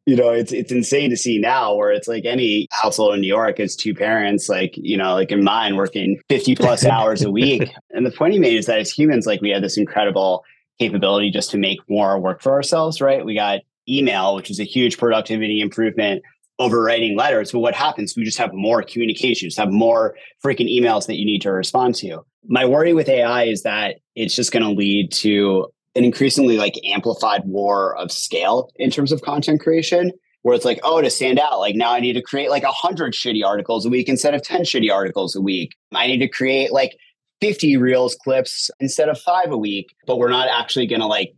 You 0.06 0.16
know, 0.16 0.30
it's 0.30 0.52
it's 0.52 0.72
insane 0.72 1.10
to 1.10 1.18
see 1.18 1.38
now 1.38 1.74
where 1.74 1.92
it's 1.92 2.08
like 2.08 2.24
any 2.24 2.66
household 2.70 3.14
in 3.14 3.20
New 3.20 3.28
York 3.28 3.60
is 3.60 3.76
two 3.76 3.94
parents, 3.94 4.48
like, 4.48 4.72
you 4.74 4.96
know, 4.96 5.12
like 5.14 5.30
in 5.30 5.44
mine 5.44 5.76
working 5.76 6.18
50 6.30 6.56
plus 6.56 6.84
hours 6.86 7.22
a 7.22 7.30
week. 7.30 7.70
And 7.90 8.06
the 8.06 8.10
point 8.10 8.32
he 8.32 8.38
made 8.38 8.56
is 8.56 8.66
that 8.66 8.78
as 8.78 8.90
humans, 8.90 9.26
like 9.26 9.42
we 9.42 9.50
have 9.50 9.60
this 9.60 9.76
incredible 9.76 10.44
capability 10.78 11.30
just 11.30 11.50
to 11.50 11.58
make 11.58 11.78
more 11.90 12.18
work 12.18 12.40
for 12.40 12.52
ourselves, 12.52 13.02
right? 13.02 13.24
We 13.24 13.34
got 13.34 13.60
email, 13.86 14.34
which 14.34 14.50
is 14.50 14.60
a 14.60 14.64
huge 14.64 14.96
productivity 14.96 15.60
improvement 15.60 16.22
over 16.58 16.82
writing 16.82 17.16
letters. 17.16 17.52
But 17.52 17.60
what 17.60 17.74
happens? 17.74 18.14
We 18.16 18.24
just 18.24 18.38
have 18.38 18.52
more 18.52 18.82
communication, 18.82 19.48
just 19.48 19.58
have 19.58 19.70
more 19.70 20.14
freaking 20.44 20.68
emails 20.68 21.06
that 21.06 21.16
you 21.16 21.24
need 21.24 21.42
to 21.42 21.52
respond 21.52 21.94
to. 21.96 22.24
My 22.48 22.64
worry 22.64 22.94
with 22.94 23.08
AI 23.08 23.44
is 23.44 23.62
that 23.62 23.96
it's 24.14 24.34
just 24.34 24.52
going 24.52 24.64
to 24.64 24.70
lead 24.70 25.12
to 25.12 25.68
an 25.94 26.04
increasingly 26.04 26.56
like 26.56 26.74
amplified 26.84 27.42
war 27.44 27.96
of 27.96 28.10
scale 28.10 28.70
in 28.76 28.90
terms 28.90 29.12
of 29.12 29.22
content 29.22 29.60
creation 29.60 30.12
where 30.42 30.54
it's 30.54 30.64
like, 30.64 30.80
oh, 30.82 31.02
to 31.02 31.10
stand 31.10 31.38
out, 31.38 31.58
like 31.58 31.74
now 31.74 31.92
I 31.92 32.00
need 32.00 32.14
to 32.14 32.22
create 32.22 32.48
like 32.48 32.62
a 32.62 32.72
hundred 32.72 33.12
shitty 33.12 33.44
articles 33.44 33.84
a 33.84 33.90
week 33.90 34.08
instead 34.08 34.34
of 34.34 34.42
10 34.42 34.62
shitty 34.62 34.90
articles 34.92 35.36
a 35.36 35.40
week. 35.40 35.76
I 35.92 36.06
need 36.06 36.18
to 36.18 36.28
create 36.28 36.72
like 36.72 36.96
50 37.40 37.76
reels 37.76 38.16
clips 38.16 38.70
instead 38.80 39.08
of 39.08 39.20
five 39.20 39.50
a 39.50 39.58
week, 39.58 39.94
but 40.06 40.18
we're 40.18 40.30
not 40.30 40.48
actually 40.48 40.86
going 40.86 41.00
to 41.00 41.06
like 41.06 41.34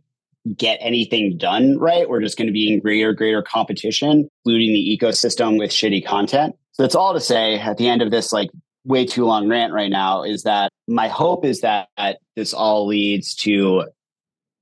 get 0.55 0.77
anything 0.81 1.37
done 1.37 1.77
right. 1.77 2.09
We're 2.09 2.21
just 2.21 2.37
going 2.37 2.47
to 2.47 2.53
be 2.53 2.71
in 2.71 2.79
greater, 2.79 3.13
greater 3.13 3.41
competition, 3.41 4.29
including 4.45 4.73
the 4.73 4.97
ecosystem 4.99 5.57
with 5.57 5.71
shitty 5.71 6.05
content. 6.05 6.55
So 6.73 6.83
that's 6.83 6.95
all 6.95 7.13
to 7.13 7.19
say 7.19 7.59
at 7.59 7.77
the 7.77 7.87
end 7.87 8.01
of 8.01 8.11
this, 8.11 8.31
like 8.31 8.49
way 8.85 9.05
too 9.05 9.25
long 9.25 9.47
rant 9.47 9.73
right 9.73 9.91
now, 9.91 10.23
is 10.23 10.43
that 10.43 10.70
my 10.87 11.07
hope 11.07 11.45
is 11.45 11.61
that 11.61 11.89
this 12.35 12.53
all 12.53 12.87
leads 12.87 13.35
to 13.35 13.85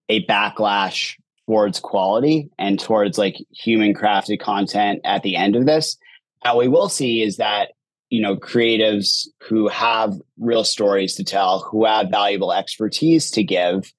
a 0.09 0.25
backlash 0.25 1.15
towards 1.45 1.79
quality 1.79 2.49
and 2.59 2.79
towards 2.79 3.17
like 3.17 3.35
human 3.51 3.93
crafted 3.93 4.39
content 4.39 5.01
at 5.03 5.23
the 5.23 5.35
end 5.35 5.55
of 5.55 5.65
this. 5.65 5.97
How 6.43 6.57
we 6.57 6.67
will 6.67 6.89
see 6.89 7.21
is 7.21 7.37
that 7.37 7.71
you 8.09 8.21
know 8.21 8.35
creatives 8.35 9.27
who 9.41 9.67
have 9.67 10.13
real 10.39 10.63
stories 10.63 11.15
to 11.15 11.23
tell 11.23 11.59
who 11.59 11.85
have 11.85 12.09
valuable 12.09 12.53
expertise 12.53 13.31
to 13.31 13.43
give 13.43 13.91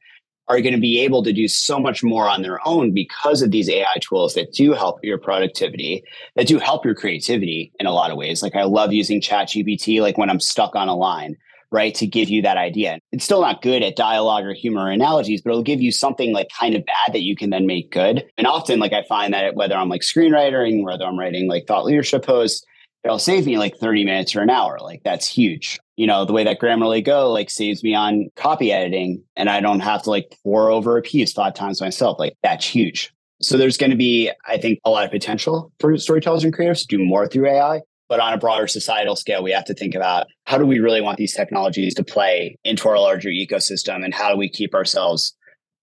are 0.50 0.60
going 0.60 0.74
to 0.74 0.80
be 0.80 1.00
able 1.00 1.22
to 1.22 1.32
do 1.32 1.46
so 1.46 1.78
much 1.78 2.02
more 2.02 2.28
on 2.28 2.42
their 2.42 2.58
own 2.66 2.92
because 2.92 3.40
of 3.40 3.52
these 3.52 3.70
AI 3.70 3.96
tools 4.00 4.34
that 4.34 4.52
do 4.52 4.72
help 4.72 4.98
your 5.00 5.16
productivity, 5.16 6.02
that 6.34 6.48
do 6.48 6.58
help 6.58 6.84
your 6.84 6.94
creativity 6.94 7.72
in 7.78 7.86
a 7.86 7.92
lot 7.92 8.10
of 8.10 8.16
ways. 8.16 8.42
Like 8.42 8.56
I 8.56 8.64
love 8.64 8.92
using 8.92 9.20
ChatGPT, 9.20 10.02
like 10.02 10.18
when 10.18 10.28
I'm 10.28 10.40
stuck 10.40 10.74
on 10.74 10.88
a 10.88 10.96
line, 10.96 11.36
right, 11.72 11.94
to 11.96 12.06
give 12.06 12.28
you 12.28 12.42
that 12.42 12.56
idea. 12.56 12.98
It's 13.12 13.24
still 13.24 13.40
not 13.40 13.62
good 13.62 13.82
at 13.82 13.96
dialogue 13.96 14.44
or 14.44 14.54
humor 14.54 14.82
or 14.82 14.90
analogies, 14.90 15.40
but 15.40 15.50
it'll 15.50 15.62
give 15.62 15.80
you 15.80 15.92
something 15.92 16.32
like 16.32 16.48
kind 16.58 16.74
of 16.74 16.84
bad 16.84 17.12
that 17.12 17.22
you 17.22 17.36
can 17.36 17.50
then 17.50 17.66
make 17.66 17.92
good. 17.92 18.24
And 18.36 18.46
often, 18.46 18.80
like 18.80 18.92
I 18.92 19.04
find 19.04 19.32
that 19.34 19.54
whether 19.54 19.76
I'm 19.76 19.88
like 19.88 20.02
screenwriting, 20.02 20.82
whether 20.82 21.04
I'm 21.04 21.18
writing 21.18 21.48
like 21.48 21.66
thought 21.66 21.84
leadership 21.84 22.24
posts, 22.24 22.64
it'll 23.04 23.18
save 23.18 23.46
me 23.46 23.58
like 23.58 23.76
30 23.76 24.04
minutes 24.04 24.34
or 24.34 24.40
an 24.40 24.50
hour. 24.50 24.78
Like 24.80 25.02
that's 25.04 25.26
huge. 25.26 25.78
You 25.96 26.06
know, 26.06 26.24
the 26.24 26.32
way 26.32 26.44
that 26.44 26.60
Grammarly 26.60 27.04
Go 27.04 27.30
like 27.30 27.50
saves 27.50 27.82
me 27.82 27.94
on 27.94 28.30
copy 28.36 28.72
editing 28.72 29.22
and 29.36 29.48
I 29.48 29.60
don't 29.60 29.80
have 29.80 30.02
to 30.04 30.10
like 30.10 30.34
pour 30.42 30.70
over 30.70 30.96
a 30.96 31.02
piece 31.02 31.32
five 31.32 31.54
times 31.54 31.80
myself. 31.80 32.18
Like 32.18 32.36
that's 32.42 32.66
huge. 32.66 33.12
So 33.42 33.56
there's 33.56 33.78
going 33.78 33.90
to 33.90 33.96
be, 33.96 34.30
I 34.46 34.58
think, 34.58 34.80
a 34.84 34.90
lot 34.90 35.04
of 35.04 35.10
potential 35.10 35.72
for 35.80 35.96
storytellers 35.96 36.44
and 36.44 36.52
creators 36.52 36.82
to 36.82 36.96
do 36.96 37.02
more 37.02 37.26
through 37.26 37.48
AI. 37.48 37.80
But 38.10 38.18
on 38.18 38.32
a 38.32 38.38
broader 38.38 38.66
societal 38.66 39.14
scale, 39.14 39.40
we 39.40 39.52
have 39.52 39.64
to 39.66 39.74
think 39.74 39.94
about 39.94 40.26
how 40.44 40.58
do 40.58 40.66
we 40.66 40.80
really 40.80 41.00
want 41.00 41.16
these 41.16 41.32
technologies 41.32 41.94
to 41.94 42.02
play 42.02 42.58
into 42.64 42.88
our 42.88 42.98
larger 42.98 43.28
ecosystem 43.28 44.04
and 44.04 44.12
how 44.12 44.32
do 44.32 44.36
we 44.36 44.48
keep 44.48 44.74
ourselves 44.74 45.32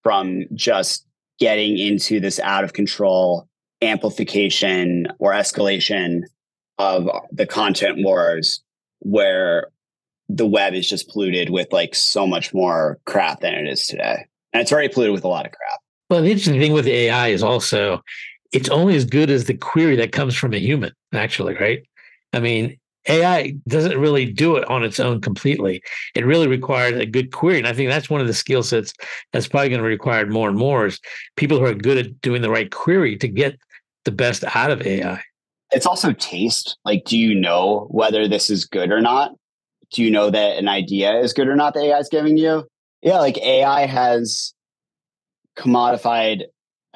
from 0.03 0.43
just 0.53 1.05
getting 1.39 1.77
into 1.77 2.19
this 2.19 2.37
out 2.41 2.65
of 2.65 2.73
control 2.73 3.47
amplification 3.81 5.07
or 5.19 5.31
escalation 5.31 6.23
of 6.77 7.09
the 7.31 7.45
content 7.45 8.03
wars 8.03 8.61
where 8.99 9.67
the 10.27 10.45
web 10.45 10.73
is 10.73 10.89
just 10.89 11.07
polluted 11.07 11.49
with 11.49 11.71
like 11.71 11.95
so 11.95 12.27
much 12.27 12.53
more 12.53 12.99
crap 13.05 13.39
than 13.39 13.53
it 13.53 13.67
is 13.67 13.87
today. 13.87 14.25
And 14.51 14.61
it's 14.61 14.73
already 14.73 14.89
polluted 14.89 15.13
with 15.13 15.23
a 15.23 15.29
lot 15.29 15.45
of 15.45 15.53
crap. 15.53 15.79
Well, 16.09 16.21
the 16.21 16.31
interesting 16.31 16.59
thing 16.59 16.73
with 16.73 16.87
AI 16.87 17.29
is 17.29 17.41
also 17.41 18.01
it's 18.51 18.69
only 18.69 18.97
as 18.97 19.05
good 19.05 19.29
as 19.29 19.45
the 19.45 19.53
query 19.53 19.95
that 19.95 20.11
comes 20.11 20.35
from 20.35 20.53
a 20.53 20.59
human, 20.59 20.91
actually, 21.13 21.55
right? 21.55 21.83
I 22.33 22.39
mean, 22.39 22.77
AI 23.07 23.53
doesn't 23.67 23.97
really 23.97 24.25
do 24.25 24.57
it 24.57 24.69
on 24.69 24.83
its 24.83 24.99
own 24.99 25.21
completely. 25.21 25.81
It 26.13 26.25
really 26.25 26.47
requires 26.47 26.99
a 26.99 27.05
good 27.05 27.31
query. 27.31 27.57
And 27.57 27.67
I 27.67 27.73
think 27.73 27.89
that's 27.89 28.09
one 28.09 28.21
of 28.21 28.27
the 28.27 28.33
skill 28.33 28.63
sets 28.63 28.93
that's 29.31 29.47
probably 29.47 29.69
going 29.69 29.79
to 29.79 29.83
be 29.83 29.89
required 29.89 30.31
more 30.31 30.49
and 30.49 30.57
more 30.57 30.85
is 30.85 30.99
people 31.35 31.57
who 31.57 31.65
are 31.65 31.73
good 31.73 31.97
at 31.97 32.21
doing 32.21 32.41
the 32.41 32.49
right 32.49 32.69
query 32.69 33.17
to 33.17 33.27
get 33.27 33.57
the 34.05 34.11
best 34.11 34.43
out 34.55 34.71
of 34.71 34.81
AI. 34.85 35.21
It's 35.71 35.85
also 35.85 36.13
taste. 36.13 36.77
Like, 36.85 37.03
do 37.05 37.17
you 37.17 37.35
know 37.35 37.87
whether 37.91 38.27
this 38.27 38.49
is 38.49 38.65
good 38.65 38.91
or 38.91 39.01
not? 39.01 39.31
Do 39.91 40.03
you 40.03 40.11
know 40.11 40.29
that 40.29 40.57
an 40.57 40.67
idea 40.67 41.17
is 41.19 41.33
good 41.33 41.47
or 41.47 41.55
not 41.55 41.73
that 41.73 41.83
AI 41.83 41.99
is 41.99 42.09
giving 42.09 42.37
you? 42.37 42.67
Yeah, 43.01 43.19
like 43.19 43.37
AI 43.37 43.85
has 43.85 44.53
commodified 45.57 46.43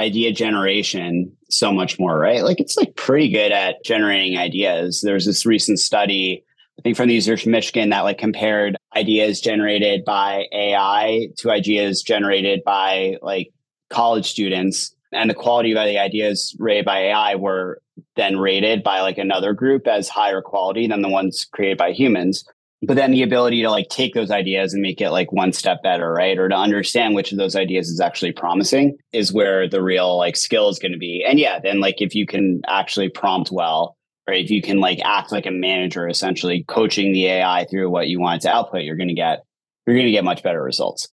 idea 0.02 0.32
generation 0.32 1.32
so 1.50 1.72
much 1.72 2.00
more, 2.00 2.18
right? 2.18 2.44
Like 2.44 2.60
it's 2.60 2.76
like 2.76 2.96
pretty 2.96 3.30
good 3.30 3.52
at 3.52 3.84
generating 3.84 4.38
ideas. 4.38 5.02
There's 5.02 5.26
this 5.26 5.46
recent 5.46 5.80
study, 5.80 6.44
I 6.80 6.82
think 6.82 6.98
from 6.98 7.08
the 7.08 7.14
University 7.14 7.50
of 7.50 7.52
Michigan, 7.52 7.90
that 7.90 8.02
like 8.02 8.18
compared 8.18 8.76
ideas 8.96 9.40
generated 9.40 10.04
by 10.04 10.46
AI 10.52 11.30
to 11.38 11.52
ideas 11.52 12.02
generated 12.02 12.64
by 12.66 13.18
like 13.22 13.52
college 13.90 14.30
students. 14.30 14.96
And 15.12 15.30
the 15.30 15.36
quality 15.36 15.72
of 15.76 15.86
the 15.86 16.00
ideas 16.00 16.56
rated 16.58 16.86
by 16.86 17.00
AI 17.00 17.36
were 17.36 17.82
then 18.16 18.38
rated 18.38 18.84
by 18.84 19.02
like 19.02 19.18
another 19.18 19.54
group 19.54 19.88
as 19.88 20.10
higher 20.10 20.42
quality 20.42 20.88
than 20.88 21.02
the 21.02 21.10
ones 21.10 21.46
created 21.52 21.78
by 21.78 21.92
humans 21.92 22.44
but 22.82 22.96
then 22.96 23.12
the 23.12 23.24
ability 23.24 23.62
to 23.62 23.70
like 23.70 23.89
take 23.89 24.13
those 24.13 24.32
ideas 24.32 24.74
and 24.74 24.82
make 24.82 25.02
it 25.02 25.12
like 25.12 25.32
one 25.32 25.54
step 25.54 25.84
better 25.84 26.12
right? 26.12 26.38
Or 26.38 26.50
to 26.50 26.56
understand 26.56 27.13
which 27.13 27.32
of 27.32 27.38
those 27.38 27.56
ideas 27.56 27.89
is 27.89 28.00
actually 28.00 28.32
promising 28.32 28.98
is 29.13 29.32
where 29.32 29.67
the 29.70 29.84
real 29.84 30.17
like 30.17 30.36
skill 30.36 30.70
is 30.70 30.80
going 30.80 30.91
to 30.91 30.98
be. 30.98 31.24
And 31.28 31.39
yeah 31.39 31.60
then 31.60 31.80
like 31.80 32.02
if 32.02 32.15
you 32.15 32.26
can 32.26 32.62
actually 32.67 33.10
prompt 33.10 33.52
well 33.52 33.98
right 34.28 34.44
if 34.44 34.50
you 34.50 34.62
can 34.62 34.80
like 34.80 34.99
act 35.03 35.32
like 35.32 35.45
a 35.45 35.51
manager 35.51 36.08
essentially 36.08 36.64
coaching 36.68 37.12
the 37.14 37.28
ai 37.28 37.66
through 37.70 37.89
what 37.89 38.08
you 38.08 38.20
want 38.20 38.41
to 38.43 38.49
output 38.49 38.84
you're 38.84 38.95
going 38.95 39.08
to 39.08 39.14
get 39.14 39.43
you're 39.86 39.95
going 39.95 40.06
to 40.06 40.12
get 40.12 40.24
much 40.24 40.43
better 40.43 40.62
results. 40.62 41.08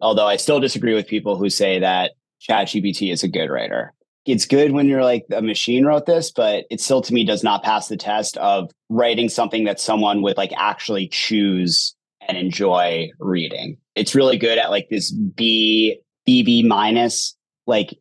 Although 0.00 0.26
i 0.26 0.36
still 0.36 0.60
disagree 0.60 0.94
with 0.94 1.06
people 1.06 1.36
who 1.36 1.48
say 1.48 1.78
that 1.78 2.12
chat 2.40 2.68
gpt 2.68 3.12
is 3.12 3.22
a 3.22 3.28
good 3.28 3.48
writer 3.48 3.94
it's 4.26 4.46
good 4.46 4.72
when 4.72 4.88
you're 4.88 5.04
like 5.04 5.26
a 5.32 5.42
machine 5.42 5.84
wrote 5.84 6.06
this, 6.06 6.30
but 6.30 6.64
it 6.70 6.80
still 6.80 7.02
to 7.02 7.12
me 7.12 7.24
does 7.24 7.44
not 7.44 7.62
pass 7.62 7.88
the 7.88 7.96
test 7.96 8.36
of 8.38 8.70
writing 8.88 9.28
something 9.28 9.64
that 9.64 9.80
someone 9.80 10.22
would 10.22 10.36
like 10.36 10.52
actually 10.56 11.08
choose 11.08 11.94
and 12.26 12.38
enjoy 12.38 13.10
reading. 13.18 13.76
It's 13.94 14.14
really 14.14 14.38
good 14.38 14.58
at 14.58 14.70
like 14.70 14.88
this 14.90 15.12
B 15.12 15.98
BB 16.26 16.64
minus 16.64 17.36
like 17.66 17.98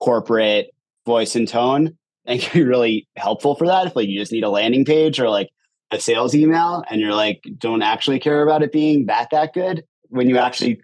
corporate 0.00 0.70
voice 1.06 1.36
and 1.36 1.46
tone. 1.46 1.96
And 2.24 2.40
can 2.40 2.60
be 2.60 2.66
really 2.66 3.08
helpful 3.16 3.54
for 3.54 3.66
that 3.66 3.86
if 3.86 3.96
like 3.96 4.06
you 4.06 4.18
just 4.18 4.32
need 4.32 4.44
a 4.44 4.50
landing 4.50 4.84
page 4.84 5.18
or 5.18 5.30
like 5.30 5.48
a 5.90 5.98
sales 5.98 6.34
email 6.34 6.84
and 6.90 7.00
you're 7.00 7.14
like 7.14 7.42
don't 7.56 7.80
actually 7.80 8.18
care 8.18 8.42
about 8.42 8.62
it 8.62 8.70
being 8.70 9.06
that 9.06 9.28
that 9.30 9.54
good 9.54 9.82
when 10.10 10.28
you 10.28 10.36
actually 10.36 10.78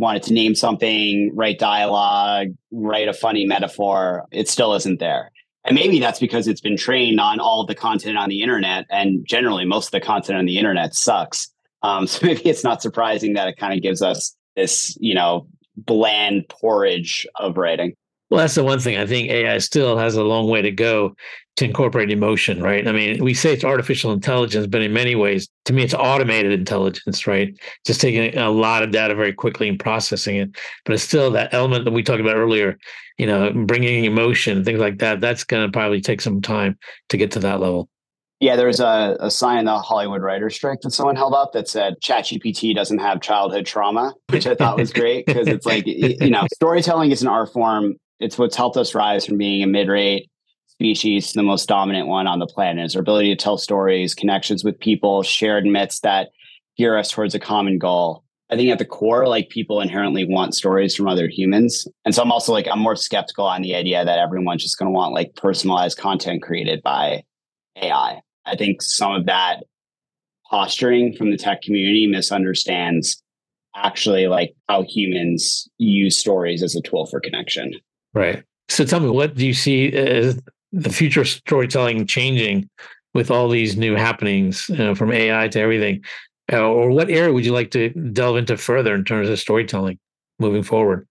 wanted 0.00 0.22
to 0.24 0.32
name 0.32 0.54
something, 0.54 1.30
write 1.34 1.58
dialogue, 1.58 2.48
write 2.72 3.06
a 3.06 3.12
funny 3.12 3.44
metaphor, 3.44 4.26
it 4.32 4.48
still 4.48 4.74
isn't 4.74 4.98
there. 4.98 5.30
And 5.64 5.74
maybe 5.74 6.00
that's 6.00 6.18
because 6.18 6.48
it's 6.48 6.62
been 6.62 6.76
trained 6.76 7.20
on 7.20 7.38
all 7.38 7.66
the 7.66 7.74
content 7.74 8.16
on 8.16 8.30
the 8.30 8.40
internet. 8.40 8.86
And 8.90 9.26
generally, 9.26 9.66
most 9.66 9.88
of 9.88 9.90
the 9.92 10.00
content 10.00 10.38
on 10.38 10.46
the 10.46 10.56
internet 10.56 10.94
sucks. 10.94 11.52
Um, 11.82 12.06
so 12.06 12.26
maybe 12.26 12.48
it's 12.48 12.64
not 12.64 12.82
surprising 12.82 13.34
that 13.34 13.46
it 13.46 13.58
kind 13.58 13.74
of 13.74 13.82
gives 13.82 14.02
us 14.02 14.34
this, 14.56 14.96
you 15.00 15.14
know, 15.14 15.46
bland 15.76 16.48
porridge 16.48 17.26
of 17.36 17.56
writing. 17.56 17.94
Well, 18.30 18.38
that's 18.38 18.54
the 18.54 18.62
one 18.62 18.78
thing. 18.78 18.96
I 18.96 19.06
think 19.06 19.28
AI 19.28 19.58
still 19.58 19.98
has 19.98 20.14
a 20.14 20.22
long 20.22 20.48
way 20.48 20.62
to 20.62 20.70
go 20.70 21.16
to 21.56 21.64
incorporate 21.64 22.10
emotion, 22.10 22.62
right? 22.62 22.86
I 22.86 22.92
mean, 22.92 23.22
we 23.22 23.34
say 23.34 23.52
it's 23.52 23.64
artificial 23.64 24.12
intelligence, 24.12 24.68
but 24.68 24.82
in 24.82 24.92
many 24.92 25.16
ways, 25.16 25.48
to 25.64 25.72
me, 25.72 25.82
it's 25.82 25.94
automated 25.94 26.52
intelligence, 26.52 27.26
right? 27.26 27.52
Just 27.84 28.00
taking 28.00 28.38
a 28.38 28.50
lot 28.50 28.84
of 28.84 28.92
data 28.92 29.16
very 29.16 29.32
quickly 29.32 29.68
and 29.68 29.78
processing 29.78 30.36
it. 30.36 30.50
But 30.84 30.94
it's 30.94 31.02
still 31.02 31.32
that 31.32 31.52
element 31.52 31.84
that 31.84 31.90
we 31.90 32.04
talked 32.04 32.20
about 32.20 32.36
earlier, 32.36 32.78
you 33.18 33.26
know, 33.26 33.52
bringing 33.52 34.04
emotion, 34.04 34.64
things 34.64 34.78
like 34.78 34.98
that. 34.98 35.20
That's 35.20 35.42
going 35.42 35.66
to 35.66 35.72
probably 35.72 36.00
take 36.00 36.20
some 36.20 36.40
time 36.40 36.78
to 37.08 37.16
get 37.16 37.32
to 37.32 37.40
that 37.40 37.60
level. 37.60 37.88
Yeah, 38.38 38.56
there 38.56 38.68
was 38.68 38.80
a, 38.80 39.18
a 39.20 39.30
sign 39.30 39.58
in 39.58 39.64
the 39.66 39.78
Hollywood 39.78 40.22
writer's 40.22 40.54
strike 40.54 40.80
that 40.80 40.92
someone 40.92 41.14
held 41.14 41.34
up 41.34 41.52
that 41.52 41.68
said 41.68 41.96
ChatGPT 42.02 42.74
doesn't 42.74 42.98
have 42.98 43.20
childhood 43.20 43.66
trauma, 43.66 44.14
which 44.30 44.46
I 44.46 44.54
thought 44.54 44.78
was 44.78 44.92
great 44.94 45.26
because 45.26 45.46
it's 45.46 45.66
like, 45.66 45.84
you 45.86 46.30
know, 46.30 46.46
storytelling 46.54 47.10
is 47.10 47.20
an 47.20 47.28
art 47.28 47.52
form. 47.52 47.96
It's 48.20 48.38
what's 48.38 48.56
helped 48.56 48.76
us 48.76 48.94
rise 48.94 49.26
from 49.26 49.38
being 49.38 49.62
a 49.62 49.66
mid 49.66 49.88
rate 49.88 50.30
species 50.66 51.28
to 51.28 51.38
the 51.38 51.42
most 51.42 51.68
dominant 51.68 52.06
one 52.06 52.26
on 52.26 52.38
the 52.38 52.46
planet. 52.46 52.84
Is 52.84 52.94
our 52.94 53.02
ability 53.02 53.34
to 53.34 53.42
tell 53.42 53.58
stories, 53.58 54.14
connections 54.14 54.62
with 54.62 54.78
people, 54.78 55.22
shared 55.22 55.64
myths 55.64 56.00
that 56.00 56.28
gear 56.76 56.96
us 56.96 57.10
towards 57.10 57.34
a 57.34 57.40
common 57.40 57.78
goal. 57.78 58.24
I 58.50 58.56
think 58.56 58.70
at 58.70 58.78
the 58.78 58.84
core, 58.84 59.28
like 59.28 59.48
people 59.48 59.80
inherently 59.80 60.24
want 60.24 60.54
stories 60.54 60.96
from 60.96 61.06
other 61.06 61.28
humans. 61.28 61.86
And 62.04 62.14
so 62.14 62.22
I'm 62.22 62.32
also 62.32 62.52
like, 62.52 62.66
I'm 62.66 62.80
more 62.80 62.96
skeptical 62.96 63.46
on 63.46 63.62
the 63.62 63.76
idea 63.76 64.04
that 64.04 64.18
everyone's 64.18 64.62
just 64.62 64.78
going 64.78 64.88
to 64.88 64.96
want 64.96 65.14
like 65.14 65.36
personalized 65.36 65.98
content 65.98 66.42
created 66.42 66.82
by 66.82 67.22
AI. 67.80 68.20
I 68.46 68.56
think 68.56 68.82
some 68.82 69.12
of 69.12 69.26
that 69.26 69.64
posturing 70.50 71.14
from 71.14 71.30
the 71.30 71.36
tech 71.36 71.62
community 71.62 72.08
misunderstands 72.08 73.22
actually 73.76 74.26
like 74.26 74.54
how 74.68 74.82
humans 74.82 75.68
use 75.78 76.16
stories 76.16 76.62
as 76.62 76.74
a 76.74 76.82
tool 76.82 77.06
for 77.06 77.20
connection. 77.20 77.72
Right. 78.14 78.44
So 78.68 78.84
tell 78.84 79.00
me, 79.00 79.10
what 79.10 79.34
do 79.34 79.46
you 79.46 79.54
see 79.54 79.92
as 79.92 80.40
the 80.72 80.90
future 80.90 81.24
storytelling 81.24 82.06
changing 82.06 82.68
with 83.14 83.30
all 83.30 83.48
these 83.48 83.76
new 83.76 83.94
happenings 83.96 84.68
you 84.68 84.76
know, 84.76 84.94
from 84.94 85.12
AI 85.12 85.48
to 85.48 85.60
everything? 85.60 86.04
Uh, 86.52 86.68
or 86.68 86.90
what 86.90 87.10
area 87.10 87.32
would 87.32 87.44
you 87.44 87.52
like 87.52 87.70
to 87.72 87.90
delve 87.90 88.36
into 88.36 88.56
further 88.56 88.94
in 88.94 89.04
terms 89.04 89.28
of 89.28 89.38
storytelling 89.38 89.98
moving 90.38 90.62
forward? 90.62 91.06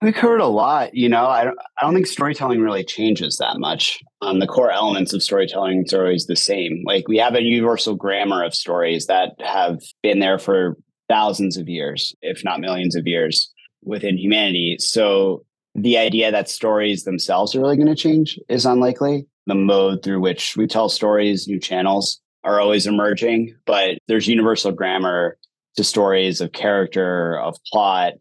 We've 0.00 0.16
heard 0.16 0.40
a 0.40 0.46
lot. 0.46 0.94
You 0.94 1.08
know, 1.08 1.26
I 1.26 1.44
don't, 1.44 1.58
I 1.76 1.84
don't 1.84 1.94
think 1.94 2.06
storytelling 2.06 2.60
really 2.60 2.84
changes 2.84 3.36
that 3.38 3.58
much. 3.58 3.98
Um, 4.22 4.38
the 4.38 4.46
core 4.46 4.70
elements 4.70 5.12
of 5.12 5.22
storytelling 5.22 5.86
are 5.92 6.02
always 6.02 6.26
the 6.26 6.36
same. 6.36 6.84
Like 6.86 7.08
we 7.08 7.18
have 7.18 7.34
a 7.34 7.42
universal 7.42 7.96
grammar 7.96 8.44
of 8.44 8.54
stories 8.54 9.06
that 9.06 9.32
have 9.40 9.80
been 10.02 10.20
there 10.20 10.38
for 10.38 10.76
thousands 11.08 11.56
of 11.56 11.68
years, 11.68 12.14
if 12.22 12.44
not 12.44 12.60
millions 12.60 12.94
of 12.94 13.06
years 13.06 13.52
within 13.82 14.16
humanity. 14.16 14.76
So 14.78 15.44
the 15.82 15.98
idea 15.98 16.30
that 16.30 16.48
stories 16.48 17.04
themselves 17.04 17.54
are 17.54 17.60
really 17.60 17.76
going 17.76 17.88
to 17.88 17.94
change 17.94 18.38
is 18.48 18.66
unlikely. 18.66 19.26
The 19.46 19.54
mode 19.54 20.02
through 20.02 20.20
which 20.20 20.56
we 20.56 20.66
tell 20.66 20.88
stories, 20.88 21.48
new 21.48 21.58
channels 21.58 22.20
are 22.44 22.60
always 22.60 22.86
emerging, 22.86 23.54
but 23.66 23.98
there's 24.08 24.28
universal 24.28 24.72
grammar 24.72 25.38
to 25.76 25.84
stories 25.84 26.40
of 26.40 26.52
character, 26.52 27.38
of 27.40 27.56
plot, 27.70 28.14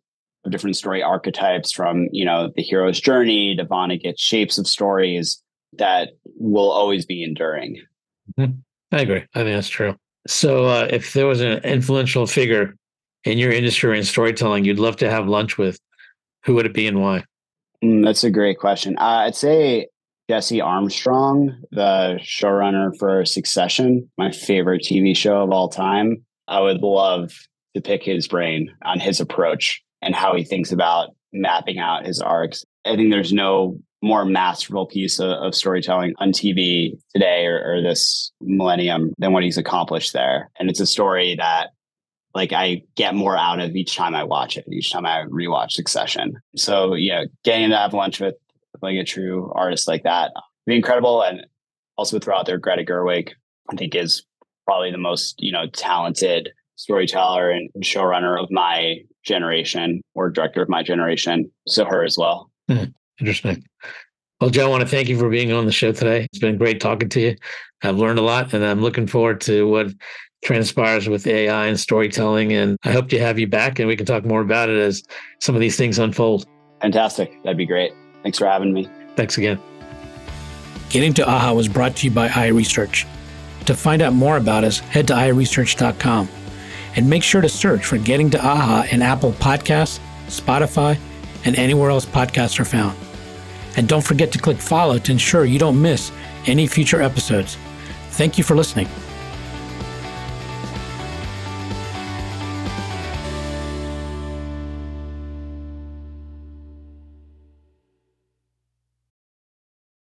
of 0.46 0.52
different 0.52 0.76
story 0.76 1.04
archetypes 1.04 1.72
from, 1.72 2.08
you 2.12 2.24
know, 2.24 2.52
the 2.56 2.62
hero's 2.62 3.00
journey 3.00 3.56
to 3.56 3.66
Vonnegut 3.66 4.16
shapes 4.18 4.58
of 4.58 4.68
stories 4.68 5.42
that 5.74 6.10
will 6.40 6.72
always 6.72 7.06
be 7.06 7.24
enduring. 7.24 7.82
Mm-hmm. 8.38 8.60
I 8.92 9.02
agree. 9.02 9.26
I 9.36 9.44
think 9.44 9.56
that's 9.56 9.70
true. 9.70 9.96
So, 10.28 10.66
uh, 10.66 10.88
if 10.90 11.14
there 11.14 11.28
was 11.28 11.42
an 11.42 11.60
influential 11.64 12.28
figure 12.28 12.76
in 13.24 13.38
your 13.38 13.52
industry 13.52 13.98
in 13.98 14.04
storytelling 14.04 14.66
you'd 14.66 14.80
love 14.80 14.98
to 14.98 15.10
have 15.10 15.28
lunch 15.28 15.58
with, 15.58 15.80
who 16.46 16.56
would 16.56 16.66
it 16.66 16.74
be 16.74 16.88
and 16.88 17.02
why? 17.02 17.24
Mm, 17.84 18.06
that's 18.06 18.24
a 18.24 18.32
great 18.32 18.60
question. 18.60 18.98
Uh, 18.98 19.26
I'd 19.26 19.36
say 19.36 19.88
Jesse 20.30 20.62
Armstrong, 20.62 21.62
the 21.72 22.20
showrunner 22.22 22.98
for 22.98 23.24
Succession, 23.26 24.10
my 24.18 24.32
favorite 24.32 24.82
TV 24.84 25.16
show 25.16 25.42
of 25.44 25.52
all 25.52 25.70
time. 25.70 26.26
I 26.48 26.60
would 26.62 26.82
love 26.82 27.34
to 27.76 27.82
pick 27.82 28.04
his 28.04 28.28
brain 28.28 28.72
on 28.84 29.00
his 29.00 29.20
approach 29.20 29.82
and 30.02 30.16
how 30.16 30.36
he 30.36 30.44
thinks 30.44 30.72
about 30.72 31.10
mapping 31.34 31.80
out 31.80 32.06
his 32.06 32.20
arcs. 32.20 32.64
I 32.86 32.96
think 32.96 33.12
there's 33.12 33.34
no 33.34 33.80
more 34.02 34.26
masterful 34.26 34.86
piece 34.86 35.20
of, 35.20 35.30
of 35.30 35.56
storytelling 35.56 36.14
on 36.20 36.32
TV 36.32 36.98
today 37.14 37.46
or, 37.46 37.78
or 37.78 37.82
this 37.82 38.32
millennium 38.42 39.12
than 39.18 39.34
what 39.34 39.44
he's 39.44 39.58
accomplished 39.58 40.14
there. 40.14 40.50
And 40.60 40.70
it's 40.70 40.80
a 40.80 40.86
story 40.86 41.36
that 41.36 41.72
like 42.38 42.54
I 42.54 42.84
get 42.96 43.16
more 43.16 43.36
out 43.36 43.60
of 43.60 43.76
each 43.76 43.98
time 43.98 44.16
I 44.16 44.24
watch 44.24 44.56
it, 44.56 44.66
each 44.72 44.92
time 44.92 45.06
I 45.06 45.26
rewatch 45.26 45.72
Succession. 45.72 46.40
So 46.56 46.94
yeah, 46.94 47.26
getting 47.44 47.70
to 47.72 47.78
have 47.78 47.94
lunch 47.94 48.22
with 48.22 48.36
like 48.82 48.96
a 48.96 49.04
true 49.04 49.52
artist 49.56 49.88
like 49.88 50.04
that 50.04 50.32
be 50.68 50.76
incredible. 50.76 51.24
And 51.24 51.48
also 51.98 52.20
throughout 52.20 52.42
out 52.42 52.46
there 52.46 52.60
Greta 52.60 52.84
Gerwig, 52.84 53.32
I 53.72 53.76
think 53.76 53.96
is 53.96 54.24
probably 54.66 54.92
the 54.92 55.00
most, 55.00 55.36
you 55.40 55.52
know, 55.52 55.66
talented 55.68 56.52
storyteller 56.76 57.50
and 57.50 57.72
showrunner 57.80 58.42
of 58.42 58.52
my 58.52 58.98
generation 59.24 60.02
or 60.14 60.30
director 60.30 60.62
of 60.62 60.70
my 60.70 60.84
generation. 60.84 61.50
So 61.68 61.86
her 61.86 62.04
as 62.04 62.18
well. 62.18 62.52
Mm, 62.70 62.94
interesting. 63.20 63.64
Well, 64.40 64.52
Joe, 64.52 64.68
I 64.68 64.70
want 64.70 64.82
to 64.82 64.88
thank 64.88 65.10
you 65.10 65.18
for 65.18 65.30
being 65.30 65.52
on 65.52 65.66
the 65.66 65.72
show 65.72 65.92
today. 65.92 66.28
It's 66.32 66.38
been 66.38 66.58
great 66.58 66.80
talking 66.80 67.10
to 67.10 67.20
you. 67.20 67.36
I've 67.82 67.98
learned 67.98 68.20
a 68.20 68.24
lot 68.24 68.54
and 68.54 68.64
I'm 68.64 68.82
looking 68.82 69.08
forward 69.08 69.42
to 69.42 69.68
what 69.68 69.88
transpires 70.44 71.10
with 71.10 71.26
AI 71.28 71.68
and 71.68 71.80
storytelling. 71.80 72.54
And 72.54 72.78
I 72.84 72.92
hope 72.92 73.10
to 73.10 73.20
have 73.20 73.40
you 73.40 73.48
back 73.48 73.80
and 73.80 73.88
we 73.88 73.96
can 73.96 74.06
talk 74.06 74.26
more 74.26 74.42
about 74.42 74.70
it 74.70 74.78
as 74.78 75.04
some 75.40 75.56
of 75.56 75.62
these 75.62 75.76
things 75.76 76.00
unfold. 76.00 76.46
Fantastic. 76.82 77.42
That'd 77.44 77.58
be 77.58 77.66
great. 77.66 77.94
Thanks 78.24 78.38
for 78.38 78.46
having 78.46 78.74
me. 78.74 78.90
Thanks 79.16 79.38
again. 79.38 79.60
Getting 80.90 81.14
to 81.16 81.28
AHA 81.28 81.54
was 81.54 81.68
brought 81.68 81.96
to 81.98 82.08
you 82.08 82.12
by 82.12 82.30
iResearch. 82.30 83.06
To 83.66 83.76
find 83.76 84.02
out 84.02 84.14
more 84.14 84.38
about 84.38 84.64
us, 84.64 84.80
head 84.80 85.08
to 85.08 85.14
iResearch.com 85.14 86.30
and 86.96 87.10
make 87.10 87.24
sure 87.24 87.42
to 87.42 87.50
search 87.50 87.86
for 87.86 87.98
Getting 87.98 88.30
to 88.32 88.44
AHA 88.44 88.88
in 88.92 89.02
Apple 89.02 89.34
Podcasts, 89.34 90.00
Spotify, 90.28 90.98
and 91.46 91.56
anywhere 91.56 91.90
else 91.90 92.06
podcasts 92.06 92.60
are 92.60 92.66
found. 92.66 92.98
And 93.76 93.88
don't 93.88 94.04
forget 94.04 94.32
to 94.32 94.40
click 94.40 94.58
follow 94.58 94.98
to 94.98 95.12
ensure 95.12 95.46
you 95.46 95.60
don't 95.60 95.80
miss 95.80 96.12
any 96.48 96.66
future 96.66 97.02
episodes. 97.02 97.58
Thank 98.12 98.38
you 98.38 98.44
for 98.44 98.56
listening. 98.56 98.88